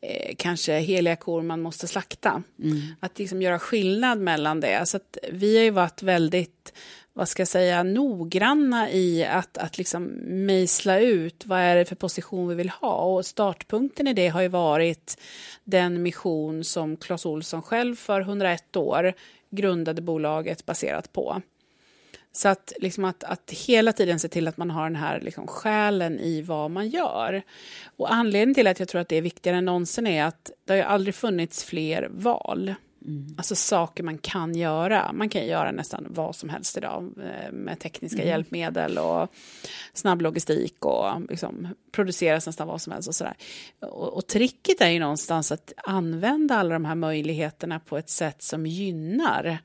eh, 0.01 0.35
kanske 0.37 0.79
heliga 0.79 1.15
kor 1.15 1.41
man 1.41 1.61
måste 1.61 1.87
slakta. 1.87 2.43
Mm. 2.63 2.81
Att 2.99 3.19
liksom 3.19 3.41
göra 3.41 3.59
skillnad 3.59 4.19
mellan 4.19 4.59
det. 4.59 4.85
Så 4.85 4.97
att 4.97 5.17
vi 5.31 5.57
har 5.57 5.63
ju 5.63 5.71
varit 5.71 6.03
väldigt 6.03 6.73
vad 7.17 7.30
ska 7.30 7.41
jag 7.41 7.47
säga, 7.47 7.84
noggranna 7.84 8.91
i 8.91 9.25
att, 9.25 9.58
att 9.58 9.78
liksom 9.78 10.04
mejsla 10.45 10.99
ut 10.99 11.45
vad 11.45 11.60
är 11.60 11.75
det 11.75 11.86
för 11.86 11.95
position 11.95 12.47
vi 12.47 12.56
vill 12.56 12.69
ha. 12.69 12.95
Och 12.95 13.25
startpunkten 13.25 14.08
i 14.08 14.13
det 14.13 14.28
har 14.28 14.41
ju 14.41 14.47
varit 14.47 15.22
den 15.63 16.03
mission 16.03 16.63
som 16.63 16.97
Clas 16.97 17.26
Olsson 17.26 17.61
själv 17.61 17.95
för 17.95 18.22
101 18.22 18.76
år 18.76 19.13
grundade 19.49 20.01
bolaget 20.01 20.66
baserat 20.66 21.13
på. 21.13 21.41
Så 22.32 22.47
att, 22.49 22.74
liksom 22.78 23.05
att, 23.05 23.24
att 23.24 23.51
hela 23.51 23.93
tiden 23.93 24.20
se 24.20 24.28
till 24.28 24.47
att 24.47 24.57
man 24.57 24.72
har 24.72 24.84
den 24.84 24.95
här 24.95 25.20
liksom 25.20 25.47
själen 25.47 26.20
i 26.20 26.41
vad 26.41 26.72
man 26.72 26.89
gör. 26.89 27.41
Och 27.97 28.13
anledningen 28.13 28.55
till 28.55 28.68
att 28.68 28.80
jag 28.80 28.88
tror 28.88 29.01
att 29.01 29.09
det 29.09 29.16
är 29.16 29.22
viktigare 29.22 29.57
än 29.57 29.66
någonsin 29.66 30.07
är 30.07 30.24
att 30.24 30.51
det 30.66 30.74
har 30.74 30.78
ju 30.78 30.84
aldrig 30.84 31.16
funnits 31.16 31.63
fler 31.63 32.07
val. 32.11 32.76
Mm. 33.08 33.36
Alltså 33.38 33.56
saker 33.56 34.03
man 34.03 34.18
kan 34.18 34.56
göra. 34.56 35.12
Man 35.14 35.30
kan 35.30 35.45
göra 35.45 35.72
nästan 35.72 36.06
vad 36.10 36.36
som 36.36 36.49
helst 36.49 36.78
idag 36.78 37.14
eh, 37.18 37.51
med 37.51 37.80
tekniska 37.80 38.18
mm. 38.18 38.28
hjälpmedel 38.28 38.97
och 38.97 39.30
snabb 39.93 40.22
logistik 40.22 40.86
och 40.86 41.22
liksom 41.30 41.68
produceras 41.91 42.47
nästan 42.47 42.68
vad 42.68 42.82
som 42.82 42.93
helst 42.93 43.08
och 43.08 43.16
sådär. 43.16 43.36
Och, 43.80 44.14
och 44.14 44.28
tricket 44.28 44.82
är 44.82 44.89
ju 44.89 44.99
någonstans 44.99 45.51
att 45.51 45.74
använda 45.78 46.56
alla 46.56 46.74
de 46.74 46.86
här 46.86 46.95
möjligheterna 46.95 47.80
på 47.80 47.97
ett 47.97 48.10
sätt 48.10 48.43
som 48.43 48.66
gynnar 48.66 49.60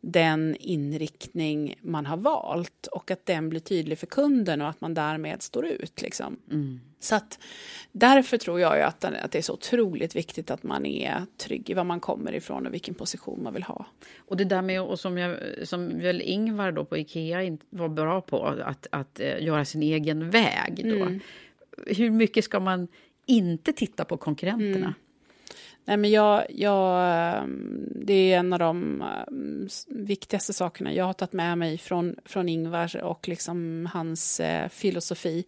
den 0.00 0.56
inriktning 0.60 1.74
man 1.80 2.06
har 2.06 2.16
valt 2.16 2.86
och 2.86 3.10
att 3.10 3.26
den 3.26 3.48
blir 3.48 3.60
tydlig 3.60 3.98
för 3.98 4.06
kunden 4.06 4.60
och 4.60 4.68
att 4.68 4.80
man 4.80 4.94
därmed 4.94 5.42
står 5.42 5.66
ut. 5.66 6.02
Liksom. 6.02 6.36
Mm. 6.50 6.80
Så 7.00 7.14
att, 7.14 7.38
därför 7.92 8.38
tror 8.38 8.60
jag 8.60 8.80
att, 8.80 9.04
att 9.04 9.32
det 9.32 9.38
är 9.38 9.42
så 9.42 9.52
otroligt 9.52 10.16
viktigt 10.16 10.50
att 10.50 10.62
man 10.62 10.86
är 10.86 11.26
trygg 11.36 11.70
i 11.70 11.74
var 11.74 11.84
man 11.84 12.00
kommer 12.00 12.34
ifrån 12.34 12.66
och 12.66 12.74
vilken 12.74 12.94
position 12.94 13.42
man 13.42 13.54
vill 13.54 13.62
ha. 13.62 13.86
Och 14.18 14.36
det 14.36 14.44
där 14.44 14.62
med, 14.62 14.82
och 14.82 15.00
som, 15.00 15.18
jag, 15.18 15.36
som 15.64 15.98
väl 15.98 16.20
Ingvar 16.20 16.72
då 16.72 16.84
på 16.84 16.98
Ikea 16.98 17.58
var 17.70 17.88
bra 17.88 18.20
på, 18.20 18.46
att, 18.46 18.86
att 18.92 19.20
uh, 19.20 19.44
göra 19.44 19.64
sin 19.64 19.82
egen 19.82 20.30
väg. 20.30 20.80
Då. 20.84 21.04
Mm. 21.04 21.20
Hur 21.86 22.10
mycket 22.10 22.44
ska 22.44 22.60
man 22.60 22.88
inte 23.26 23.72
titta 23.72 24.04
på 24.04 24.16
konkurrenterna? 24.16 24.76
Mm. 24.76 24.94
Nej, 25.90 25.96
men 25.96 26.10
jag, 26.10 26.46
jag, 26.48 27.10
ehm, 27.38 27.88
det 27.94 28.32
är 28.32 28.38
en 28.38 28.52
av 28.52 28.58
de 28.58 29.02
ehm, 29.02 29.68
viktigaste 29.88 30.52
sakerna 30.52 30.92
jag 30.92 31.04
har 31.04 31.12
tagit 31.12 31.32
med 31.32 31.58
mig 31.58 31.78
från, 31.78 32.16
från 32.24 32.48
Ingvar 32.48 33.02
och 33.02 33.28
liksom 33.28 33.88
hans 33.92 34.40
eh, 34.40 34.68
filosofi. 34.68 35.44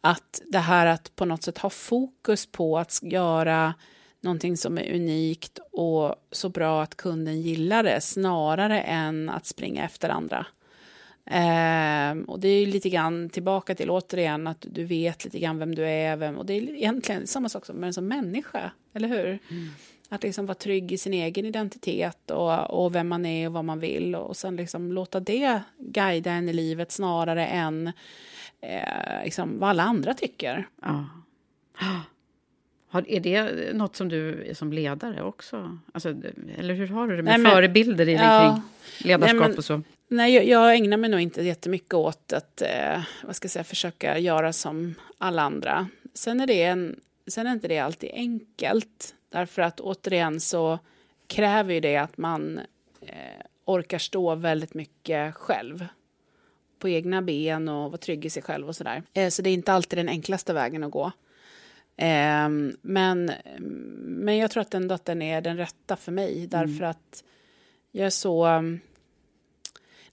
Att 0.00 0.42
det 0.46 0.58
här 0.58 0.86
att 0.86 1.16
på 1.16 1.24
något 1.24 1.42
sätt 1.42 1.58
ha 1.58 1.70
fokus 1.70 2.46
på 2.46 2.78
att 2.78 3.00
göra 3.02 3.74
någonting 4.20 4.56
som 4.56 4.78
är 4.78 4.94
unikt 4.94 5.58
och 5.72 6.14
så 6.32 6.48
bra 6.48 6.82
att 6.82 6.96
kunden 6.96 7.40
gillar 7.40 7.82
det 7.82 8.00
snarare 8.00 8.80
än 8.80 9.28
att 9.28 9.46
springa 9.46 9.84
efter 9.84 10.08
andra. 10.08 10.46
Eh, 11.30 12.24
och 12.26 12.40
det 12.40 12.48
är 12.48 12.66
lite 12.66 12.88
grann 12.88 13.28
tillbaka 13.30 13.74
till 13.74 13.90
återigen 13.90 14.46
att 14.46 14.66
du 14.70 14.84
vet 14.84 15.24
lite 15.24 15.38
grann 15.38 15.58
vem 15.58 15.74
du 15.74 15.86
är. 15.86 16.16
Vem, 16.16 16.38
och 16.38 16.46
det 16.46 16.52
är 16.52 16.74
egentligen 16.74 17.26
samma 17.26 17.48
sak 17.48 17.66
som, 17.66 17.92
som 17.92 18.08
människa, 18.08 18.70
eller 18.94 19.08
hur? 19.08 19.26
Mm. 19.26 19.68
Att 20.08 20.22
liksom 20.22 20.46
vara 20.46 20.54
trygg 20.54 20.92
i 20.92 20.98
sin 20.98 21.14
egen 21.14 21.46
identitet 21.46 22.30
och, 22.30 22.84
och 22.84 22.94
vem 22.94 23.08
man 23.08 23.26
är 23.26 23.46
och 23.46 23.52
vad 23.52 23.64
man 23.64 23.80
vill. 23.80 24.14
Och 24.14 24.36
sen 24.36 24.56
liksom 24.56 24.92
låta 24.92 25.20
det 25.20 25.60
guida 25.78 26.30
en 26.30 26.48
i 26.48 26.52
livet 26.52 26.92
snarare 26.92 27.46
än 27.46 27.92
eh, 28.60 29.24
liksom 29.24 29.58
vad 29.58 29.70
alla 29.70 29.82
andra 29.82 30.14
tycker. 30.14 30.68
Ja. 30.82 31.04
Har, 32.88 33.10
är 33.10 33.20
det 33.20 33.72
något 33.72 33.96
som 33.96 34.08
du 34.08 34.52
som 34.54 34.72
ledare 34.72 35.22
också? 35.22 35.78
Alltså, 35.92 36.08
eller 36.58 36.74
hur 36.74 36.88
har 36.88 37.08
du 37.08 37.16
det 37.16 37.22
med 37.22 37.32
Nej, 37.32 37.38
men, 37.38 37.52
förebilder 37.52 38.08
i 38.08 38.14
ja, 38.14 38.62
kring 38.98 39.08
ledarskap 39.08 39.40
Nej, 39.40 39.48
men, 39.48 39.58
och 39.58 39.64
så? 39.64 39.82
Nej, 40.08 40.34
jag, 40.34 40.44
jag 40.44 40.76
ägnar 40.76 40.96
mig 40.96 41.10
nog 41.10 41.20
inte 41.20 41.42
jättemycket 41.42 41.94
åt 41.94 42.32
att 42.32 42.62
eh, 42.62 43.02
vad 43.24 43.36
ska 43.36 43.44
jag 43.44 43.50
säga, 43.50 43.64
försöka 43.64 44.18
göra 44.18 44.52
som 44.52 44.94
alla 45.18 45.42
andra. 45.42 45.88
Sen 46.14 46.40
är, 46.40 46.46
det 46.46 46.62
en, 46.62 47.00
sen 47.26 47.46
är 47.46 47.52
inte 47.52 47.68
det 47.68 47.78
alltid 47.78 48.10
enkelt, 48.12 49.14
därför 49.28 49.62
att 49.62 49.80
återigen 49.80 50.40
så 50.40 50.78
kräver 51.26 51.74
ju 51.74 51.80
det 51.80 51.96
att 51.96 52.18
man 52.18 52.60
eh, 53.00 53.46
orkar 53.64 53.98
stå 53.98 54.34
väldigt 54.34 54.74
mycket 54.74 55.34
själv 55.34 55.86
på 56.78 56.88
egna 56.88 57.22
ben 57.22 57.68
och 57.68 57.90
vara 57.90 57.96
trygg 57.96 58.24
i 58.24 58.30
sig 58.30 58.42
själv 58.42 58.68
och 58.68 58.76
sådär. 58.76 59.02
Eh, 59.12 59.28
så 59.28 59.42
det 59.42 59.50
är 59.50 59.54
inte 59.54 59.72
alltid 59.72 59.98
den 59.98 60.08
enklaste 60.08 60.52
vägen 60.52 60.84
att 60.84 60.90
gå. 60.90 61.12
Eh, 61.98 62.48
men, 62.82 63.32
men 63.98 64.36
jag 64.36 64.50
tror 64.50 64.60
att 64.60 64.74
ändå 64.74 64.94
att 64.94 65.04
den 65.04 65.22
är 65.22 65.40
den 65.40 65.56
rätta 65.56 65.96
för 65.96 66.12
mig, 66.12 66.46
därför 66.46 66.84
mm. 66.84 66.90
att 66.90 67.24
jag 67.90 68.06
är 68.06 68.10
så 68.10 68.62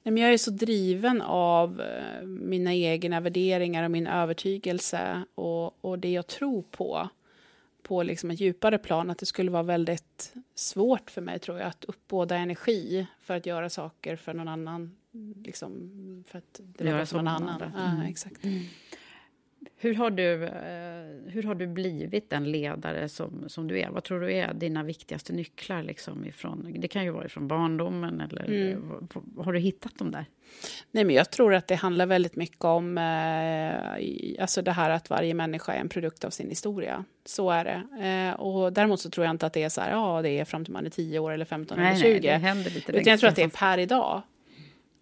Nej, 0.04 0.12
men 0.12 0.24
jag 0.24 0.34
är 0.34 0.38
så 0.38 0.52
driven 0.52 1.22
av 1.22 1.82
eh, 1.82 2.26
mina 2.26 2.74
egna 2.74 3.20
värderingar 3.20 3.84
och 3.84 3.92
min 3.92 4.08
övertygelse 4.08 5.24
och, 5.36 5.86
och 5.86 6.00
det 6.00 6.12
jag 6.12 6.28
tror 6.28 6.62
på 6.62 7.10
på 7.88 8.04
liksom 8.04 8.32
ett 8.32 8.40
djupare 8.40 8.78
plan, 8.78 9.10
att 9.10 9.18
det 9.18 9.26
skulle 9.26 9.52
vara 9.52 9.64
väldigt 9.64 10.34
svårt 10.56 11.12
för 11.12 11.22
mig, 11.22 11.40
tror 11.40 11.60
jag, 11.60 11.68
att 11.68 11.86
uppbåda 11.86 12.36
energi 12.36 13.08
för 13.22 13.36
att 13.36 13.46
göra 13.46 13.70
saker 13.70 14.16
för 14.16 14.34
någon 14.34 14.48
annan. 14.48 14.96
Liksom, 15.44 15.92
för 16.28 16.38
att 16.38 16.60
det 16.64 16.86
göra 16.86 17.06
för 17.06 17.18
någon 17.18 17.28
annan. 17.28 17.62
Mm. 17.62 17.98
Ja, 18.02 18.08
exakt. 18.08 18.44
Mm. 18.44 18.64
Hur 19.78 19.94
har, 19.94 20.10
du, 20.10 20.44
eh, 20.44 21.32
hur 21.34 21.44
har 21.44 21.56
du 21.56 21.68
blivit 21.68 22.30
den 22.30 22.52
ledare 22.52 23.10
som, 23.10 23.50
som 23.50 23.68
du 23.68 23.80
är? 23.80 23.90
Vad 23.90 24.04
tror 24.04 24.20
du 24.20 24.34
är 24.34 24.54
dina 24.54 24.84
viktigaste 24.84 25.34
nycklar? 25.34 25.84
Liksom 25.84 26.26
ifrån, 26.26 26.76
det 26.78 26.88
kan 26.88 27.04
ju 27.04 27.10
vara 27.10 27.30
från 27.30 27.48
barndomen, 27.48 28.22
eller 28.22 28.46
mm. 28.46 29.08
har 29.38 29.54
du 29.54 29.60
hittat 29.60 29.98
dem 29.98 30.12
där? 30.12 30.26
Nej, 30.92 31.04
men 31.04 31.16
jag 31.16 31.32
tror 31.32 31.54
att 31.54 31.68
det 31.68 31.76
handlar 31.76 32.06
väldigt 32.06 32.36
mycket 32.36 32.64
om 32.64 32.98
eh, 32.98 34.42
alltså 34.42 34.62
det 34.62 34.72
här 34.72 34.90
att 34.90 35.10
varje 35.10 35.34
människa 35.34 35.74
är 35.74 35.80
en 35.80 35.90
produkt 35.90 36.24
av 36.24 36.30
sin 36.30 36.50
historia. 36.50 37.06
Så 37.26 37.50
är 37.50 37.64
det. 37.64 38.06
Eh, 38.08 38.40
och 38.40 38.74
däremot 38.74 39.00
så 39.02 39.10
tror 39.10 39.26
jag 39.26 39.34
inte 39.34 39.46
att 39.46 39.54
det 39.54 39.64
är 39.64 39.70
så 39.70 39.82
här, 39.82 39.92
ja, 39.92 40.22
det 40.22 40.30
är 40.30 40.46
fram 40.46 40.66
till 40.66 40.74
man 40.74 40.86
är 40.86 40.90
10 40.90 41.20
år 41.20 41.32
eller 41.32 41.46
15 41.46 41.78
nej, 41.78 41.88
eller 41.88 42.02
20. 42.02 42.10
Nej, 42.10 42.20
det 42.20 42.32
händer 42.32 42.72
lite 42.72 42.92
Utan 42.92 43.12
jag 43.12 43.20
tror 43.20 43.30
att 43.30 43.36
det 43.36 43.44
är 43.44 43.48
per 43.48 43.78
idag. 43.78 44.22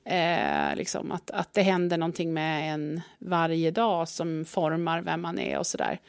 Eh, 0.06 0.76
liksom 0.76 1.12
att, 1.12 1.32
att 1.32 1.54
det 1.54 1.62
händer 1.62 1.98
någonting 1.98 2.34
med 2.34 2.74
en 2.74 3.02
varje 3.20 3.72
dag 3.72 4.10
som 4.10 4.46
formar 4.46 5.02
vem 5.02 5.22
man 5.22 5.40
är 5.40 5.58
och 5.58 5.68
sådär. 5.68 6.00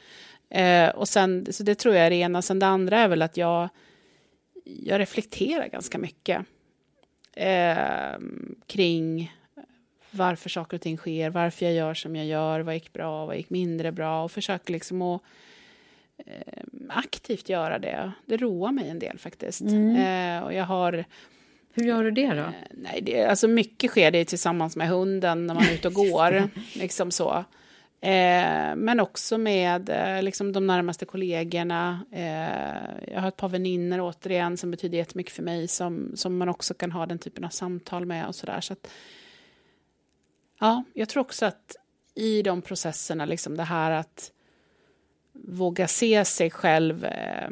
Eh, 0.51 0.88
och 0.88 1.09
sen, 1.09 1.47
så 1.51 1.62
det 1.62 1.74
tror 1.74 1.95
jag 1.95 2.07
är 2.07 2.11
det 2.11 2.16
ena. 2.16 2.42
Sen 2.42 2.59
det 2.59 2.66
andra 2.66 2.99
är 2.99 3.09
väl 3.09 3.22
att 3.22 3.36
jag, 3.36 3.68
jag 4.64 5.01
reflekterar 5.01 5.68
ganska 5.68 5.99
mycket 5.99 6.47
eh, 7.32 8.18
kring 8.66 9.32
varför 10.11 10.51
saker 10.51 10.76
och 10.76 10.80
ting 10.80 10.97
sker, 10.97 11.30
varför 11.30 11.66
jag 11.66 11.74
gör 11.74 11.95
som 11.95 12.16
jag 12.16 12.26
gör, 12.26 12.61
vad 12.61 12.74
gick 12.74 12.92
bra, 12.92 13.26
vad 13.26 13.36
gick 13.36 13.51
mindre 13.51 13.92
bra 13.92 14.24
och 14.24 14.32
försöker 14.32 14.72
liksom 14.72 15.03
att 15.03 15.22
eh, 16.26 16.62
aktivt 16.88 17.49
göra 17.49 17.78
det. 17.78 18.12
Det 18.26 18.36
roar 18.36 18.72
mig 18.72 18.88
en 18.88 18.99
del 18.99 19.18
faktiskt. 19.18 19.61
Mm. 19.61 19.97
Eh, 19.97 20.45
och 20.45 20.55
jag 20.55 20.64
har 20.64 21.05
hur 21.74 21.84
gör 21.84 22.04
du 22.04 22.10
det 22.10 22.26
då? 22.26 22.42
Eh, 22.42 22.52
nej, 22.70 23.00
det, 23.02 23.24
alltså 23.24 23.48
mycket 23.48 23.90
sker 23.90 24.10
det 24.10 24.24
tillsammans 24.24 24.76
med 24.76 24.88
hunden 24.88 25.46
när 25.46 25.54
man 25.54 25.64
är 25.64 25.74
ute 25.74 25.88
och 25.88 25.94
går. 25.94 26.48
liksom 26.78 27.10
så. 27.10 27.44
Eh, 28.00 28.76
men 28.76 29.00
också 29.00 29.38
med 29.38 29.88
eh, 29.88 30.22
liksom 30.22 30.52
de 30.52 30.66
närmaste 30.66 31.06
kollegorna. 31.06 32.04
Eh, 32.12 33.12
jag 33.14 33.20
har 33.20 33.28
ett 33.28 33.36
par 33.36 33.48
vänner 33.48 34.00
återigen 34.00 34.56
som 34.56 34.70
betyder 34.70 34.98
jättemycket 34.98 35.32
för 35.32 35.42
mig 35.42 35.68
som, 35.68 36.12
som 36.14 36.38
man 36.38 36.48
också 36.48 36.74
kan 36.74 36.92
ha 36.92 37.06
den 37.06 37.18
typen 37.18 37.44
av 37.44 37.48
samtal 37.48 38.06
med 38.06 38.26
och 38.26 38.34
sådär. 38.34 38.60
Så 38.60 38.72
att, 38.72 38.90
ja, 40.60 40.84
jag 40.94 41.08
tror 41.08 41.20
också 41.20 41.46
att 41.46 41.76
i 42.14 42.42
de 42.42 42.62
processerna, 42.62 43.24
liksom 43.24 43.56
det 43.56 43.62
här 43.62 43.90
att 43.90 44.32
våga 45.32 45.88
se 45.88 46.24
sig 46.24 46.50
själv 46.50 47.04
eh, 47.04 47.50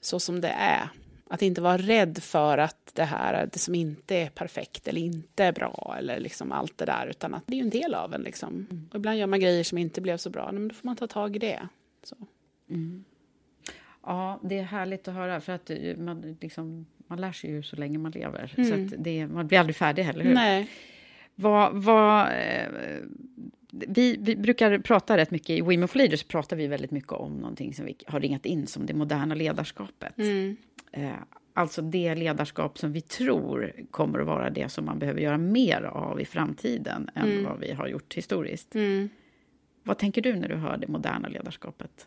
så 0.00 0.20
som 0.20 0.40
det 0.40 0.54
är 0.58 0.88
att 1.30 1.42
inte 1.42 1.60
vara 1.60 1.78
rädd 1.78 2.18
för 2.22 2.58
att 2.58 2.90
det 2.94 3.04
här 3.04 3.48
det 3.52 3.58
som 3.58 3.74
inte 3.74 4.16
är 4.16 4.30
perfekt 4.30 4.88
eller 4.88 5.00
inte 5.00 5.44
är 5.44 5.52
bra 5.52 5.96
eller 5.98 6.20
liksom 6.20 6.52
allt 6.52 6.78
det 6.78 6.84
där, 6.84 7.06
utan 7.06 7.34
att 7.34 7.42
det 7.46 7.52
är 7.52 7.56
ju 7.56 7.62
en 7.62 7.70
del 7.70 7.94
av 7.94 8.14
en. 8.14 8.22
Liksom. 8.22 8.66
Mm. 8.70 8.88
Och 8.90 8.96
ibland 8.96 9.18
gör 9.18 9.26
man 9.26 9.40
grejer 9.40 9.64
som 9.64 9.78
inte 9.78 10.00
blev 10.00 10.16
så 10.16 10.30
bra, 10.30 10.52
men 10.52 10.68
då 10.68 10.74
får 10.74 10.86
man 10.86 10.96
ta 10.96 11.06
tag 11.06 11.36
i 11.36 11.38
det. 11.38 11.68
Mm. 12.70 13.04
Ja, 14.02 14.40
det 14.42 14.58
är 14.58 14.62
härligt 14.62 15.08
att 15.08 15.14
höra, 15.14 15.40
för 15.40 15.52
att 15.52 15.70
man, 15.96 16.36
liksom, 16.40 16.86
man 17.06 17.20
lär 17.20 17.32
sig 17.32 17.50
ju 17.50 17.62
så 17.62 17.76
länge 17.76 17.98
man 17.98 18.12
lever. 18.12 18.54
Mm. 18.56 18.88
Så 18.88 18.96
det, 18.98 19.26
man 19.26 19.46
blir 19.46 19.58
aldrig 19.58 19.76
färdig 19.76 20.02
heller, 20.02 20.24
hur? 20.24 20.34
Nej. 20.34 20.68
Vad, 21.34 21.74
vad, 21.74 22.26
eh, 22.26 22.68
vi, 23.70 24.16
vi, 24.20 24.36
brukar 24.36 24.78
prata 24.78 25.16
rätt 25.16 25.30
mycket, 25.30 25.50
i 25.50 25.60
Women 25.60 25.88
for 25.88 25.98
Leaders 25.98 26.22
pratar 26.22 26.56
vi 26.56 26.66
väldigt 26.66 26.90
mycket 26.90 27.12
om 27.12 27.36
någonting 27.36 27.74
som 27.74 27.84
vi 27.84 27.96
har 28.06 28.20
ringat 28.20 28.46
in 28.46 28.66
som 28.66 28.86
det 28.86 28.94
moderna 28.94 29.34
ledarskapet. 29.34 30.18
Mm. 30.18 30.56
Eh, 30.92 31.12
alltså 31.54 31.82
det 31.82 32.14
ledarskap 32.14 32.78
som 32.78 32.92
vi 32.92 33.00
tror 33.00 33.72
kommer 33.90 34.18
att 34.18 34.26
vara 34.26 34.50
det 34.50 34.68
som 34.68 34.84
man 34.84 34.98
behöver 34.98 35.20
göra 35.20 35.38
mer 35.38 35.82
av 35.82 36.20
i 36.20 36.24
framtiden 36.24 37.10
än 37.14 37.30
mm. 37.30 37.44
vad 37.44 37.60
vi 37.60 37.72
har 37.72 37.88
gjort 37.88 38.14
historiskt. 38.14 38.74
Mm. 38.74 39.08
Vad 39.82 39.98
tänker 39.98 40.22
du 40.22 40.36
när 40.36 40.48
du 40.48 40.56
hör 40.56 40.76
det 40.76 40.88
moderna 40.88 41.28
ledarskapet? 41.28 42.06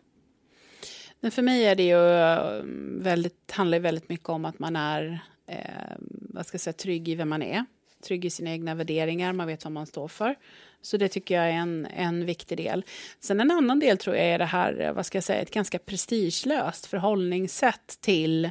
Men 1.19 1.31
för 1.31 1.41
mig 1.41 1.65
är 1.65 1.75
det 1.75 1.83
ju 1.83 2.07
eh, 2.07 2.63
väldigt, 3.03 3.51
handlar 3.51 3.77
det 3.77 3.83
väldigt 3.83 4.09
mycket 4.09 4.29
om 4.29 4.45
att 4.45 4.59
man 4.59 4.75
är 4.75 5.19
eh, 5.47 5.95
vad 6.09 6.45
ska 6.45 6.55
jag 6.55 6.61
säga, 6.61 6.73
trygg 6.73 7.09
i 7.09 7.15
vem 7.15 7.29
man 7.29 7.41
är 7.41 7.65
trygg 8.01 8.25
i 8.25 8.29
sina 8.29 8.51
egna 8.51 8.75
värderingar, 8.75 9.33
man 9.33 9.47
vet 9.47 9.63
vad 9.63 9.71
man 9.71 9.85
står 9.87 10.07
för. 10.07 10.35
Så 10.81 10.97
det 10.97 11.07
tycker 11.07 11.35
jag 11.35 11.45
är 11.45 11.51
en, 11.51 11.87
en 11.95 12.25
viktig 12.25 12.57
del. 12.57 12.85
Sen 13.19 13.39
en 13.39 13.51
annan 13.51 13.79
del 13.79 13.97
tror 13.97 14.15
jag 14.15 14.25
är 14.25 14.39
det 14.39 14.45
här, 14.45 14.81
eh, 14.81 14.93
vad 14.93 15.05
ska 15.05 15.15
jag 15.15 15.23
säga, 15.23 15.41
ett 15.41 15.51
ganska 15.51 15.79
prestigelöst 15.79 16.85
förhållningssätt 16.85 17.97
till 18.01 18.45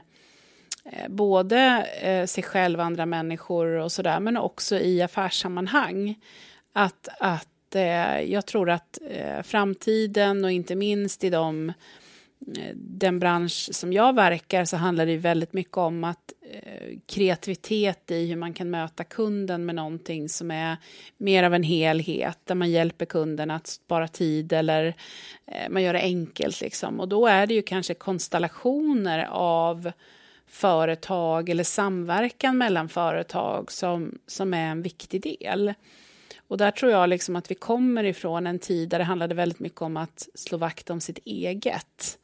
eh, 0.84 1.08
både 1.08 1.86
eh, 2.02 2.26
sig 2.26 2.44
själv, 2.44 2.78
och 2.78 2.84
andra 2.84 3.06
människor 3.06 3.66
och 3.66 3.92
sådär, 3.92 4.20
men 4.20 4.36
också 4.36 4.78
i 4.78 5.02
affärssammanhang. 5.02 6.18
Att, 6.72 7.08
att 7.20 7.74
eh, 7.74 8.20
jag 8.20 8.46
tror 8.46 8.70
att 8.70 8.98
eh, 9.10 9.42
framtiden 9.42 10.44
och 10.44 10.52
inte 10.52 10.74
minst 10.74 11.24
i 11.24 11.30
de 11.30 11.72
Eh, 12.46 12.74
den 12.74 13.18
bransch 13.18 13.68
som 13.72 13.92
jag 13.92 14.14
verkar 14.14 14.64
så 14.64 14.76
handlar 14.76 15.06
det 15.06 15.16
väldigt 15.16 15.52
mycket 15.52 15.76
om 15.76 16.04
att 16.04 16.32
eh, 16.52 16.98
kreativitet 17.06 18.10
i 18.10 18.26
hur 18.26 18.36
man 18.36 18.52
kan 18.52 18.70
möta 18.70 19.04
kunden 19.04 19.66
med 19.66 19.74
någonting 19.74 20.28
som 20.28 20.50
är 20.50 20.76
mer 21.16 21.42
av 21.42 21.54
en 21.54 21.62
helhet 21.62 22.38
där 22.44 22.54
man 22.54 22.70
hjälper 22.70 23.06
kunden 23.06 23.50
att 23.50 23.66
spara 23.66 24.08
tid 24.08 24.52
eller 24.52 24.94
eh, 25.46 25.70
man 25.70 25.82
gör 25.82 25.92
det 25.92 26.00
enkelt. 26.00 26.60
Liksom. 26.60 27.00
Och 27.00 27.08
då 27.08 27.26
är 27.26 27.46
det 27.46 27.54
ju 27.54 27.62
kanske 27.62 27.94
konstellationer 27.94 29.28
av 29.30 29.92
företag 30.46 31.48
eller 31.48 31.64
samverkan 31.64 32.58
mellan 32.58 32.88
företag 32.88 33.72
som, 33.72 34.18
som 34.26 34.54
är 34.54 34.66
en 34.66 34.82
viktig 34.82 35.22
del. 35.22 35.74
Och 36.48 36.58
där 36.58 36.70
tror 36.70 36.92
jag 36.92 37.08
liksom 37.08 37.36
att 37.36 37.50
vi 37.50 37.54
kommer 37.54 38.04
ifrån 38.04 38.46
en 38.46 38.58
tid 38.58 38.88
där 38.88 38.98
det 38.98 39.04
handlade 39.04 39.34
väldigt 39.34 39.60
mycket 39.60 39.82
om 39.82 39.96
att 39.96 40.28
slå 40.34 40.58
vakt 40.58 40.90
om 40.90 41.00
sitt 41.00 41.18
eget 41.18 42.18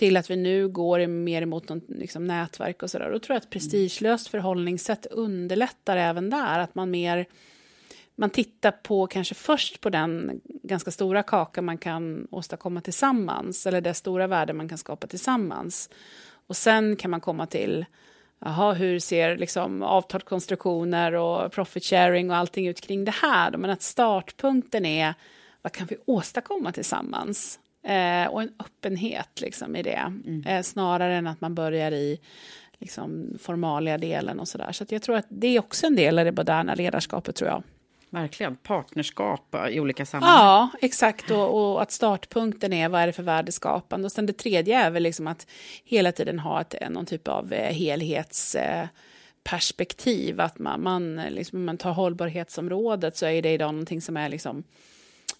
till 0.00 0.16
att 0.16 0.30
vi 0.30 0.36
nu 0.36 0.68
går 0.68 1.06
mer 1.06 1.42
emot 1.42 1.68
något, 1.68 1.82
liksom, 1.88 2.24
nätverk 2.24 2.82
och 2.82 2.90
sådär. 2.90 3.10
Då 3.10 3.18
tror 3.18 3.34
jag 3.34 3.40
att 3.40 3.50
prestigelöst 3.50 4.28
förhållningssätt 4.28 5.06
underlättar 5.06 5.96
även 5.96 6.30
där. 6.30 6.58
Att 6.58 6.74
man 6.74 6.90
mer 6.90 7.26
man 8.14 8.30
tittar 8.30 8.70
på 8.70 9.06
kanske 9.06 9.34
först 9.34 9.80
på 9.80 9.90
den 9.90 10.40
ganska 10.44 10.90
stora 10.90 11.22
kaka 11.22 11.62
man 11.62 11.78
kan 11.78 12.26
åstadkomma 12.30 12.80
tillsammans 12.80 13.66
eller 13.66 13.80
det 13.80 13.94
stora 13.94 14.26
värde 14.26 14.52
man 14.52 14.68
kan 14.68 14.78
skapa 14.78 15.06
tillsammans. 15.06 15.90
Och 16.46 16.56
sen 16.56 16.96
kan 16.96 17.10
man 17.10 17.20
komma 17.20 17.46
till 17.46 17.84
aha, 18.38 18.72
hur 18.72 18.98
ser 18.98 19.36
liksom 19.36 19.82
avtalskonstruktioner 19.82 21.12
och 21.12 21.52
profit 21.52 21.84
sharing 21.84 22.30
och 22.30 22.36
allting 22.36 22.68
ut 22.68 22.80
kring 22.80 23.04
det 23.04 23.14
här? 23.22 23.56
Men 23.56 23.70
att 23.70 23.82
startpunkten 23.82 24.86
är 24.86 25.14
vad 25.62 25.72
kan 25.72 25.86
vi 25.86 25.96
åstadkomma 26.06 26.72
tillsammans? 26.72 27.58
Eh, 27.82 28.26
och 28.26 28.42
en 28.42 28.52
öppenhet 28.58 29.40
liksom, 29.40 29.76
i 29.76 29.82
det, 29.82 30.12
mm. 30.26 30.42
eh, 30.46 30.62
snarare 30.62 31.14
än 31.14 31.26
att 31.26 31.40
man 31.40 31.54
börjar 31.54 31.92
i 31.92 32.20
liksom, 32.78 33.38
formalia 33.40 33.98
delen 33.98 34.40
och 34.40 34.48
sådär. 34.48 34.72
Så, 34.72 34.86
så 34.86 34.94
jag 34.94 35.02
tror 35.02 35.16
att 35.16 35.26
det 35.28 35.46
är 35.46 35.58
också 35.58 35.86
en 35.86 35.96
del 35.96 36.18
av 36.18 36.24
det 36.24 36.32
moderna 36.32 36.74
ledarskapet, 36.74 37.36
tror 37.36 37.50
jag. 37.50 37.62
Verkligen, 38.10 38.56
partnerskap 38.56 39.56
i 39.70 39.80
olika 39.80 40.06
sammanhang. 40.06 40.38
Ja, 40.38 40.70
exakt. 40.80 41.30
Och, 41.30 41.72
och, 41.72 41.82
att 41.82 41.92
startpunkten 41.92 42.72
är 42.72 42.88
vad 42.88 43.00
är 43.00 43.06
det 43.06 43.12
för 43.12 43.22
värdeskapande. 43.22 44.06
Och 44.06 44.12
sen 44.12 44.26
det 44.26 44.32
tredje 44.32 44.78
är 44.78 44.90
väl 44.90 45.02
liksom 45.02 45.26
att 45.26 45.46
hela 45.84 46.12
tiden 46.12 46.38
ha 46.38 46.60
ett, 46.60 46.74
någon 46.90 47.06
typ 47.06 47.28
av 47.28 47.52
eh, 47.52 47.74
helhetsperspektiv. 47.74 50.40
Att 50.40 50.58
man, 50.58 50.82
man, 50.82 51.16
liksom, 51.16 51.64
man 51.64 51.78
tar 51.78 51.92
hållbarhetsområdet 51.92 53.16
så 53.16 53.26
är 53.26 53.42
det 53.42 53.52
idag 53.52 53.74
någonting 53.74 54.00
som 54.00 54.16
är 54.16 54.28
liksom 54.28 54.64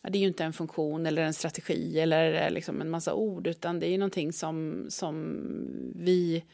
det 0.02 0.18
är 0.18 0.20
ju 0.20 0.28
inte 0.28 0.44
en 0.44 0.52
funktion 0.52 1.06
eller 1.06 1.22
en 1.22 1.34
strategi 1.34 2.00
eller 2.00 2.46
eh, 2.46 2.50
liksom 2.50 2.80
en 2.80 2.90
massa 2.90 3.14
ord, 3.14 3.46
utan 3.46 3.80
det 3.80 3.86
är 3.86 3.90
ju 3.90 3.98
någonting 3.98 4.32
som, 4.32 4.86
som 4.88 5.36
vi 5.94 6.44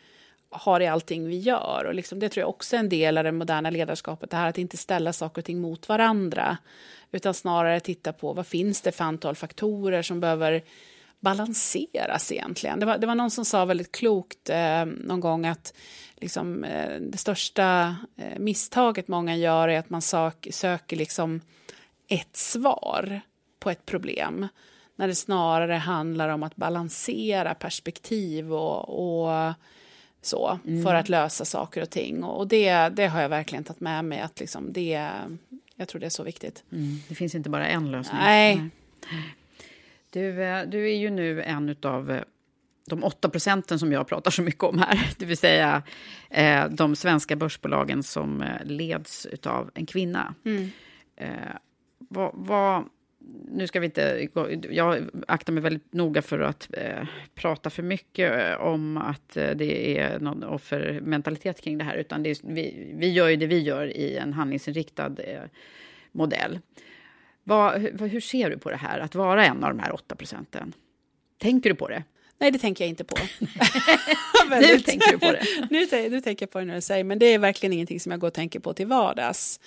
har 0.50 0.80
i 0.80 0.86
allting 0.86 1.26
vi 1.26 1.38
gör. 1.38 1.84
Och 1.88 1.94
liksom, 1.94 2.18
det 2.18 2.28
tror 2.28 2.40
jag 2.40 2.48
också 2.48 2.76
är 2.76 2.80
en 2.80 2.88
del 2.88 3.18
av 3.18 3.24
det 3.24 3.32
moderna 3.32 3.70
ledarskapet, 3.70 4.30
det 4.30 4.36
här 4.36 4.48
att 4.48 4.58
inte 4.58 4.76
ställa 4.76 5.12
saker 5.12 5.40
och 5.40 5.44
ting 5.44 5.60
mot 5.60 5.88
varandra, 5.88 6.56
utan 7.12 7.34
snarare 7.34 7.80
titta 7.80 8.12
på 8.12 8.32
vad 8.32 8.46
finns 8.46 8.80
det 8.82 8.92
för 8.92 9.04
antal 9.04 9.34
faktorer 9.34 10.02
som 10.02 10.20
behöver 10.20 10.62
balanseras 11.20 12.32
egentligen. 12.32 12.80
Det 12.80 12.86
var, 12.86 12.98
det 12.98 13.06
var 13.06 13.14
någon 13.14 13.30
som 13.30 13.44
sa 13.44 13.64
väldigt 13.64 13.92
klokt 13.92 14.50
eh, 14.50 14.84
någon 14.84 15.20
gång 15.20 15.46
att 15.46 15.74
liksom, 16.16 16.64
eh, 16.64 17.00
det 17.00 17.18
största 17.18 17.96
eh, 18.16 18.38
misstaget 18.38 19.08
många 19.08 19.36
gör 19.36 19.68
är 19.68 19.78
att 19.78 19.90
man 19.90 20.02
sök, 20.02 20.48
söker 20.50 20.96
liksom 20.96 21.40
ett 22.08 22.36
svar 22.36 23.20
på 23.66 23.70
ett 23.70 23.86
problem 23.86 24.48
när 24.96 25.08
det 25.08 25.14
snarare 25.14 25.72
handlar 25.72 26.28
om 26.28 26.42
att 26.42 26.56
balansera 26.56 27.54
perspektiv 27.54 28.52
och, 28.52 29.28
och 29.28 29.54
så 30.22 30.58
mm. 30.66 30.84
för 30.84 30.94
att 30.94 31.08
lösa 31.08 31.44
saker 31.44 31.82
och 31.82 31.90
ting. 31.90 32.24
Och 32.24 32.48
det, 32.48 32.88
det 32.88 33.06
har 33.06 33.22
jag 33.22 33.28
verkligen 33.28 33.64
tagit 33.64 33.80
med 33.80 34.04
mig. 34.04 34.20
att 34.20 34.40
liksom 34.40 34.72
det, 34.72 35.10
Jag 35.74 35.88
tror 35.88 36.00
det 36.00 36.06
är 36.06 36.10
så 36.10 36.22
viktigt. 36.22 36.64
Mm. 36.72 36.98
Det 37.08 37.14
finns 37.14 37.34
inte 37.34 37.50
bara 37.50 37.66
en 37.66 37.90
lösning. 37.90 38.20
Nej. 38.20 38.56
Nej. 38.56 39.36
Du, 40.10 40.42
eh, 40.42 40.62
du 40.66 40.90
är 40.90 40.96
ju 40.96 41.10
nu 41.10 41.42
en 41.42 41.76
av 41.82 42.10
eh, 42.10 42.22
de 42.88 43.04
8 43.04 43.28
procenten 43.28 43.78
som 43.78 43.92
jag 43.92 44.08
pratar 44.08 44.30
så 44.30 44.42
mycket 44.42 44.64
om 44.64 44.78
här, 44.78 45.10
det 45.18 45.24
vill 45.26 45.38
säga 45.38 45.82
eh, 46.30 46.68
de 46.68 46.96
svenska 46.96 47.36
börsbolagen 47.36 48.02
som 48.02 48.44
leds 48.64 49.26
av 49.44 49.70
en 49.74 49.86
kvinna. 49.86 50.34
Mm. 50.44 50.70
vad, 51.98 52.30
vad, 52.34 52.84
nu 53.48 53.66
ska 53.66 53.80
vi 53.80 53.86
inte... 53.86 54.28
Jag 54.70 55.08
aktar 55.28 55.52
mig 55.52 55.62
väldigt 55.62 55.92
noga 55.92 56.22
för 56.22 56.40
att 56.40 56.68
eh, 56.72 57.06
prata 57.34 57.70
för 57.70 57.82
mycket 57.82 58.32
eh, 58.38 58.60
om 58.60 58.96
att 58.96 59.36
eh, 59.36 59.50
det 59.50 59.98
är 59.98 60.18
någon 60.18 60.44
offermentalitet 60.44 61.60
kring 61.60 61.78
det 61.78 61.84
här, 61.84 61.96
utan 61.96 62.22
det 62.22 62.30
är, 62.30 62.36
vi, 62.42 62.92
vi 62.94 63.12
gör 63.12 63.28
ju 63.28 63.36
det 63.36 63.46
vi 63.46 63.58
gör 63.58 63.86
i 63.86 64.16
en 64.16 64.32
handlingsinriktad 64.32 65.06
eh, 65.18 65.42
modell. 66.12 66.58
Va, 67.44 67.76
hur, 67.76 68.08
hur, 68.08 68.20
ser 68.20 68.50
du 68.50 68.58
på 68.58 68.70
det 68.70 68.76
här, 68.76 68.98
att 68.98 69.14
vara 69.14 69.46
en 69.46 69.64
av 69.64 69.70
de 69.76 69.82
här 69.82 69.94
8 69.94 70.16
procenten? 70.16 70.72
Tänker 71.38 71.70
du 71.70 71.76
på 71.76 71.88
det? 71.88 72.04
Nej, 72.38 72.50
det 72.50 72.58
tänker 72.58 72.84
jag 72.84 72.88
inte 72.88 73.04
på. 73.04 73.16
nu 74.60 74.80
tänker 74.80 75.12
du 75.12 75.18
på 75.18 75.32
det. 75.32 75.44
nu, 75.70 76.08
nu 76.10 76.20
tänker 76.20 76.42
jag 76.42 76.50
på 76.50 76.58
det 76.58 76.64
när 76.64 76.74
du 76.74 76.80
säger, 76.80 77.04
men 77.04 77.18
det 77.18 77.26
är 77.26 77.38
verkligen 77.38 77.72
ingenting 77.72 78.00
som 78.00 78.12
jag 78.12 78.20
går 78.20 78.28
och 78.28 78.34
tänker 78.34 78.60
på 78.60 78.72
till 78.72 78.86
vardags. 78.86 79.60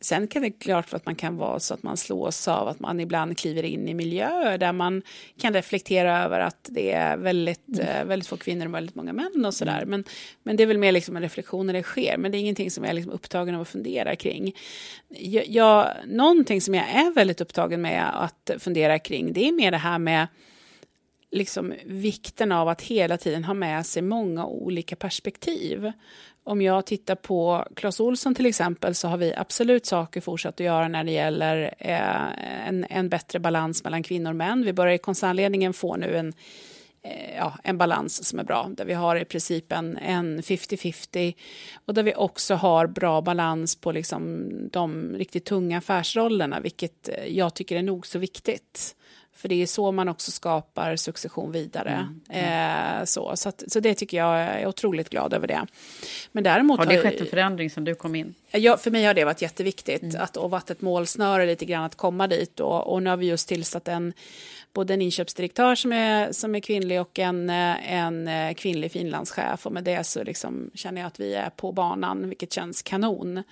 Sen 0.00 0.28
kan 0.28 0.42
det 0.42 0.50
klart 0.50 0.94
att 0.94 1.06
man 1.06 1.14
kan 1.14 1.36
vara 1.36 1.60
så 1.60 1.74
att 1.74 1.82
man 1.82 1.96
slås 1.96 2.48
av 2.48 2.68
att 2.68 2.80
man 2.80 3.00
ibland 3.00 3.38
kliver 3.38 3.62
in 3.62 3.88
i 3.88 3.94
miljöer 3.94 4.58
där 4.58 4.72
man 4.72 5.02
kan 5.40 5.52
reflektera 5.52 6.18
över 6.24 6.40
att 6.40 6.68
det 6.70 6.92
är 6.92 7.16
väldigt, 7.16 7.68
mm. 7.68 7.80
Eh, 7.80 8.04
väldigt 8.04 8.28
få 8.28 8.36
kvinnor 8.36 8.66
och 8.66 8.74
väldigt 8.74 8.94
många 8.94 9.12
män 9.12 9.44
och 9.44 9.54
sådär. 9.54 9.82
Mm. 9.82 9.90
Men, 9.90 10.04
men 10.42 10.56
det 10.56 10.62
är 10.62 10.66
väl 10.66 10.78
mer 10.78 10.92
liksom 10.92 11.16
en 11.16 11.22
reflektion 11.22 11.66
när 11.66 11.74
det 11.74 11.82
sker, 11.82 12.16
men 12.18 12.32
det 12.32 12.38
är 12.38 12.40
ingenting 12.40 12.70
som 12.70 12.84
jag 12.84 12.90
är 12.90 12.94
liksom 12.94 13.12
upptagen 13.12 13.54
av 13.54 13.60
att 13.60 13.68
fundera 13.68 14.16
kring. 14.16 14.54
Jag, 15.08 15.46
jag, 15.48 15.90
någonting 16.06 16.60
som 16.60 16.74
jag 16.74 16.88
är 16.88 17.14
väldigt 17.14 17.40
upptagen 17.40 17.82
med 17.82 18.24
att 18.24 18.50
fundera 18.58 18.98
kring, 18.98 19.32
det 19.32 19.48
är 19.48 19.52
mer 19.52 19.70
det 19.70 19.76
här 19.76 19.98
med 19.98 20.26
liksom 21.34 21.74
vikten 21.84 22.52
av 22.52 22.68
att 22.68 22.82
hela 22.82 23.16
tiden 23.16 23.44
ha 23.44 23.54
med 23.54 23.86
sig 23.86 24.02
många 24.02 24.46
olika 24.46 24.96
perspektiv. 24.96 25.92
Om 26.44 26.62
jag 26.62 26.86
tittar 26.86 27.14
på 27.14 27.66
Clas 27.76 28.00
Olsson 28.00 28.34
till 28.34 28.46
exempel 28.46 28.94
så 28.94 29.08
har 29.08 29.16
vi 29.16 29.34
absolut 29.34 29.86
saker 29.86 30.20
fortsatt 30.20 30.54
att 30.54 30.60
göra 30.60 30.88
när 30.88 31.04
det 31.04 31.12
gäller 31.12 31.74
eh, 31.78 32.68
en, 32.68 32.86
en 32.90 33.08
bättre 33.08 33.38
balans 33.38 33.84
mellan 33.84 34.02
kvinnor 34.02 34.30
och 34.30 34.36
män. 34.36 34.64
Vi 34.64 34.72
börjar 34.72 34.94
i 34.94 34.98
koncernledningen 34.98 35.72
få 35.72 35.96
nu 35.96 36.16
en 36.16 36.32
eh, 37.02 37.36
ja, 37.36 37.58
en 37.64 37.78
balans 37.78 38.24
som 38.28 38.38
är 38.38 38.44
bra, 38.44 38.70
där 38.70 38.84
vi 38.84 38.94
har 38.94 39.16
i 39.16 39.24
princip 39.24 39.72
en 39.72 39.98
50-50 40.42 41.34
och 41.84 41.94
där 41.94 42.02
vi 42.02 42.14
också 42.14 42.54
har 42.54 42.86
bra 42.86 43.20
balans 43.20 43.76
på 43.76 43.92
liksom 43.92 44.48
de 44.72 45.14
riktigt 45.16 45.44
tunga 45.44 45.78
affärsrollerna, 45.78 46.60
vilket 46.60 47.08
eh, 47.08 47.26
jag 47.26 47.54
tycker 47.54 47.76
är 47.76 47.82
nog 47.82 48.06
så 48.06 48.18
viktigt. 48.18 48.96
För 49.44 49.48
det 49.48 49.62
är 49.62 49.66
så 49.66 49.92
man 49.92 50.08
också 50.08 50.30
skapar 50.30 50.96
succession 50.96 51.52
vidare. 51.52 51.90
Mm, 51.90 52.20
mm. 52.28 53.00
Eh, 53.00 53.04
så 53.04 53.36
så, 53.36 53.48
att, 53.48 53.62
så 53.68 53.80
det 53.80 53.94
tycker 53.94 54.16
jag 54.16 54.40
är 54.40 54.66
otroligt 54.66 55.10
glad 55.10 55.32
över 55.32 55.46
det. 55.46 55.66
Men 56.32 56.44
däremot 56.44 56.78
har 56.78 56.86
det 56.86 57.02
skett 57.02 57.20
en 57.20 57.26
förändring 57.26 57.70
sen 57.70 57.84
du 57.84 57.94
kom 57.94 58.14
in? 58.14 58.34
Ja, 58.50 58.76
för 58.76 58.90
mig 58.90 59.04
har 59.04 59.14
det 59.14 59.24
varit 59.24 59.42
jätteviktigt 59.42 60.02
mm. 60.02 60.22
att, 60.22 60.36
och 60.36 60.50
varit 60.50 60.70
ett 60.70 60.80
målsnöre 60.80 61.46
lite 61.46 61.64
grann 61.64 61.84
att 61.84 61.94
komma 61.94 62.26
dit. 62.26 62.60
Och, 62.60 62.92
och 62.92 63.02
nu 63.02 63.10
har 63.10 63.16
vi 63.16 63.26
just 63.26 63.48
tillsatt 63.48 63.88
en, 63.88 64.12
både 64.72 64.94
en 64.94 65.02
inköpsdirektör 65.02 65.74
som 65.74 65.92
är, 65.92 66.32
som 66.32 66.54
är 66.54 66.60
kvinnlig 66.60 67.00
och 67.00 67.18
en, 67.18 67.50
en 67.50 68.54
kvinnlig 68.54 68.92
finlandschef. 68.92 69.66
Och 69.66 69.72
med 69.72 69.84
det 69.84 70.04
så 70.04 70.24
liksom 70.24 70.70
känner 70.74 71.00
jag 71.00 71.08
att 71.08 71.20
vi 71.20 71.34
är 71.34 71.50
på 71.50 71.72
banan, 71.72 72.28
vilket 72.28 72.52
känns 72.52 72.82
kanon. 72.82 73.42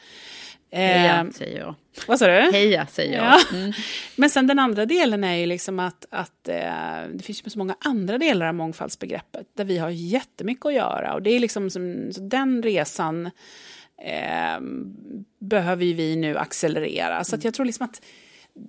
Heja, 0.72 1.20
eh, 1.20 1.30
säger 1.30 1.58
jag. 1.58 1.74
Vad 2.06 2.18
sa 2.18 2.26
du? 2.26 2.50
Heja, 2.52 2.86
säger 2.86 3.16
jag. 3.16 3.24
Ja. 3.24 3.56
Mm. 3.56 3.72
Men 4.16 4.30
sen 4.30 4.46
den 4.46 4.58
andra 4.58 4.86
delen 4.86 5.24
är 5.24 5.34
ju 5.34 5.46
liksom 5.46 5.78
att, 5.78 6.06
att 6.10 6.48
eh, 6.48 7.08
det 7.14 7.22
finns 7.22 7.46
ju 7.46 7.50
så 7.50 7.58
många 7.58 7.76
andra 7.80 8.18
delar 8.18 8.46
av 8.46 8.54
mångfaldsbegreppet 8.54 9.46
där 9.56 9.64
vi 9.64 9.78
har 9.78 9.90
jättemycket 9.90 10.66
att 10.66 10.74
göra. 10.74 11.14
Och 11.14 11.22
det 11.22 11.30
är 11.30 11.40
liksom 11.40 11.70
som, 11.70 12.10
den 12.16 12.62
resan 12.62 13.26
eh, 14.02 14.60
behöver 15.38 15.84
vi 15.94 16.16
nu 16.16 16.38
accelerera. 16.38 17.24
Så 17.24 17.36
att 17.36 17.44
jag 17.44 17.54
tror 17.54 17.66
liksom 17.66 17.84
att 17.84 18.02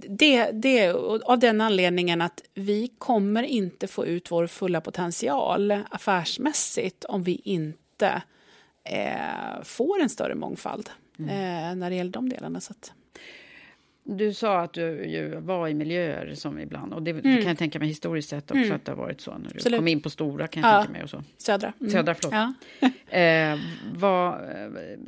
det, 0.10 0.52
det 0.52 0.92
av 1.24 1.40
den 1.40 1.62
anledningen 1.62 2.22
att 2.22 2.44
vi 2.54 2.88
kommer 2.98 3.44
inte 3.44 3.88
få 3.88 4.06
ut 4.06 4.32
vår 4.32 4.48
fulla 4.48 4.82
potential 4.82 5.72
affärsmässigt 5.90 7.06
om 7.06 7.24
vi 7.24 7.42
inte 7.44 8.22
eh, 8.90 9.64
får 9.64 10.02
en 10.02 10.10
större 10.10 10.36
mångfald. 10.36 10.90
Mm. 11.30 11.70
eh, 11.72 11.76
när 11.76 11.90
det 11.90 11.96
gäller 11.96 12.12
de 12.12 12.30
delarna. 12.30 12.62
Så 12.62 12.72
att. 12.72 12.94
Du 14.06 14.34
sa 14.34 14.60
att 14.60 14.74
du 14.74 15.36
var 15.42 15.68
i 15.68 15.74
miljöer 15.74 16.36
som 16.36 16.60
ibland, 16.60 16.94
och 16.94 17.04
det 17.04 17.12
Mm. 17.12 17.38
kan 17.38 17.48
jag 17.48 17.58
tänka 17.58 17.80
mig 17.80 17.88
historiskt 17.88 18.30
sett 18.30 18.52
också 18.52 18.58
Mm. 18.64 18.76
att 18.76 18.86
det 18.86 18.92
har 18.92 18.98
varit 18.98 19.22
så 19.22 19.32
när 19.32 19.50
du 19.50 19.56
Absolut. 19.56 19.78
kom 19.80 19.88
in 19.88 20.02
på 20.02 20.10
stora 20.10 20.48
kan 20.48 20.64
jag 20.64 20.72
Ja. 20.74 20.78
tänka 20.78 20.92
mig 20.94 21.04
och 21.04 21.10
så. 21.10 21.24
Södra. 21.38 21.74
Mm. 21.80 21.92
Södra, 21.92 22.14
förlåt. 22.16 22.34
Ja. 22.34 22.54
Eh, 23.20 23.60
vad, 23.96 24.40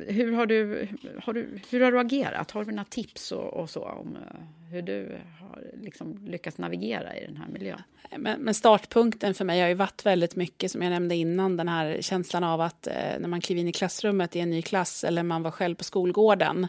hur, 0.08 0.32
har 0.32 0.46
du, 0.46 0.88
har 1.22 1.32
du, 1.32 1.48
hur 1.70 1.80
har 1.80 1.92
du 1.92 2.00
agerat? 2.00 2.50
Har 2.50 2.64
du 2.64 2.70
några 2.70 2.84
tips 2.84 3.32
och, 3.32 3.54
och 3.54 3.70
så 3.70 3.82
om 3.84 4.16
eh, 4.16 4.40
hur 4.72 4.82
du 4.82 5.18
har 5.40 5.62
liksom 5.82 6.26
lyckats 6.26 6.58
navigera 6.58 7.16
i 7.16 7.26
den 7.26 7.36
här 7.36 7.46
miljön? 7.48 7.82
Men, 8.18 8.40
men 8.40 8.54
startpunkten 8.54 9.34
för 9.34 9.44
mig 9.44 9.60
har 9.60 9.68
ju 9.68 9.74
varit 9.74 10.06
väldigt 10.06 10.36
mycket, 10.36 10.70
som 10.70 10.82
jag 10.82 10.90
nämnde 10.90 11.14
innan, 11.14 11.56
den 11.56 11.68
här 11.68 11.98
känslan 12.00 12.44
av 12.44 12.60
att 12.60 12.86
eh, 12.86 12.94
när 13.20 13.28
man 13.28 13.40
kliver 13.40 13.60
in 13.60 13.68
i 13.68 13.72
klassrummet 13.72 14.36
i 14.36 14.40
en 14.40 14.50
ny 14.50 14.62
klass 14.62 15.04
eller 15.04 15.22
man 15.22 15.42
var 15.42 15.50
själv 15.50 15.74
på 15.74 15.84
skolgården, 15.84 16.66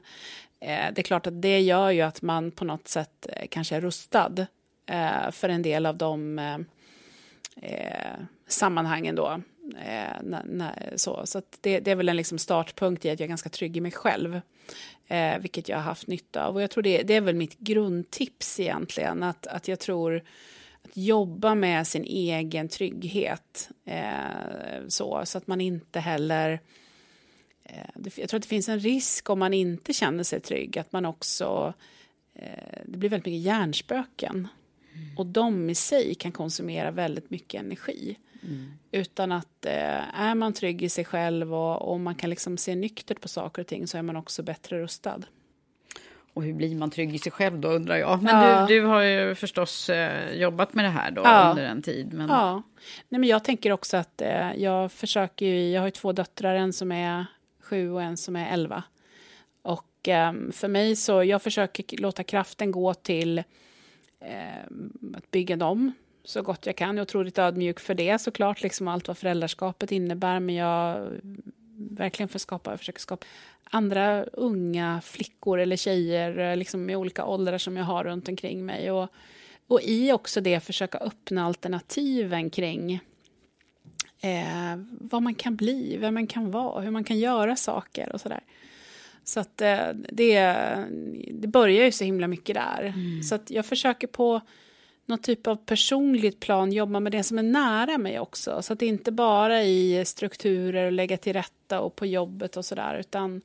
Eh, 0.59 0.93
det 0.93 1.01
är 1.01 1.03
klart 1.03 1.27
att 1.27 1.41
det 1.41 1.59
gör 1.59 1.91
ju 1.91 2.01
att 2.01 2.21
man 2.21 2.51
på 2.51 2.65
något 2.65 2.87
sätt 2.87 3.27
eh, 3.29 3.47
kanske 3.49 3.75
är 3.75 3.81
rustad 3.81 4.47
eh, 4.85 5.31
för 5.31 5.49
en 5.49 5.61
del 5.61 5.85
av 5.85 5.97
de 5.97 6.39
eh, 6.39 6.57
eh, 7.71 8.19
sammanhangen 8.47 9.15
då. 9.15 9.41
Eh, 9.85 10.13
så 10.95 11.25
så 11.25 11.37
att 11.37 11.57
det, 11.61 11.79
det 11.79 11.91
är 11.91 11.95
väl 11.95 12.09
en 12.09 12.17
liksom 12.17 12.37
startpunkt 12.37 13.05
i 13.05 13.09
att 13.09 13.19
jag 13.19 13.25
är 13.25 13.29
ganska 13.29 13.49
trygg 13.49 13.77
i 13.77 13.81
mig 13.81 13.91
själv. 13.91 14.41
Eh, 15.07 15.39
vilket 15.39 15.69
jag 15.69 15.77
har 15.77 15.83
haft 15.83 16.07
nytta 16.07 16.45
av. 16.45 16.55
Och 16.55 16.61
jag 16.61 16.71
tror 16.71 16.83
det, 16.83 17.03
det 17.03 17.13
är 17.13 17.21
väl 17.21 17.35
mitt 17.35 17.57
grundtips 17.57 18.59
egentligen. 18.59 19.23
Att, 19.23 19.47
att 19.47 19.67
jag 19.67 19.79
tror 19.79 20.23
att 20.81 20.97
jobba 20.97 21.55
med 21.55 21.87
sin 21.87 22.03
egen 22.03 22.69
trygghet. 22.69 23.69
Eh, 23.85 24.87
så, 24.87 25.21
så 25.25 25.37
att 25.37 25.47
man 25.47 25.61
inte 25.61 25.99
heller... 25.99 26.59
Eh, 27.69 28.09
jag 28.15 28.29
tror 28.29 28.37
att 28.37 28.43
det 28.43 28.47
finns 28.49 28.69
en 28.69 28.79
risk 28.79 29.29
om 29.29 29.39
man 29.39 29.53
inte 29.53 29.93
känner 29.93 30.23
sig 30.23 30.39
trygg. 30.39 30.77
Att 30.77 30.91
man 30.91 31.05
också... 31.05 31.73
Eh, 32.35 32.79
det 32.85 32.97
blir 32.97 33.09
väldigt 33.09 33.25
mycket 33.25 33.41
hjärnspöken. 33.45 34.47
Och 35.17 35.25
de 35.25 35.69
i 35.69 35.75
sig 35.75 36.15
kan 36.15 36.31
konsumera 36.31 36.91
väldigt 36.91 37.29
mycket 37.29 37.61
energi. 37.61 38.17
Utan 38.91 39.31
att 39.31 39.65
eh, 39.65 40.19
är 40.21 40.35
man 40.35 40.53
trygg 40.53 40.81
i 40.83 40.89
sig 40.89 41.05
själv 41.05 41.53
och, 41.53 41.91
och 41.91 41.99
man 41.99 42.15
kan 42.15 42.29
liksom 42.29 42.57
se 42.57 42.75
nyktert 42.75 43.21
på 43.21 43.27
saker 43.27 43.61
och 43.61 43.67
ting 43.67 43.87
så 43.87 43.97
är 43.97 44.01
man 44.01 44.15
också 44.15 44.43
bättre 44.43 44.79
rustad. 44.81 45.19
Och 46.33 46.43
hur 46.43 46.53
blir 46.53 46.75
man 46.75 46.91
trygg 46.91 47.15
i 47.15 47.19
sig 47.19 47.31
själv 47.31 47.59
då 47.59 47.67
undrar 47.69 47.95
jag. 47.97 48.23
Men 48.23 48.35
Ja. 48.41 48.65
du, 48.67 48.79
du 48.79 48.85
har 48.85 49.01
ju 49.01 49.35
förstås 49.35 49.89
jobbat 50.33 50.73
med 50.73 50.85
det 50.85 50.89
här 50.89 51.11
då 51.11 51.21
Ja. 51.25 51.49
under 51.49 51.63
en 51.63 51.81
tid. 51.81 52.13
Men... 52.13 52.29
Ja, 52.29 52.61
Nej, 53.09 53.19
men 53.19 53.29
jag 53.29 53.43
tänker 53.43 53.71
också 53.71 53.97
att 53.97 54.21
jag 54.55 54.91
försöker 54.91 55.45
ju, 55.45 55.69
jag 55.71 55.81
har 55.81 55.87
ju 55.87 55.91
två 55.91 56.11
döttrar, 56.11 56.55
en 56.55 56.73
som 56.73 56.91
är 56.91 57.25
sju 57.67 57.91
och 57.91 58.01
en 58.01 58.17
som 58.17 58.35
är 58.35 58.53
elva. 58.53 58.83
Och 59.61 60.07
eh, 60.07 60.33
för 60.51 60.67
mig 60.67 60.95
så, 60.95 61.23
jag 61.23 61.41
försöker 61.41 61.97
låta 61.97 62.23
kraften 62.23 62.71
gå 62.71 62.93
till 62.93 63.37
eh, 64.19 64.63
att 65.15 65.31
bygga 65.31 65.55
dem 65.55 65.91
så 66.23 66.41
gott 66.41 66.65
jag 66.65 66.75
kan. 66.75 66.87
Jag 66.87 66.97
är 66.97 67.01
otroligt 67.01 67.37
ödmjuk 67.37 67.79
för 67.79 67.93
det 67.93 68.19
såklart, 68.19 68.61
liksom 68.61 68.87
allt 68.87 69.07
vad 69.07 69.17
föräldraskapet 69.17 69.91
innebär. 69.91 70.39
Men 70.39 70.55
jag 70.55 70.97
mm, 70.97 71.41
verkligen 71.75 72.29
för 72.29 72.39
skapa, 72.39 72.69
jag 72.69 72.79
försöker 72.79 72.99
skapa 72.99 73.25
andra 73.63 74.23
unga 74.23 75.01
flickor 75.01 75.59
eller 75.59 75.75
tjejer 75.75 76.37
eh, 76.37 76.57
liksom 76.57 76.89
i 76.89 76.95
olika 76.95 77.25
åldrar 77.25 77.57
som 77.57 77.77
jag 77.77 77.85
har 77.85 78.03
runt 78.03 78.29
omkring 78.29 78.65
mig. 78.65 78.91
Och, 78.91 79.07
och 79.67 79.81
i 79.81 80.11
också 80.11 80.41
det 80.41 80.59
försöka 80.59 80.97
öppna 80.97 81.45
alternativen 81.45 82.49
kring 82.49 82.99
eh, 84.21 84.79
vad 84.89 85.21
man 85.21 85.35
kan 85.35 85.55
bli, 85.55 85.97
vem 85.97 86.13
man 86.13 86.27
kan 86.27 86.51
vara, 86.51 86.81
hur 86.81 86.91
man 86.91 87.03
kan 87.03 87.19
göra 87.19 87.55
saker 87.55 88.11
och 88.13 88.21
sådär. 88.21 88.41
Så 89.23 89.39
att 89.39 89.61
eh, 89.61 89.87
det, 89.93 90.39
det 91.31 91.47
börjar 91.47 91.85
ju 91.85 91.91
så 91.91 92.03
himla 92.03 92.27
mycket 92.27 92.55
där. 92.55 92.93
Så 93.23 93.35
att 93.35 93.51
jag 93.51 93.65
försöker 93.65 94.07
på 94.07 94.41
någon 95.07 95.19
typ 95.19 95.47
av 95.47 95.55
personligt 95.55 96.39
plan 96.39 96.71
jobba 96.71 96.99
med 96.99 97.11
det 97.11 97.23
som 97.23 97.39
är 97.39 97.43
nära 97.43 97.97
mig 97.97 98.19
också. 98.19 98.61
Så 98.61 98.73
att 98.73 98.79
det 98.79 98.85
inte 98.85 99.11
bara 99.11 99.63
i 99.63 100.03
strukturer 100.05 100.85
och 100.85 100.91
lägga 100.91 101.17
till 101.17 101.33
rätta 101.33 101.79
och 101.79 101.95
på 101.95 102.05
jobbet 102.05 102.57
och 102.57 102.65
sådär. 102.65 102.97
Utan 102.99 103.41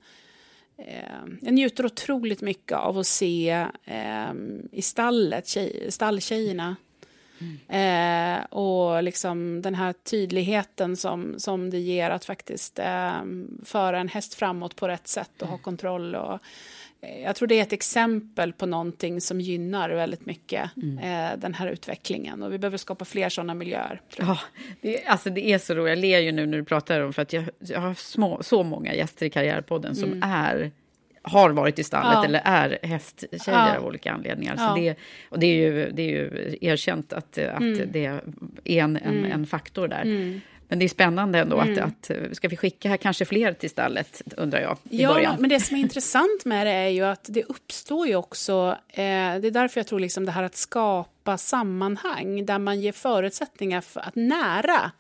eh, 0.77 1.37
jag 1.41 1.55
njuter 1.55 1.87
otroligt 1.87 2.41
mycket 2.41 2.79
av 2.79 2.99
att 2.99 3.07
se 3.07 3.67
eh, 3.85 4.33
i 4.73 4.83
stallet, 4.83 5.49
tjej, 5.49 5.87
stalltjejerna. 5.91 6.77
Eh, 7.69 8.45
och 8.45 9.03
liksom 9.03 9.63
den 9.63 9.75
här 9.75 9.93
tydligheten 9.93 10.97
som, 10.97 11.35
som 11.39 11.71
det 11.71 11.79
ger 11.79 12.11
att 12.11 12.25
faktiskt 12.25 12.79
eh, 12.79 13.23
föra 13.65 14.01
en 14.01 14.09
häst 14.09 14.35
framåt 14.35 14.77
på 14.77 14.89
rätt 14.89 15.09
sätt 15.09 15.43
och 15.43 15.49
ha 15.49 15.59
kontroll. 15.59 16.15
Och, 16.15 16.39
eh, 17.01 17.23
jag 17.23 17.37
tror 17.37 17.49
det 17.49 17.59
är 17.59 17.63
ett 17.63 17.73
exempel 17.73 18.53
på 18.53 18.67
någonting 18.67 19.21
som 19.21 19.41
gynnar 19.41 19.91
väldigt 19.91 20.27
mycket 20.27 20.71
eh, 21.03 21.39
den 21.39 21.55
här 21.55 21.67
utvecklingen. 21.67 22.43
Och 22.43 22.53
vi 22.53 22.59
behöver 22.59 22.79
skapa 22.79 23.05
fler 23.05 23.29
sådana 23.29 23.55
miljöer. 23.55 24.01
Ja, 24.17 24.39
det, 24.81 25.05
alltså 25.05 25.31
det 25.31 25.53
är 25.53 25.59
så 25.59 25.75
roligt. 25.75 25.91
Jag 25.91 25.99
ler 25.99 26.19
ju 26.19 26.33
nu 26.33 26.47
när 26.47 26.59
du 26.59 26.65
pratar 26.65 27.01
om 27.01 27.13
för 27.13 27.23
att 27.23 27.33
jag, 27.33 27.45
jag 27.59 27.81
har 27.81 27.95
små, 27.95 28.43
så 28.43 28.63
många 28.63 28.95
gäster 28.95 29.27
i 29.27 29.31
Karriärpodden 29.31 29.95
som 29.95 30.23
är 30.23 30.71
har 31.23 31.51
varit 31.51 31.79
i 31.79 31.85
stallet 31.85 32.13
Ja. 32.13 32.25
eller 32.25 32.41
är 32.45 32.79
hästtjejer 32.83 33.43
Ja. 33.47 33.77
av 33.79 33.87
olika 33.87 34.13
anledningar. 34.13 34.55
Ja. 34.59 34.69
Så 34.69 34.81
det, 34.81 34.95
och 35.29 35.39
det 35.39 35.47
är, 35.47 35.57
ju, 35.57 35.91
det 35.91 36.03
är 36.03 36.09
ju 36.09 36.57
erkänt 36.61 37.13
att, 37.13 37.39
att 37.39 37.93
det 37.93 38.07
är 38.07 38.21
en, 38.65 38.97
en, 38.97 39.25
en 39.25 39.47
faktor 39.47 39.89
där. 39.89 40.41
Men 40.69 40.79
det 40.79 40.85
är 40.85 40.89
spännande 40.89 41.39
ändå 41.39 41.57
att, 41.59 41.79
att... 41.79 42.11
Ska 42.33 42.49
vi 42.49 42.57
skicka 42.57 42.89
här 42.89 42.97
kanske 42.97 43.25
fler 43.25 43.53
till 43.53 43.71
stallet, 43.71 44.23
undrar 44.37 44.61
jag, 44.61 44.79
i 44.91 45.03
Ja, 45.03 45.15
början. 45.15 45.37
men 45.39 45.51
det 45.51 45.61
som 45.61 45.77
är 45.77 45.81
intressant 45.81 46.45
med 46.45 46.67
det 46.67 46.71
är 46.73 46.89
ju 46.89 47.03
att 47.05 47.27
det 47.29 47.43
uppstår 47.43 48.07
ju 48.07 48.17
också... 48.17 48.77
Eh, 48.89 48.95
det 48.95 49.47
är 49.47 49.51
därför 49.51 49.81
jag 49.81 49.87
tror 49.87 50.01
liksom 50.01 50.27
det 50.27 50.33
här 50.33 50.43
att 50.43 50.57
skapa 50.57 51.39
sammanhang 51.39 52.47
där 52.47 52.59
man 52.59 52.81
ger 52.81 52.93
förutsättningar 52.93 53.81
för 53.81 54.01
att 54.01 54.15
nära 54.15 54.91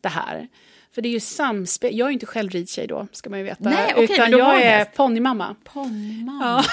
det 0.00 0.08
här. 0.08 0.48
För 0.94 1.02
det 1.02 1.08
är 1.08 1.10
ju 1.10 1.20
samspel. 1.20 1.98
Jag 1.98 2.06
är 2.06 2.10
ju 2.10 2.12
inte 2.12 2.26
själv 2.26 2.50
ridtjej 2.50 2.86
då, 2.86 3.06
ska 3.12 3.30
man 3.30 3.38
ju 3.38 3.44
veta. 3.44 3.70
Nej, 3.70 3.92
okej, 3.92 4.04
utan 4.04 4.30
jag 4.30 4.62
är 4.62 4.78
häst. 4.78 4.90
ponnymamma. 4.94 5.56
Ja. 6.40 6.64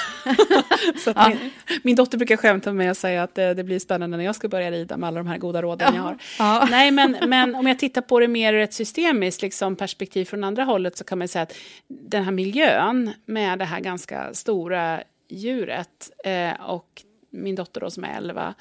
Så 1.03 1.09
att 1.09 1.29
min, 1.29 1.51
min 1.83 1.95
dotter 1.95 2.17
brukar 2.17 2.37
skämta 2.37 2.69
med 2.69 2.75
mig 2.75 2.89
och 2.89 2.97
säga 2.97 3.23
att 3.23 3.35
det, 3.35 3.53
det 3.53 3.63
blir 3.63 3.79
spännande 3.79 4.17
när 4.17 4.23
jag 4.23 4.35
ska 4.35 4.47
börja 4.47 4.71
rida 4.71 4.97
med 4.97 5.07
alla 5.07 5.17
de 5.17 5.27
här 5.27 5.37
goda 5.37 5.61
råden 5.61 5.95
jag 5.95 6.01
har. 6.01 6.17
Ja. 6.39 6.67
Nej, 6.71 6.91
men, 6.91 7.17
men 7.27 7.55
om 7.55 7.67
jag 7.67 7.79
tittar 7.79 8.01
på 8.01 8.19
det 8.19 8.27
mer 8.27 8.53
ur 8.53 8.59
ett 8.59 8.73
systemiskt 8.73 9.41
liksom, 9.41 9.75
perspektiv 9.75 10.25
från 10.25 10.43
andra 10.43 10.63
hållet 10.63 10.97
så 10.97 11.03
kan 11.03 11.17
man 11.17 11.27
säga 11.27 11.43
att 11.43 11.53
den 11.87 12.23
här 12.23 12.31
miljön 12.31 13.11
med 13.25 13.59
det 13.59 13.65
här 13.65 13.79
ganska 13.79 14.33
stora 14.33 15.03
djuret 15.29 16.11
eh, 16.23 16.61
och 16.61 17.03
min 17.29 17.55
dotter 17.55 17.81
då 17.81 17.89
som 17.89 18.03
är 18.03 18.17
11 18.17 18.53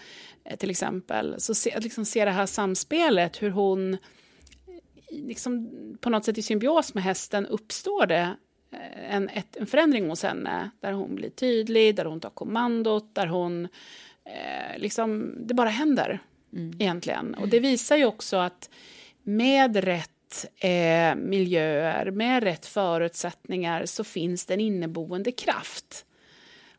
eh, 0.45 0.57
till 0.57 0.71
exempel, 0.71 1.35
så 1.39 1.55
se, 1.55 1.81
liksom 1.81 2.05
se 2.05 2.25
det 2.25 2.31
här 2.31 2.47
samspelet, 2.47 3.43
hur 3.43 3.51
hon 3.51 3.97
liksom, 5.23 5.71
på 6.01 6.11
något 6.11 6.25
sätt 6.25 6.39
i 6.39 6.43
symbios 6.43 6.95
med 6.95 7.05
hästen 7.05 7.47
uppstår 7.47 8.07
det 8.07 8.37
eh, 8.73 9.15
en, 9.15 9.29
ett, 9.29 9.57
en 9.57 9.67
förändring 9.67 10.09
hos 10.09 10.23
henne 10.23 10.71
där 10.81 10.93
hon 10.93 11.15
blir 11.15 11.31
tydlig, 11.31 11.97
där 11.97 12.05
hon 12.05 12.21
tar 12.21 12.31
kommandot, 12.31 13.15
där 13.15 13.27
hon 13.27 13.65
eh, 14.25 14.79
liksom, 14.79 15.35
det 15.47 15.55
bara 15.55 15.69
händer 15.69 16.23
egentligen. 16.79 17.35
Och 17.35 17.49
det 17.49 17.61
visar 17.61 17.97
ju 17.97 18.05
också 18.05 18.37
att 18.37 18.71
med 19.23 19.77
rätt 19.77 20.47
eh, 20.57 21.15
miljöer, 21.15 22.11
med 22.11 22.43
rätt 22.43 22.67
förutsättningar 22.67 23.87
så 23.87 24.05
finns 24.05 24.47
det 24.47 24.55
en 24.55 24.61
inneboende 24.61 25.33
kraft. 25.33 26.07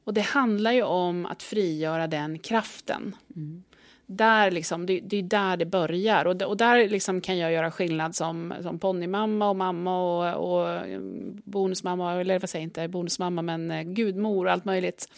Och 0.03 0.13
det 0.13 0.21
handlar 0.21 0.71
ju 0.71 0.83
om 0.83 1.25
att 1.25 1.43
frigöra 1.43 2.07
den 2.07 2.39
kraften. 2.39 3.15
Där 4.09 4.51
liksom, 4.51 4.85
det, 4.85 4.99
det 4.99 5.17
är 5.17 5.23
där 5.23 5.57
det 5.57 5.65
börjar. 5.65 6.25
Och, 6.25 6.41
och 6.41 6.57
där 6.57 6.89
liksom 6.89 7.21
kan 7.21 7.37
jag 7.37 7.51
göra 7.51 7.71
skillnad 7.71 8.15
som, 8.15 8.53
som 8.61 8.79
ponnymamma 8.79 9.49
och 9.49 9.55
mamma 9.55 9.99
och, 9.99 10.51
och 10.51 10.69
eh, 10.69 10.99
bonusmamma, 11.43 12.21
eller 12.21 12.39
vad 12.39 12.49
säger 12.49 12.63
jag 12.63 12.67
inte 12.67 12.87
bonusmamma, 12.87 13.41
men 13.41 13.71
eh, 13.71 13.83
gudmor 13.83 14.45
och 14.45 14.51
allt 14.51 14.65
möjligt. 14.65 15.09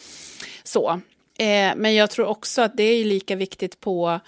Så. 0.63 1.01
Eh, 1.37 1.73
men 1.75 1.95
jag 1.95 2.09
tror 2.09 2.25
också 2.25 2.61
att 2.61 2.77
det 2.77 2.83
är 2.83 3.05
lika 3.05 3.35
viktigt 3.35 3.79
på, 3.79 4.19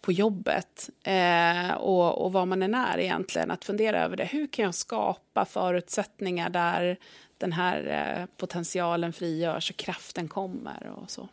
på 0.00 0.12
jobbet 0.12 0.90
eh, 1.04 1.74
och, 1.74 2.24
och 2.24 2.32
vad 2.32 2.48
man 2.48 2.62
än 2.62 2.74
är 2.74 2.98
egentligen, 2.98 3.50
att 3.50 3.64
fundera 3.64 4.04
över 4.04 4.16
det. 4.16 4.24
Hur 4.24 4.46
kan 4.46 4.64
jag 4.64 4.74
skapa 4.74 5.44
förutsättningar 5.44 6.50
där 6.50 6.98
den 7.38 7.52
här 7.52 7.86
eh, 8.18 8.26
potentialen 8.36 9.12
frigörs 9.12 9.70
och 9.70 9.76
kraften 9.76 10.28
kommer 10.28 10.92
och 10.96 11.10
så. 11.10 11.28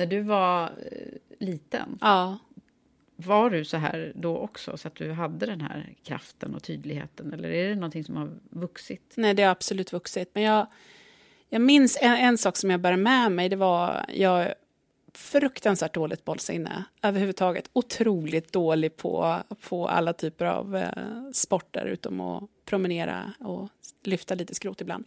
När 0.00 0.06
du 0.06 0.20
var 0.20 0.62
eh, 0.64 1.46
liten, 1.46 1.98
Ja. 2.00 2.38
var 3.16 3.50
du 3.50 3.64
så 3.64 3.76
här 3.76 4.12
då 4.14 4.38
också? 4.38 4.76
Så 4.76 4.88
att 4.88 4.94
du 4.94 5.12
hade 5.12 5.46
den 5.46 5.60
här 5.60 5.94
kraften 6.04 6.54
och 6.54 6.62
tydligheten? 6.62 7.32
Eller 7.32 7.48
är 7.50 7.68
det 7.68 7.74
någonting 7.74 8.04
som 8.04 8.16
har 8.16 8.30
vuxit? 8.50 9.12
Nej, 9.16 9.34
det 9.34 9.42
har 9.42 9.50
absolut 9.50 9.92
vuxit. 9.92 10.30
Men 10.32 10.42
jag, 10.42 10.66
jag 11.48 11.62
minns 11.62 11.98
en, 12.00 12.12
en 12.16 12.38
sak 12.38 12.56
som 12.56 12.70
jag 12.70 12.80
bär 12.80 12.96
med 12.96 13.32
mig. 13.32 13.48
Det 13.48 13.56
var, 13.56 14.04
jag 14.14 14.54
fruktansvärt 15.14 15.94
dåligt 15.94 16.24
bollsinne 16.24 16.84
överhuvudtaget. 17.02 17.70
Otroligt 17.72 18.52
dålig 18.52 18.96
på, 18.96 19.36
på 19.68 19.88
alla 19.88 20.12
typer 20.12 20.44
av 20.44 20.76
eh, 20.76 20.88
sporter 21.32 21.86
utom 21.86 22.20
att 22.20 22.44
promenera 22.70 23.32
och 23.40 23.68
lyfta 24.04 24.34
lite 24.34 24.54
skrot 24.54 24.80
ibland. 24.80 25.06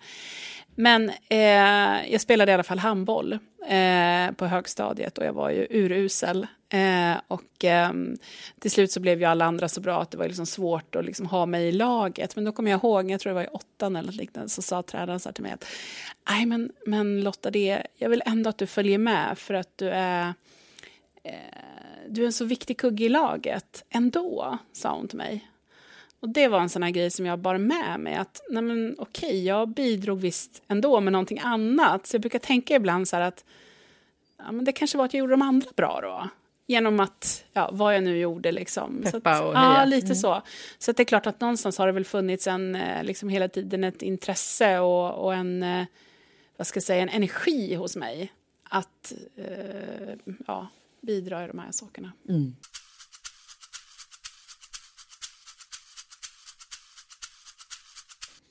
Men 0.76 1.12
eh, 1.30 2.12
jag 2.12 2.22
spelade 2.22 2.52
i 2.52 2.54
alla 2.54 2.64
fall 2.64 2.80
handboll 2.80 3.34
eh, 3.68 4.32
på 4.36 4.46
högstadiet 4.46 5.18
och 5.18 5.26
jag 5.26 5.34
var 5.34 5.50
ju 5.50 5.68
urusel. 5.70 6.48
Eh, 6.70 7.16
och 7.28 7.66
eh, 7.66 7.92
till 8.60 8.72
slut 8.72 8.92
så 8.92 9.00
blev 9.00 9.20
ju 9.20 9.26
alla 9.26 9.46
andra 9.46 9.70
så 9.70 9.82
bra 9.82 10.02
att 10.02 10.12
det 10.12 10.18
var 10.18 10.28
liksom 10.28 10.46
svårt 10.46 10.96
att 10.96 11.06
liksom 11.06 11.26
ha 11.26 11.46
mig 11.46 11.68
i 11.68 11.72
laget. 11.72 12.36
Men 12.36 12.46
då 12.46 12.52
kommer 12.52 12.72
jag 12.72 12.78
ihåg, 12.78 13.12
jag 13.12 13.20
tror 13.20 13.30
det 13.30 13.36
var 13.36 13.44
i 13.44 13.48
åttan 13.48 13.96
eller 13.96 14.06
något 14.06 14.16
liknande, 14.16 14.50
så 14.50 14.62
sa 14.62 14.84
tränaren 14.84 15.20
så 15.20 15.30
här 15.30 15.34
till 15.34 15.44
mig 15.44 15.52
att 15.52 15.66
nej 16.30 16.46
men, 16.46 16.72
men 16.86 17.24
Lotta, 17.24 17.52
det, 17.52 17.88
jag 17.96 18.10
vill 18.10 18.24
ändå 18.26 18.50
att 18.50 18.58
du 18.58 18.68
följer 18.68 18.98
med 18.98 19.38
för 19.38 19.54
att 19.54 19.78
du 19.78 19.90
är 19.90 20.34
eh, 21.24 21.34
du 22.10 22.22
är 22.22 22.26
en 22.26 22.34
så 22.34 22.46
viktig 22.46 22.78
kugge 22.78 23.06
i 23.06 23.10
laget 23.10 23.86
ändå, 23.90 24.58
sa 24.74 24.96
hon 24.96 25.08
till 25.08 25.18
mig. 25.18 25.53
Och 26.24 26.30
det 26.30 26.48
var 26.48 26.60
en 26.60 26.70
sån 26.70 26.84
här 26.84 26.90
grej 26.92 27.12
som 27.12 27.26
jag 27.26 27.40
bar 27.40 27.58
med 27.58 28.00
mig. 28.00 28.16
Att 28.16 28.42
nej 28.50 28.64
men, 28.64 28.96
okej, 29.00 29.46
jag 29.46 29.70
bidrog 29.70 30.20
visst 30.22 30.64
ändå 30.68 31.00
med 31.00 31.14
någonting 31.14 31.40
annat. 31.44 32.08
Så 32.08 32.16
jag 32.16 32.22
brukar 32.22 32.40
tänka 32.40 32.76
ibland 32.76 33.08
så 33.08 33.16
här 33.16 33.24
att 33.24 33.46
ja, 34.38 34.52
men 34.52 34.66
det 34.66 34.72
kanske 34.72 34.98
var 34.98 35.06
att 35.06 35.14
jag 35.14 35.20
gjorde 35.20 35.34
de 35.34 35.42
andra 35.42 35.70
bra 35.76 36.00
då. 36.02 36.30
Genom 36.68 37.00
att, 37.00 37.44
ja, 37.54 37.70
vad 37.74 37.96
jag 37.96 38.04
nu 38.04 38.18
gjorde 38.18 38.52
liksom. 38.52 39.02
Peppa 39.12 39.38
så 39.38 39.44
och 39.46 39.54
Ja, 39.54 39.60
heja. 39.60 39.86
lite 39.86 40.06
Mm. 40.06 40.16
så. 40.16 40.42
Så 40.78 40.92
att 40.92 40.98
det 40.98 41.04
är 41.04 41.06
klart 41.06 41.28
att 41.28 41.42
någonstans 41.42 41.78
har 41.78 41.88
det 41.88 41.94
väl 41.94 42.06
funnits 42.06 42.48
en, 42.48 42.76
eh, 42.76 43.04
liksom 43.04 43.30
hela 43.30 43.48
tiden 43.48 43.84
ett 43.84 44.02
intresse 44.02 44.80
och, 44.80 45.26
och 45.26 45.34
en, 45.36 45.64
eh, 45.64 45.86
vad 46.58 46.68
ska 46.68 46.78
jag 46.78 46.84
säga, 46.84 47.02
en 47.04 47.10
energi 47.10 47.76
hos 47.76 47.96
mig. 47.96 48.32
Att, 48.70 49.14
eh, 49.36 50.14
ja, 50.48 50.68
bidra 51.02 51.44
i 51.44 51.48
de 51.48 51.60
här 51.60 51.72
sakerna. 51.72 52.12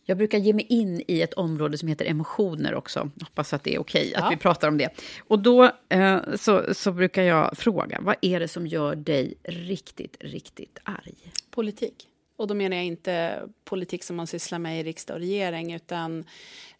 Jag 0.04 0.16
brukar 0.18 0.38
ge 0.38 0.52
mig 0.52 0.66
in 0.68 1.02
i 1.08 1.20
ett 1.22 1.34
område 1.34 1.78
som 1.78 1.88
heter 1.88 2.04
emotioner 2.04 2.74
också. 2.74 3.10
Hoppas 3.20 3.52
att 3.52 3.64
det 3.64 3.74
är 3.74 3.78
okej 3.78 4.14
att 4.14 4.22
Ja. 4.24 4.30
vi 4.30 4.36
pratar 4.36 4.68
om 4.68 4.78
det. 4.78 4.88
Och 5.28 5.38
då 5.38 5.70
eh, 5.88 6.18
så, 6.36 6.74
så 6.74 6.92
brukar 6.92 7.22
jag 7.22 7.58
fråga, 7.58 7.98
vad 8.00 8.16
är 8.20 8.40
det 8.40 8.48
som 8.48 8.66
gör 8.66 8.94
dig 8.96 9.34
riktigt, 9.44 10.16
riktigt 10.20 10.78
arg? 10.82 11.14
politik. 11.50 12.08
Och 12.36 12.46
då 12.48 12.54
menar 12.54 12.76
jag 12.76 12.86
inte 12.86 13.42
politik 13.64 14.04
som 14.04 14.16
man 14.16 14.26
sysslar 14.26 14.58
med 14.58 14.80
i 14.80 14.82
riksdag 14.82 15.14
och 15.14 15.20
regering 15.20 15.72
utan 15.74 16.24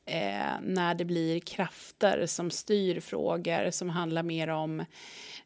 eh, 0.04 0.60
när 0.62 0.94
det 0.94 1.04
blir 1.04 1.40
krafter 1.40 2.26
som 2.26 2.50
styr 2.50 3.00
frågor 3.00 3.70
som 3.70 3.88
handlar 3.88 4.22
mer 4.22 4.48
om 4.48 4.80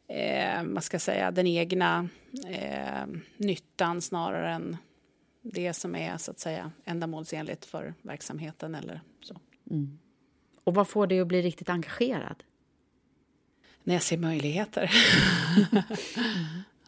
eh, 0.07 0.63
vad 0.63 0.83
ska 0.83 0.95
jag 0.95 1.01
säga, 1.01 1.31
den 1.31 1.47
egna 1.47 2.09
eh, 2.49 3.05
nyttan 3.37 4.01
snarare 4.01 4.51
än 4.51 4.77
det 5.41 5.73
som 5.73 5.95
är 5.95 6.17
så 6.17 6.31
att 6.31 6.39
säga 6.39 6.71
ändamålsenligt 6.85 7.65
för 7.65 7.93
verksamheten 8.01 8.75
eller 8.75 9.01
så. 9.21 9.39
Och 10.63 10.73
vad 10.73 10.87
får 10.87 11.07
dig 11.07 11.19
att 11.19 11.27
bli 11.27 11.41
riktigt 11.41 11.69
engagerad? 11.69 12.43
När 13.83 13.93
jag 13.93 14.03
ser 14.03 14.17
möjligheter. 14.17 14.91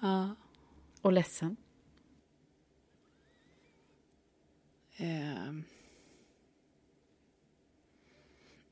Och 1.02 1.14
ledsen? 1.14 1.58
Eh, 4.98 5.52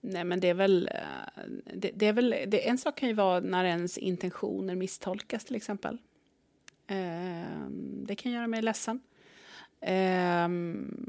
nej, 0.01 0.23
men 0.23 0.39
det 0.39 0.47
är 0.47 0.53
väl... 0.53 0.89
eh, 0.93 1.43
Det, 1.73 1.91
det 1.95 2.05
är 2.05 2.13
väl 2.13 2.29
det, 2.47 2.67
en 2.69 2.77
sak 2.77 2.97
kan 2.97 3.09
ju 3.09 3.15
vara 3.15 3.39
när 3.39 3.65
ens 3.65 3.97
intentioner 3.97 4.75
misstolkas, 4.75 5.45
till 5.45 5.55
exempel. 5.55 5.97
Eh, 6.87 7.67
det 8.05 8.15
kan 8.15 8.31
göra 8.31 8.47
mig 8.47 8.61
ledsen. 8.61 8.99
Eh, 9.81 10.49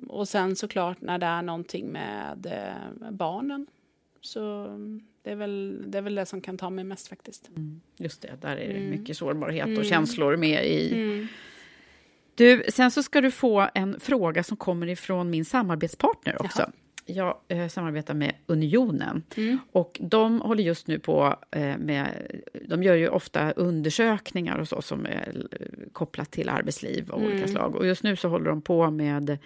och 0.08 0.28
sen 0.28 0.56
såklart 0.56 1.00
när 1.00 1.18
det 1.18 1.26
är 1.26 1.42
någonting 1.42 1.86
med 1.86 2.46
eh, 2.46 3.10
barnen. 3.10 3.66
Så 4.20 4.66
det 5.22 5.30
är, 5.30 5.36
väl, 5.36 5.84
det 5.86 5.98
är 5.98 6.02
väl 6.02 6.14
det 6.14 6.26
som 6.26 6.40
kan 6.40 6.58
ta 6.58 6.70
mig 6.70 6.84
mest 6.84 7.08
faktiskt. 7.08 7.50
Just 7.96 8.22
det, 8.22 8.32
där 8.40 8.56
är 8.56 8.68
det 8.68 8.78
Mm. 8.78 8.90
mycket 8.90 9.16
sårbarhet 9.16 9.78
och 9.78 9.84
känslor 9.84 10.36
med 10.36 10.66
i. 10.66 11.26
Du, 12.34 12.64
sen 12.68 12.90
så 12.90 13.02
ska 13.02 13.20
du 13.20 13.30
få 13.30 13.68
en 13.74 14.00
fråga 14.00 14.42
som 14.42 14.56
kommer 14.56 14.86
ifrån 14.86 15.30
min 15.30 15.44
samarbetspartner 15.44 16.42
också. 16.42 16.60
Jaha. 16.62 16.70
Jag 17.10 17.36
eh, 17.48 17.68
samarbetar 17.68 18.14
med 18.14 18.34
Unionen 18.46 19.22
Mm. 19.36 19.58
och 19.72 19.98
de 20.02 20.40
håller 20.40 20.62
just 20.62 20.86
nu 20.86 20.98
på 20.98 21.36
eh, 21.50 21.78
med... 21.78 22.08
De 22.68 22.82
gör 22.82 22.94
ju 22.94 23.08
ofta 23.08 23.50
undersökningar 23.52 24.58
och 24.58 24.68
så 24.68 24.82
som 24.82 25.06
är 25.06 25.46
eh, 25.52 25.66
kopplat 25.92 26.30
till 26.30 26.48
arbetsliv 26.48 27.12
av 27.12 27.20
Mm. 27.20 27.32
olika 27.32 27.48
slag. 27.48 27.76
Och 27.76 27.86
just 27.86 28.02
nu 28.02 28.16
så 28.16 28.28
håller 28.28 28.50
de 28.50 28.62
på 28.62 28.90
med 28.90 29.38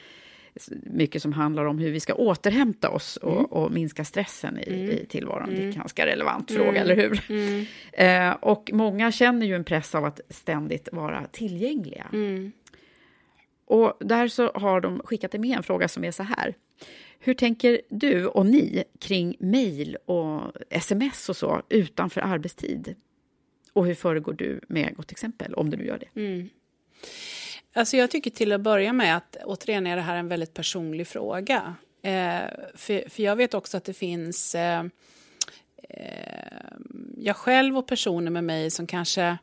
mycket 0.82 1.22
som 1.22 1.32
handlar 1.32 1.64
om 1.64 1.78
hur 1.78 1.90
vi 1.90 2.00
ska 2.00 2.14
återhämta 2.14 2.90
oss 2.90 3.16
och, 3.16 3.32
Mm. 3.32 3.44
och 3.44 3.72
minska 3.72 4.04
stressen 4.04 4.58
i, 4.58 4.62
i 4.70 5.06
tillvaron. 5.08 5.48
Det 5.50 5.62
är 5.62 5.66
en 5.66 5.72
ganska 5.74 6.06
relevant 6.06 6.50
fråga, 6.52 6.80
eller 6.80 6.96
hur? 6.96 7.20
Mm. 7.30 7.66
Eh, 7.92 8.36
och 8.40 8.70
många 8.72 9.12
känner 9.12 9.46
ju 9.46 9.54
en 9.54 9.64
press 9.64 9.94
av 9.94 10.04
att 10.04 10.20
ständigt 10.28 10.88
vara 10.92 11.24
tillgängliga. 11.32 12.06
Mm. 12.12 12.52
Och 13.64 13.96
där 14.00 14.28
så 14.28 14.50
har 14.54 14.80
de 14.80 15.00
skickat 15.04 15.32
med 15.32 15.56
en 15.56 15.62
fråga 15.62 15.88
som 15.88 16.04
är 16.04 16.10
så 16.10 16.22
här. 16.22 16.54
Hur 17.24 17.34
tänker 17.34 17.80
du 17.88 18.26
och 18.26 18.46
ni 18.46 18.84
kring 18.98 19.36
mejl 19.38 19.96
och 19.96 20.52
sms 20.70 21.28
och 21.28 21.36
så 21.36 21.62
utanför 21.68 22.20
arbetstid? 22.20 22.94
Och 23.72 23.86
hur 23.86 23.94
föregår 23.94 24.32
du 24.32 24.60
med 24.68 24.96
gott 24.96 25.12
exempel, 25.12 25.54
om 25.54 25.70
du 25.70 25.76
nu 25.76 25.86
gör 25.86 25.98
det? 25.98 26.20
Mm. 26.20 26.48
Alltså 27.72 27.96
jag 27.96 28.10
tycker 28.10 28.30
till 28.30 28.52
att 28.52 28.60
börja 28.60 28.92
med 28.92 29.16
att 29.16 29.36
återigen 29.44 29.86
är 29.86 29.96
det 29.96 30.02
här 30.02 30.16
en 30.16 30.28
väldigt 30.28 30.54
personlig 30.54 31.06
fråga. 31.06 31.74
Eh, 32.02 32.40
för, 32.74 33.08
för 33.08 33.22
jag 33.22 33.36
vet 33.36 33.54
också 33.54 33.76
att 33.76 33.84
det 33.84 33.94
finns 33.94 34.54
eh, 34.54 34.84
eh, 35.88 36.72
jag 37.16 37.36
själv 37.36 37.78
och 37.78 37.86
personer 37.86 38.30
med 38.30 38.44
mig 38.44 38.70
som 38.70 38.86
kanske 38.86 39.38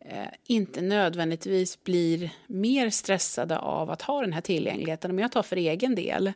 eh, 0.00 0.28
inte 0.46 0.80
nödvändigtvis 0.80 1.84
blir 1.84 2.30
mer 2.46 2.90
stressade 2.90 3.58
av 3.58 3.90
att 3.90 4.02
ha 4.02 4.20
den 4.20 4.32
här 4.32 4.40
tillgängligheten. 4.40 5.10
Om 5.10 5.18
jag 5.18 5.32
tar 5.32 5.42
för 5.42 5.56
egen 5.56 5.94
del 5.94 6.32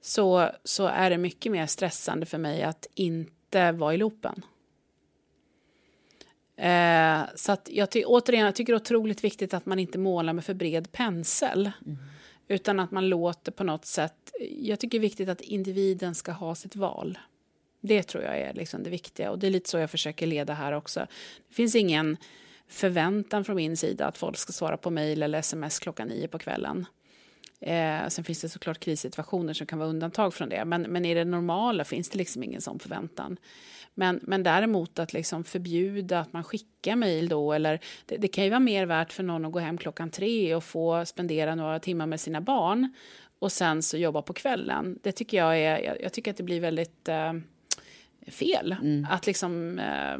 så, 0.00 0.50
så 0.64 0.86
är 0.86 1.10
det 1.10 1.18
mycket 1.18 1.52
mer 1.52 1.66
stressande 1.66 2.26
för 2.26 2.38
mig 2.38 2.62
att 2.62 2.86
inte 2.94 3.72
vara 3.72 3.94
i 3.94 3.96
loopen. 3.96 4.42
Eh, 6.56 7.20
så 7.34 7.52
att 7.52 7.68
jag 7.72 7.90
ty- 7.90 8.04
återigen, 8.04 8.44
jag 8.44 8.54
tycker 8.54 8.72
det 8.72 8.76
är 8.76 8.80
otroligt 8.80 9.24
viktigt 9.24 9.54
att 9.54 9.66
man 9.66 9.78
inte 9.78 9.98
målar 9.98 10.32
med 10.32 10.44
för 10.44 10.54
bred 10.54 10.92
pensel. 10.92 11.70
Utan 12.48 12.80
att 12.80 12.90
man 12.90 13.08
låter 13.08 13.52
på 13.52 13.64
något 13.64 13.84
sätt... 13.84 14.32
Jag 14.58 14.80
tycker 14.80 14.98
det 14.98 15.00
är 15.00 15.08
viktigt 15.08 15.28
att 15.28 15.40
individen 15.40 16.14
ska 16.14 16.32
ha 16.32 16.54
sitt 16.54 16.76
val. 16.76 17.18
Det 17.80 18.02
tror 18.02 18.24
jag 18.24 18.38
är 18.38 18.54
liksom 18.54 18.82
det 18.82 18.90
viktiga 18.90 19.30
och 19.30 19.38
det 19.38 19.46
är 19.46 19.50
lite 19.50 19.70
så 19.70 19.78
jag 19.78 19.90
försöker 19.90 20.26
leda 20.26 20.54
här 20.54 20.72
också. 20.72 21.06
Det 21.48 21.54
finns 21.54 21.74
ingen 21.74 22.16
förväntan 22.68 23.44
från 23.44 23.56
min 23.56 23.76
sida 23.76 24.06
att 24.06 24.18
folk 24.18 24.36
ska 24.38 24.52
svara 24.52 24.76
på 24.76 24.90
mejl 24.90 25.22
eller 25.22 25.38
sms 25.38 25.78
klockan 25.78 26.08
nio 26.08 26.28
på 26.28 26.38
kvällen. 26.38 26.86
Eh, 27.60 28.08
sen 28.08 28.24
finns 28.24 28.40
det 28.40 28.48
såklart 28.48 28.80
krissituationer 28.80 29.52
som 29.52 29.66
kan 29.66 29.78
vara 29.78 29.88
undantag 29.88 30.34
från 30.34 30.48
det. 30.48 30.64
Men, 30.64 30.82
men 30.82 31.04
i 31.04 31.14
det 31.14 31.24
normala 31.24 31.84
finns 31.84 32.08
det 32.08 32.18
liksom 32.18 32.42
ingen 32.42 32.60
sån 32.60 32.78
förväntan. 32.78 33.36
Men, 33.94 34.20
men 34.22 34.42
däremot 34.42 34.98
att 34.98 35.12
liksom 35.12 35.44
förbjuda 35.44 36.20
att 36.20 36.32
man 36.32 36.44
skickar 36.44 36.96
mejl 36.96 37.28
då. 37.28 37.52
Eller 37.52 37.80
det, 38.06 38.16
det 38.16 38.28
kan 38.28 38.44
ju 38.44 38.50
vara 38.50 38.60
mer 38.60 38.86
värt 38.86 39.12
för 39.12 39.22
någon 39.22 39.44
att 39.44 39.52
gå 39.52 39.58
hem 39.58 39.78
klockan 39.78 40.10
tre 40.10 40.54
och 40.54 40.64
få 40.64 41.04
spendera 41.06 41.54
några 41.54 41.78
timmar 41.78 42.06
med 42.06 42.20
sina 42.20 42.40
barn. 42.40 42.92
Och 43.38 43.52
sen 43.52 43.82
så 43.82 43.96
jobba 43.96 44.22
på 44.22 44.32
kvällen. 44.32 44.98
Det 45.02 45.12
tycker 45.12 45.36
jag 45.36 45.58
är, 45.58 45.78
jag, 45.78 46.02
jag 46.02 46.12
tycker 46.12 46.30
att 46.30 46.36
det 46.36 46.42
blir 46.42 46.60
väldigt 46.60 47.08
eh, 47.08 47.32
fel. 48.26 48.76
Att 49.10 49.26
liksom 49.26 49.78
eh, 49.78 50.18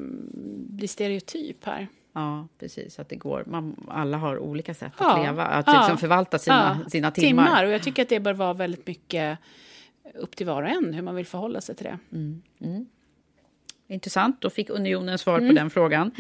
bli 0.68 0.88
stereotyp 0.88 1.64
här. 1.64 1.88
Ja, 2.12 2.48
precis. 2.58 2.98
Att 2.98 3.08
det 3.08 3.16
går. 3.16 3.44
Man, 3.46 3.86
alla 3.88 4.16
har 4.16 4.38
olika 4.38 4.74
sätt 4.74 4.92
att 4.96 5.00
Ja, 5.18 5.22
leva, 5.22 5.44
att 5.44 5.66
ja, 5.66 5.72
liksom 5.80 5.98
förvalta 5.98 6.38
sina, 6.38 6.78
ja, 6.84 6.90
sina 6.90 7.10
timmar. 7.10 7.64
Och 7.64 7.70
jag 7.70 7.82
tycker 7.82 8.02
att 8.02 8.08
det 8.08 8.20
bör 8.20 8.32
vara 8.34 8.52
väldigt 8.52 8.86
mycket 8.86 9.38
upp 10.14 10.36
till 10.36 10.46
var 10.46 10.62
och 10.62 10.68
en 10.68 10.94
hur 10.94 11.02
man 11.02 11.14
vill 11.14 11.26
förhålla 11.26 11.60
sig 11.60 11.74
till 11.74 11.86
det. 11.86 11.98
Intressant, 13.90 14.40
då 14.40 14.50
fick 14.50 14.70
Unionen 14.70 15.18
svar 15.18 15.38
Mm. 15.38 15.48
på 15.50 15.54
den 15.60 15.70
frågan. 15.70 16.10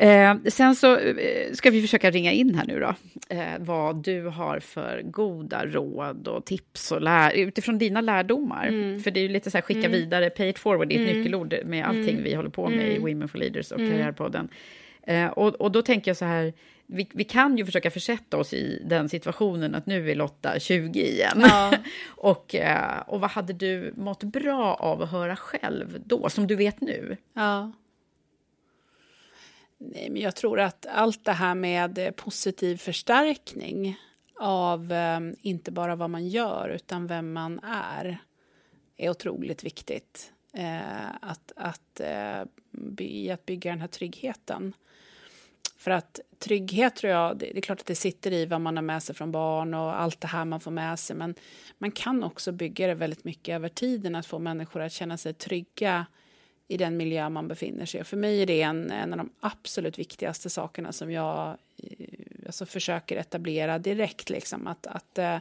Eh, 0.00 0.36
sen 0.46 0.74
så 0.74 0.96
eh, 0.96 1.52
ska 1.52 1.70
vi 1.70 1.80
försöka 1.82 2.10
ringa 2.10 2.32
in 2.32 2.54
här 2.54 2.64
nu 2.66 2.80
då, 2.80 2.94
eh, 3.34 3.58
vad 3.58 3.96
du 3.96 4.22
har 4.22 4.60
för 4.60 5.02
goda 5.02 5.66
råd 5.66 6.28
och 6.28 6.44
tips 6.44 6.92
och 6.92 7.00
lär, 7.00 7.32
utifrån 7.32 7.78
dina 7.78 8.00
lärdomar. 8.00 8.66
Mm. 8.66 9.00
För 9.00 9.10
det 9.10 9.20
är 9.20 9.22
ju 9.22 9.28
lite 9.28 9.50
så 9.50 9.56
här, 9.56 9.62
skicka 9.62 9.88
vidare, 9.88 10.30
pay 10.30 10.48
it 10.48 10.58
forward, 10.58 10.88
det 10.88 10.96
är 10.96 11.06
ett 11.06 11.16
nyckelord 11.16 11.54
med 11.64 11.86
allting 11.86 12.08
Mm. 12.08 12.22
vi 12.24 12.34
håller 12.34 12.50
på 12.50 12.68
med 12.68 12.92
i 12.92 12.98
Women 12.98 13.28
for 13.28 13.38
Leaders 13.38 13.72
och 13.72 13.78
Karriärpodden. 13.78 14.48
Eh, 15.02 15.26
och, 15.26 15.54
och 15.54 15.72
då 15.72 15.82
tänker 15.82 16.10
jag 16.10 16.16
så 16.16 16.24
här, 16.24 16.52
vi, 16.86 17.08
vi 17.12 17.24
kan 17.24 17.58
ju 17.58 17.64
försöka 17.64 17.90
försätta 17.90 18.36
oss 18.36 18.54
i 18.54 18.82
den 18.86 19.08
situationen 19.08 19.74
att 19.74 19.86
nu 19.86 20.10
är 20.10 20.14
Lotta 20.14 20.58
20 20.58 21.00
igen. 21.00 21.40
Ja. 21.40 21.72
och, 22.08 22.54
eh, 22.54 23.00
och 23.06 23.20
vad 23.20 23.30
hade 23.30 23.52
du 23.52 23.92
mått 23.96 24.24
bra 24.24 24.74
av 24.74 25.02
att 25.02 25.10
höra 25.10 25.36
själv 25.36 25.98
då, 26.04 26.28
som 26.28 26.46
du 26.46 26.56
vet 26.56 26.80
nu? 26.80 27.16
Ja. 27.34 27.72
Nej, 29.78 30.10
men 30.10 30.22
jag 30.22 30.36
tror 30.36 30.60
att 30.60 30.86
allt 30.86 31.24
det 31.24 31.32
här 31.32 31.54
med 31.54 31.98
eh, 31.98 32.10
positiv 32.10 32.76
förstärkning 32.76 33.96
av 34.40 34.92
eh, 34.92 35.20
inte 35.40 35.70
bara 35.70 35.96
vad 35.96 36.10
man 36.10 36.28
gör, 36.28 36.68
utan 36.68 37.06
vem 37.06 37.32
man 37.32 37.58
är, 37.58 38.18
är 38.96 39.10
otroligt 39.10 39.64
viktigt. 39.64 40.32
Eh, 40.52 41.08
att, 41.20 41.52
att, 41.56 42.00
eh, 42.00 42.42
by, 42.70 43.30
att 43.30 43.46
bygga 43.46 43.70
den 43.70 43.80
här 43.80 43.88
tryggheten. 43.88 44.72
För 45.76 45.90
att 45.90 46.20
trygghet 46.38 46.96
tror 46.96 47.12
jag, 47.12 47.38
det 47.38 47.58
är 47.58 47.60
klart 47.60 47.80
att 47.80 47.86
det 47.86 47.94
sitter 47.94 48.32
i 48.32 48.46
vad 48.46 48.60
man 48.60 48.76
har 48.76 48.82
med 48.82 49.02
sig 49.02 49.14
från 49.14 49.32
barn 49.32 49.74
och 49.74 50.00
allt 50.00 50.20
det 50.20 50.26
här 50.26 50.44
man 50.44 50.60
får 50.60 50.70
med 50.70 50.98
sig, 50.98 51.16
men 51.16 51.34
man 51.78 51.90
kan 51.90 52.24
också 52.24 52.52
bygga 52.52 52.86
det 52.86 52.94
väldigt 52.94 53.24
mycket 53.24 53.54
över 53.54 53.68
tiden, 53.68 54.14
att 54.14 54.26
få 54.26 54.38
människor 54.38 54.80
att 54.82 54.92
känna 54.92 55.16
sig 55.16 55.34
trygga 55.34 56.06
i 56.68 56.76
den 56.76 56.96
miljö 56.96 57.28
man 57.28 57.48
befinner 57.48 57.86
sig 57.86 58.00
i. 58.00 58.04
För 58.04 58.16
mig 58.16 58.42
är 58.42 58.46
det 58.46 58.62
en, 58.62 58.90
en 58.90 59.12
av 59.12 59.18
de 59.18 59.30
absolut 59.40 59.98
viktigaste 59.98 60.50
sakerna 60.50 60.92
som 60.92 61.12
jag 61.12 61.56
eh, 61.76 62.08
alltså, 62.46 62.66
försöker 62.66 63.16
etablera 63.16 63.78
direkt. 63.78 64.30
Liksom, 64.30 64.66
att, 64.66 64.86
att 64.86 65.18
eh, 65.18 65.38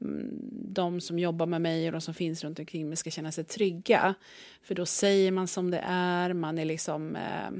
mm, 0.00 0.30
de 0.50 1.00
som 1.00 1.18
jobbar 1.18 1.46
med 1.46 1.60
mig 1.60 1.86
och 1.86 1.92
de 1.92 2.00
som 2.00 2.14
finns 2.14 2.44
runt 2.44 2.58
omkring 2.58 2.88
mig 2.88 2.96
ska 2.96 3.10
känna 3.10 3.32
sig 3.32 3.44
trygga. 3.44 4.14
För 4.62 4.74
då 4.74 4.86
säger 4.86 5.30
man 5.30 5.46
som 5.46 5.70
det 5.70 5.84
är, 5.86 6.32
man 6.32 6.58
är 6.58 6.64
liksom... 6.64 7.16
Eh, 7.16 7.50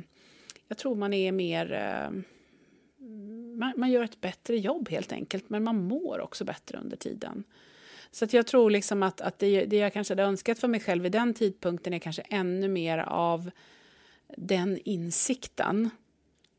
jag 0.68 0.78
tror 0.78 0.94
man 0.94 1.12
är 1.12 1.32
mer... 1.32 2.10
Man, 3.56 3.72
man, 3.76 3.90
gör 3.90 4.04
ett 4.04 4.20
bättre 4.20 4.56
jobb 4.56 4.88
helt 4.88 5.12
enkelt, 5.12 5.50
men 5.50 5.64
man 5.64 5.84
mår 5.84 6.20
också 6.20 6.44
bättre 6.44 6.78
under 6.78 6.96
tiden. 6.96 7.44
Så 8.10 8.24
att 8.24 8.32
jag 8.32 8.46
tror 8.46 8.70
liksom 8.70 9.02
att, 9.02 9.20
att 9.20 9.38
det, 9.38 9.64
det 9.64 9.76
jag 9.76 9.92
kanske 9.92 10.12
hade 10.12 10.22
önskat 10.22 10.58
för 10.58 10.68
mig 10.68 10.80
själv 10.80 11.02
vid 11.02 11.12
den 11.12 11.34
tidpunkten 11.34 11.94
är 11.94 11.98
kanske 11.98 12.22
ännu 12.22 12.68
mer 12.68 12.98
av 12.98 13.50
den 14.36 14.78
insikten. 14.84 15.90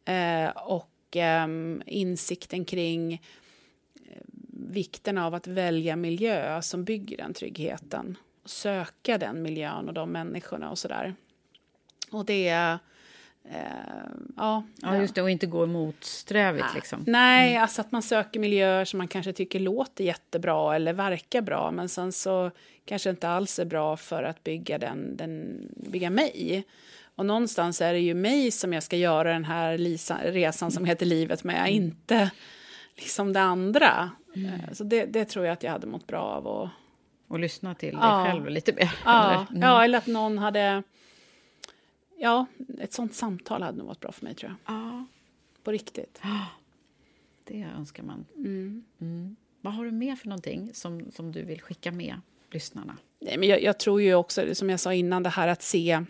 Eh, 0.06 0.50
och 0.50 1.18
eh, 1.18 1.48
insikten 1.86 2.66
kring 2.66 3.14
eh, 3.14 3.20
vikten 4.52 5.18
av 5.18 5.34
att 5.34 5.48
välja 5.48 5.96
miljö 5.96 6.62
som 6.62 6.84
bygger 6.84 7.18
den 7.18 7.34
tryggheten. 7.34 8.18
Söka 8.46 9.18
den 9.18 9.42
miljön 9.42 9.88
och 9.88 9.94
de 9.94 10.12
människorna 10.12 10.72
och 10.72 10.80
sådär. 10.80 11.16
Och 12.12 12.26
det 12.26 12.78
ja, 14.38 14.64
ja, 14.82 14.98
just 14.98 15.16
det, 15.16 15.22
och 15.22 15.30
inte 15.30 15.46
gå 15.46 15.66
motsträvigt. 15.66 16.66
Nej, 16.66 16.76
liksom. 16.76 17.04
Nej 17.08 17.52
mm. 17.52 17.62
alltså 17.62 17.82
att 17.82 17.92
man 17.92 18.02
söker 18.02 18.40
miljöer 18.40 18.86
som 18.86 18.98
man 18.98 19.08
kanske 19.08 19.34
tycker 19.34 19.60
låter 19.60 20.04
jättebra 20.04 20.76
eller 20.76 20.94
verkar 20.94 21.42
bra, 21.42 21.72
men 21.72 21.90
sen 21.90 22.12
så 22.12 22.52
kanske 22.86 23.10
inte 23.10 23.30
alls 23.30 23.60
är 23.60 23.66
bra 23.66 23.98
för 23.98 24.24
att 24.24 24.44
bygga, 24.44 24.78
den, 24.78 25.18
den, 25.18 25.62
bygga 25.76 26.10
mig. 26.10 26.66
Och 27.16 27.26
någonstans 27.26 27.82
är 27.82 27.94
det 27.94 28.00
ju 28.00 28.14
mig 28.14 28.52
som 28.52 28.74
jag 28.74 28.84
ska 28.84 28.96
göra 28.96 29.34
den 29.34 29.46
här 29.46 29.78
lisa, 29.78 30.20
resan 30.24 30.72
som 30.72 30.86
heter 30.86 31.06
livet 31.06 31.44
med, 31.44 31.60
mm. 31.60 31.74
inte 31.74 32.32
liksom 32.96 33.34
det 33.34 33.42
andra. 33.42 34.10
Mm. 34.36 34.54
Eh, 34.54 34.74
så 34.74 34.84
det, 34.84 35.06
det, 35.06 35.26
tror 35.26 35.46
jag 35.46 35.54
att 35.54 35.64
jag 35.64 35.72
hade 35.72 35.88
mått 35.88 36.08
bra 36.08 36.22
av. 36.22 36.48
Och, 36.48 36.70
och 37.28 37.40
lyssna 37.40 37.76
till 37.76 37.90
dig 37.90 38.00
ja. 38.02 38.26
själv 38.26 38.50
lite 38.50 38.74
mer. 38.74 38.92
Ja, 39.06 39.26
eller? 39.26 39.48
Mm. 39.50 39.62
ja, 39.62 39.84
eller 39.84 39.98
att 39.98 40.08
någon 40.08 40.38
hade 40.38 40.84
Ja, 42.20 42.46
ett 42.80 42.94
sånt 42.94 43.16
samtal 43.16 43.62
hade 43.62 43.78
nog 43.78 43.88
varit 43.88 44.00
bra 44.00 44.12
för 44.12 44.26
mig 44.26 44.36
tror 44.36 44.52
jag. 44.52 44.76
Ja. 44.76 45.06
På 45.64 45.72
riktigt. 45.72 46.22
Det 47.44 47.68
önskar 47.78 48.04
man. 48.04 48.26
Mm. 48.36 48.84
Mm. 49.02 49.36
Vad 49.62 49.74
har 49.74 49.86
du 49.86 49.92
mer 49.92 50.16
för 50.16 50.28
någonting 50.28 50.74
som, 50.74 51.12
som 51.12 51.32
du 51.32 51.44
vill 51.44 51.62
skicka 51.62 51.92
med 51.92 52.22
lyssnarna? 52.52 52.98
Nej, 53.20 53.38
men 53.38 53.50
jag, 53.50 53.62
jag, 53.62 53.80
tror 53.80 54.02
ju 54.02 54.16
också, 54.16 54.56
som 54.56 54.70
jag 54.70 54.80
sa 54.80 54.94
innan, 54.94 55.24
det 55.24 55.30
här 55.30 55.48
att 55.48 55.62
se 55.62 56.04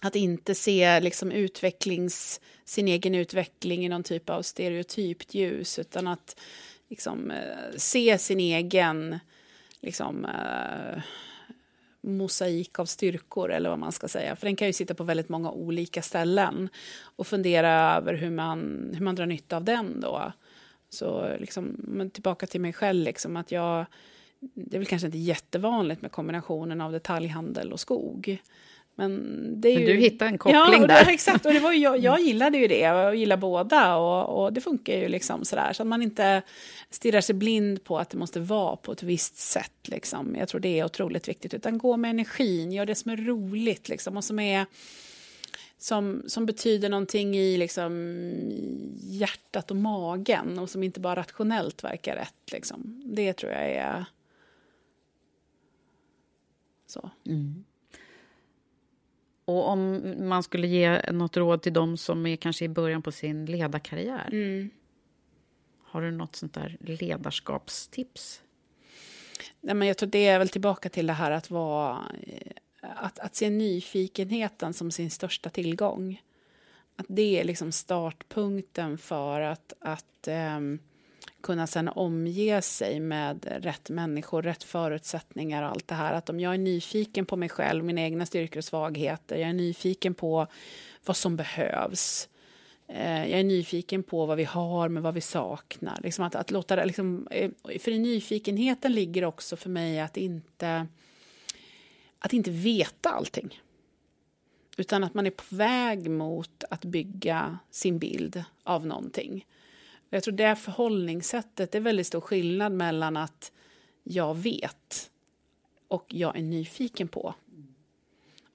att 0.00 0.16
inte 0.16 0.54
se 0.54 1.00
liksom 1.00 1.32
utvecklings, 1.32 2.40
sin 2.64 2.88
egen 2.88 3.14
utveckling 3.14 3.86
i 3.86 3.88
någon 3.88 4.02
typ 4.02 4.30
av 4.30 4.42
stereotypt 4.42 5.34
ljus 5.34 5.78
utan 5.78 6.06
att 6.06 6.40
liksom, 6.88 7.30
eh, 7.30 7.76
se 7.76 8.18
sin 8.18 8.40
egen 8.40 9.18
liksom, 9.80 10.24
eh, 10.24 11.02
mosaik 12.02 12.78
av 12.78 12.86
styrkor, 12.86 13.52
eller 13.52 13.70
vad 13.70 13.78
man 13.78 13.92
ska 13.92 14.08
säga. 14.08 14.36
För 14.36 14.46
den 14.46 14.56
kan 14.56 14.66
ju 14.66 14.72
sitta 14.72 14.94
på 14.94 15.04
väldigt 15.04 15.28
många 15.28 15.50
olika 15.50 16.02
ställen 16.02 16.68
och 17.16 17.26
fundera 17.26 17.96
över 17.96 18.14
hur 18.14 18.30
man, 18.30 18.90
hur 18.94 19.04
man 19.04 19.14
drar 19.14 19.26
nytta 19.26 19.56
av 19.56 19.64
den 19.64 20.00
då. 20.00 20.32
Så 20.88 21.36
liksom, 21.40 21.76
men 21.78 22.10
tillbaka 22.10 22.46
till 22.46 22.60
mig 22.60 22.72
själv, 22.72 23.04
liksom, 23.04 23.36
att 23.36 23.52
jag... 23.52 23.86
Det 24.54 24.76
är 24.76 24.78
väl 24.78 24.86
kanske 24.86 25.06
inte 25.06 25.18
jättevanligt 25.18 26.02
med 26.02 26.12
kombinationen 26.12 26.80
av 26.80 26.92
detaljhandel 26.92 27.72
och 27.72 27.80
skog. 27.80 28.42
Men, 29.08 29.60
det 29.60 29.68
är 29.68 29.74
men 29.74 29.86
du 29.86 29.96
hittade 29.96 30.30
en 30.30 30.38
koppling 30.38 30.80
ja, 30.80 30.86
där. 30.86 31.04
Ja, 31.04 31.10
exakt. 31.12 31.46
Och 31.46 31.52
det 31.52 31.60
var 31.60 31.72
jag, 31.72 31.98
jag 31.98 32.20
gillade 32.20 32.58
ju 32.58 32.68
det 32.68 32.90
och 32.90 33.16
gillar 33.16 33.36
båda. 33.36 33.96
Och, 33.96 34.42
och 34.42 34.52
det 34.52 34.60
funkar 34.60 34.96
ju 34.96 35.08
liksom 35.08 35.44
sådär. 35.44 35.72
Så 35.72 35.82
att 35.82 35.86
man 35.86 36.02
inte 36.02 36.42
stirrar 36.90 37.20
sig 37.20 37.34
blind 37.34 37.84
på 37.84 37.98
att 37.98 38.10
det 38.10 38.16
måste 38.16 38.40
vara 38.40 38.76
på 38.76 38.92
ett 38.92 39.02
visst 39.02 39.36
sätt. 39.36 39.88
Liksom. 39.88 40.36
Jag 40.38 40.48
tror 40.48 40.60
det 40.60 40.78
är 40.78 40.84
otroligt 40.84 41.28
viktigt. 41.28 41.54
Utan 41.54 41.78
gå 41.78 41.96
med 41.96 42.10
energin, 42.10 42.72
gör 42.72 42.86
det 42.86 42.94
som 42.94 43.10
är 43.10 43.16
roligt 43.16 43.88
liksom, 43.88 44.16
och 44.16 44.24
som 44.24 44.38
är 44.38 44.66
som, 45.78 46.22
som 46.26 46.46
betyder 46.46 46.88
någonting 46.88 47.36
i 47.36 47.56
liksom, 47.56 47.92
hjärtat 49.00 49.70
och 49.70 49.76
magen 49.76 50.58
och 50.58 50.70
som 50.70 50.82
inte 50.82 51.00
bara 51.00 51.16
rationellt 51.16 51.84
verkar 51.84 52.16
rätt. 52.16 52.52
Liksom. 52.52 53.02
Det 53.04 53.32
tror 53.32 53.52
jag 53.52 53.70
är 53.70 54.04
så. 56.86 57.10
Mm. 57.26 57.64
Och 59.52 59.68
om 59.68 60.14
man 60.28 60.42
skulle 60.42 60.66
ge 60.66 61.12
något 61.12 61.36
råd 61.36 61.62
till 61.62 61.72
dem 61.72 61.96
som 61.96 62.26
är 62.26 62.36
kanske 62.36 62.64
i 62.64 62.68
början 62.68 63.02
på 63.02 63.12
sin 63.12 63.46
ledarkarriär. 63.46 64.28
Mm. 64.32 64.70
Har 65.82 66.02
du 66.02 66.10
något 66.10 66.36
sånt 66.36 66.54
där 66.54 66.76
ledarskapstips? 66.80 68.42
Nej, 69.60 69.74
men 69.74 69.88
jag 69.88 69.96
tror 69.96 70.08
det 70.08 70.26
är 70.26 70.38
väl 70.38 70.48
tillbaka 70.48 70.88
till 70.88 71.06
det 71.06 71.12
här 71.12 71.30
att 71.30 71.50
vara... 71.50 71.98
Att, 72.80 73.18
att 73.18 73.36
se 73.36 73.50
nyfikenheten 73.50 74.72
som 74.72 74.90
sin 74.90 75.10
största 75.10 75.50
tillgång. 75.50 76.22
Att 76.96 77.06
det 77.08 77.40
är 77.40 77.44
liksom 77.44 77.72
startpunkten 77.72 78.98
för 78.98 79.40
att, 79.40 79.72
att 79.80 80.28
um, 80.56 80.78
kunna 81.42 81.66
sen 81.66 81.88
omge 81.88 82.62
sig 82.62 83.00
med 83.00 83.64
rätt 83.64 83.90
människor, 83.90 84.42
rätt 84.42 84.62
förutsättningar 84.62 85.62
och 85.62 85.68
allt 85.68 85.88
det 85.88 85.94
här. 85.94 86.12
Att 86.12 86.30
om 86.30 86.40
jag 86.40 86.54
är 86.54 86.58
nyfiken 86.58 87.26
på 87.26 87.36
mig 87.36 87.48
själv, 87.48 87.84
mina 87.84 88.00
egna 88.00 88.26
styrkor 88.26 88.58
och 88.58 88.64
svagheter, 88.64 89.36
jag 89.36 89.48
är 89.48 89.52
nyfiken 89.52 90.14
på 90.14 90.46
vad 91.04 91.16
som 91.16 91.36
behövs. 91.36 92.28
Eh, 92.88 93.30
jag 93.30 93.40
är 93.40 93.44
nyfiken 93.44 94.02
på 94.02 94.26
vad 94.26 94.36
vi 94.36 94.44
har 94.44 94.88
men 94.88 95.02
vad 95.02 95.14
vi 95.14 95.20
saknar. 95.20 96.00
Liksom 96.02 96.24
att, 96.24 96.34
att 96.34 96.50
låta 96.50 96.76
det, 96.76 96.84
liksom, 96.84 97.28
eh, 97.30 97.50
för 97.80 97.90
i 97.90 97.98
nyfikenheten 97.98 98.92
ligger 98.92 99.24
också 99.24 99.56
för 99.56 99.70
mig 99.70 100.00
att 100.00 100.16
inte, 100.16 100.86
att 102.18 102.32
inte 102.32 102.50
veta 102.50 103.10
allting. 103.10 103.60
Utan 104.76 105.04
att 105.04 105.14
man 105.14 105.26
är 105.26 105.30
på 105.30 105.44
väg 105.48 106.10
mot 106.10 106.64
att 106.70 106.84
bygga 106.84 107.58
sin 107.70 107.98
bild 107.98 108.44
av 108.62 108.86
någonting. 108.86 109.46
Jag 110.14 110.22
tror 110.22 110.34
det 110.34 110.56
förhållningssättet 110.56 111.74
är 111.74 111.80
väldigt 111.80 112.06
stor 112.06 112.20
skillnad 112.20 112.72
mellan 112.72 113.16
att 113.16 113.52
jag 114.02 114.34
vet 114.34 115.10
och 115.88 116.06
jag 116.08 116.36
är 116.36 116.42
nyfiken 116.42 117.08
på. 117.08 117.34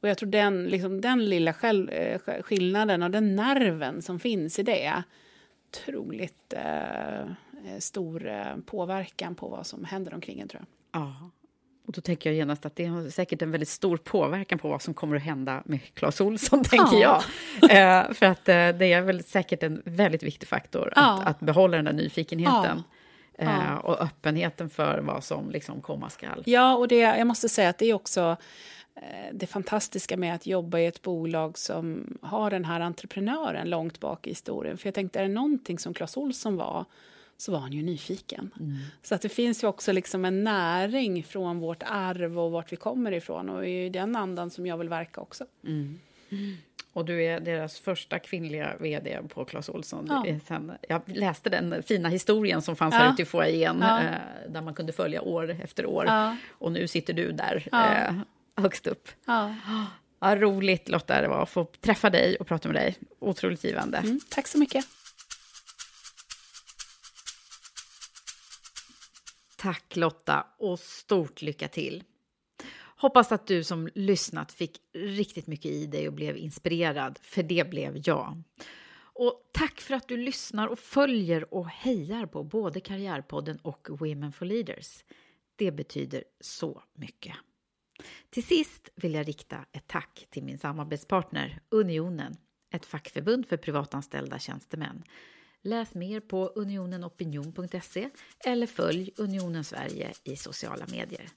Och 0.02 0.10
jag 0.10 0.18
tror 0.18 0.30
den, 0.30 0.64
liksom, 0.64 1.02
den 1.02 1.26
lilla 1.26 1.54
själv, 1.54 1.90
eh, 1.90 2.42
skillnaden 2.42 3.04
och 3.04 3.12
den 3.12 3.36
nerven 3.36 4.02
som 4.02 4.20
finns 4.20 4.60
i 4.60 4.64
det 4.64 4.86
är 4.86 5.04
otroligt 5.70 6.54
eh, 6.54 7.30
stor 7.80 8.28
eh, 8.28 8.58
påverkan 8.66 9.36
på 9.36 9.48
vad 9.48 9.68
som 9.68 9.86
händer 9.86 10.14
omkring 10.14 10.40
en, 10.40 10.48
tror 10.48 10.66
jag. 10.92 11.02
Aha. 11.02 11.32
Och 11.88 11.94
då 11.94 12.02
tänker 12.02 12.30
jag 12.30 12.38
genast 12.38 12.66
att 12.66 12.76
det 12.76 12.86
har 12.86 13.10
säkert 13.10 13.42
en 13.42 13.52
väldigt 13.52 13.70
stor 13.70 13.98
påverkan 13.98 14.60
på 14.60 14.70
vad 14.70 14.82
som 14.82 14.94
kommer 14.94 15.16
att 15.16 15.24
hända 15.24 15.64
med 15.66 15.80
Clas 15.94 16.22
Ohlson, 16.22 16.64
tänker 16.64 16.98
ja. 16.98 17.22
jag. 17.62 17.72
Eh, 17.72 18.14
för 18.14 18.26
att 18.26 18.50
eh, 18.50 18.70
det 18.70 18.94
är 18.94 19.02
väl 19.02 19.24
säkert 19.24 19.64
en 19.64 19.82
väldigt 19.86 20.24
viktig 20.24 20.48
faktor 20.50 20.94
ja. 20.96 21.22
att, 21.22 21.28
att, 21.28 21.40
behålla 21.40 21.78
den 21.78 21.86
där 21.86 21.94
nyfikenheten. 21.94 22.84
Ja. 23.38 23.46
Eh, 23.46 23.76
och 23.76 24.02
öppenheten 24.02 24.70
för 24.70 25.00
vad 25.00 25.24
som 25.24 25.52
liksom 25.52 25.82
komma 25.82 26.10
skall. 26.10 26.44
Ja, 26.46 26.76
och 26.76 26.88
det, 26.88 26.96
jag 26.96 27.28
måste 27.28 27.50
säga 27.50 27.70
att 27.70 27.78
det 27.78 27.86
är 27.86 27.94
också 27.94 28.38
eh, 28.96 29.34
det 29.34 29.48
fantastiska 29.48 30.18
med 30.18 30.36
att 30.36 30.46
jobba 30.46 30.80
i 30.80 30.86
ett 30.86 31.02
bolag 31.02 31.58
som 31.58 32.18
har 32.22 32.52
den 32.52 32.66
här 32.66 32.80
entreprenören 32.80 33.70
långt 33.70 34.00
bak 34.00 34.28
i 34.28 34.30
historien. 34.30 34.78
För 34.78 34.88
jag 34.88 34.94
tänkte, 34.94 35.20
är 35.20 35.24
det 35.24 35.34
någonting 35.34 35.80
som 35.80 35.94
Clas 35.94 36.18
Ohlson 36.18 36.56
var 36.56 36.86
så 37.38 37.52
var 37.52 37.60
han 37.60 37.74
ju 37.74 37.84
nyfiken. 37.84 38.52
Mm. 38.60 38.78
Så 39.04 39.16
att 39.16 39.22
det 39.22 39.30
finns 39.30 39.64
ju 39.64 39.68
också 39.68 39.92
liksom 39.92 40.26
en 40.26 40.44
näring 40.44 41.24
från 41.24 41.60
vårt 41.60 41.84
arv 41.86 42.40
och 42.40 42.52
vart 42.52 42.72
vi 42.72 42.76
kommer 42.76 43.12
ifrån. 43.12 43.50
Och 43.50 43.68
i 43.68 43.90
den 43.90 44.16
andan 44.16 44.50
som 44.50 44.66
jag 44.66 44.78
vill 44.78 44.90
verka 44.90 45.22
också. 45.22 45.46
Mm. 45.64 46.00
Och 46.94 47.06
du 47.06 47.24
är 47.24 47.40
deras 47.40 47.80
första 47.80 48.20
kvinnliga 48.20 48.76
vd 48.80 49.20
på 49.30 49.46
Clas 49.46 49.70
Ohlson. 49.70 50.08
Ja. 50.10 50.40
Sen, 50.48 50.72
jag 50.90 51.02
läste 51.06 51.50
den 51.50 51.84
fina 51.84 52.10
historien 52.10 52.62
som 52.62 52.76
fanns 52.76 52.94
ja. 52.94 53.00
här 53.00 53.14
ute 53.14 53.22
i 53.22 53.26
foajén, 53.26 53.78
ja. 53.82 54.00
eh, 54.00 54.12
där 54.50 54.62
man 54.62 54.74
kunde 54.74 54.94
följa 54.94 55.22
år 55.22 55.58
efter 55.64 55.86
år. 55.86 56.06
Ja. 56.06 56.38
Och 56.50 56.72
nu 56.72 56.88
sitter 56.88 57.14
du 57.14 57.32
där, 57.32 57.68
eh, 57.72 58.16
högst 58.64 58.88
upp. 58.88 59.10
Ja, 59.26 59.56
roligt 60.22 60.90
Lotta 60.90 61.22
det 61.22 61.28
var 61.28 61.44
att 61.44 61.50
få 61.50 61.66
träffa 61.66 62.10
dig 62.10 62.36
och 62.36 62.48
prata 62.48 62.70
med 62.70 62.76
dig. 62.76 62.96
Otroligt 63.20 63.64
givande. 63.64 63.98
Mm, 63.98 64.20
tack 64.30 64.48
så 64.48 64.58
mycket. 64.58 64.86
Tack 69.68 69.96
Lotta 69.96 70.48
och 70.58 70.80
stort 70.80 71.42
lycka 71.42 71.68
till. 71.68 72.04
Hoppas 72.98 73.32
att 73.32 73.48
du 73.48 73.64
som 73.64 73.90
lyssnat 73.96 74.52
fick 74.52 74.78
riktigt 74.94 75.48
mycket 75.48 75.72
i 75.72 75.86
dig 75.86 76.08
och 76.08 76.14
blev 76.14 76.38
inspirerad, 76.38 77.20
för 77.22 77.44
det 77.44 77.70
blev 77.70 78.02
jag. 78.06 78.44
Och 78.98 79.50
tack 79.52 79.82
för 79.82 79.94
att 79.96 80.08
du 80.08 80.18
lyssnar 80.18 80.68
och 80.68 80.80
följer 80.80 81.54
och 81.54 81.70
hejar 81.70 82.26
på 82.26 82.44
både 82.44 82.80
Karriärpodden 82.80 83.58
och 83.58 83.88
Women 83.90 84.32
for 84.32 84.46
Leaders. 84.46 85.04
Det 85.56 85.72
betyder 85.72 86.24
så 86.40 86.84
mycket. 86.94 87.36
Till 88.30 88.44
sist 88.44 88.90
vill 88.96 89.14
jag 89.14 89.28
rikta 89.28 89.66
ett 89.72 89.88
tack 89.88 90.28
till 90.30 90.44
min 90.44 90.58
samarbetspartner 90.58 91.60
Unionen, 91.70 92.36
ett 92.74 92.86
fackförbund 92.86 93.46
för 93.48 93.58
privatanställda 93.58 94.40
tjänstemän. 94.40 95.04
Läs 95.64 95.96
mer 95.96 96.20
på 96.20 96.48
unionenopinion.se 96.48 98.10
eller 98.46 98.68
följ 98.68 99.12
Unionen 99.18 99.64
Sverige 99.64 100.14
i 100.24 100.36
sociala 100.36 100.86
medier. 100.92 101.30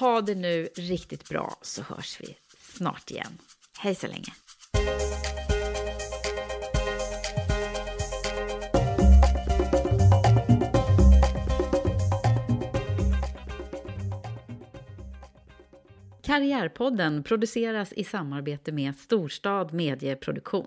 Ha 0.00 0.20
det 0.20 0.34
nu 0.34 0.68
riktigt 0.76 1.28
bra 1.28 1.58
så 1.62 1.82
hörs 1.82 2.20
vi 2.20 2.36
snart 2.58 3.10
igen. 3.10 3.38
Hej 3.78 3.94
så 3.94 4.06
länge! 4.06 4.32
Karriärpodden 16.22 17.22
produceras 17.22 17.92
i 17.92 18.04
samarbete 18.04 18.72
med 18.72 18.96
Storstad 18.96 19.72
Medieproduktion. 19.72 20.66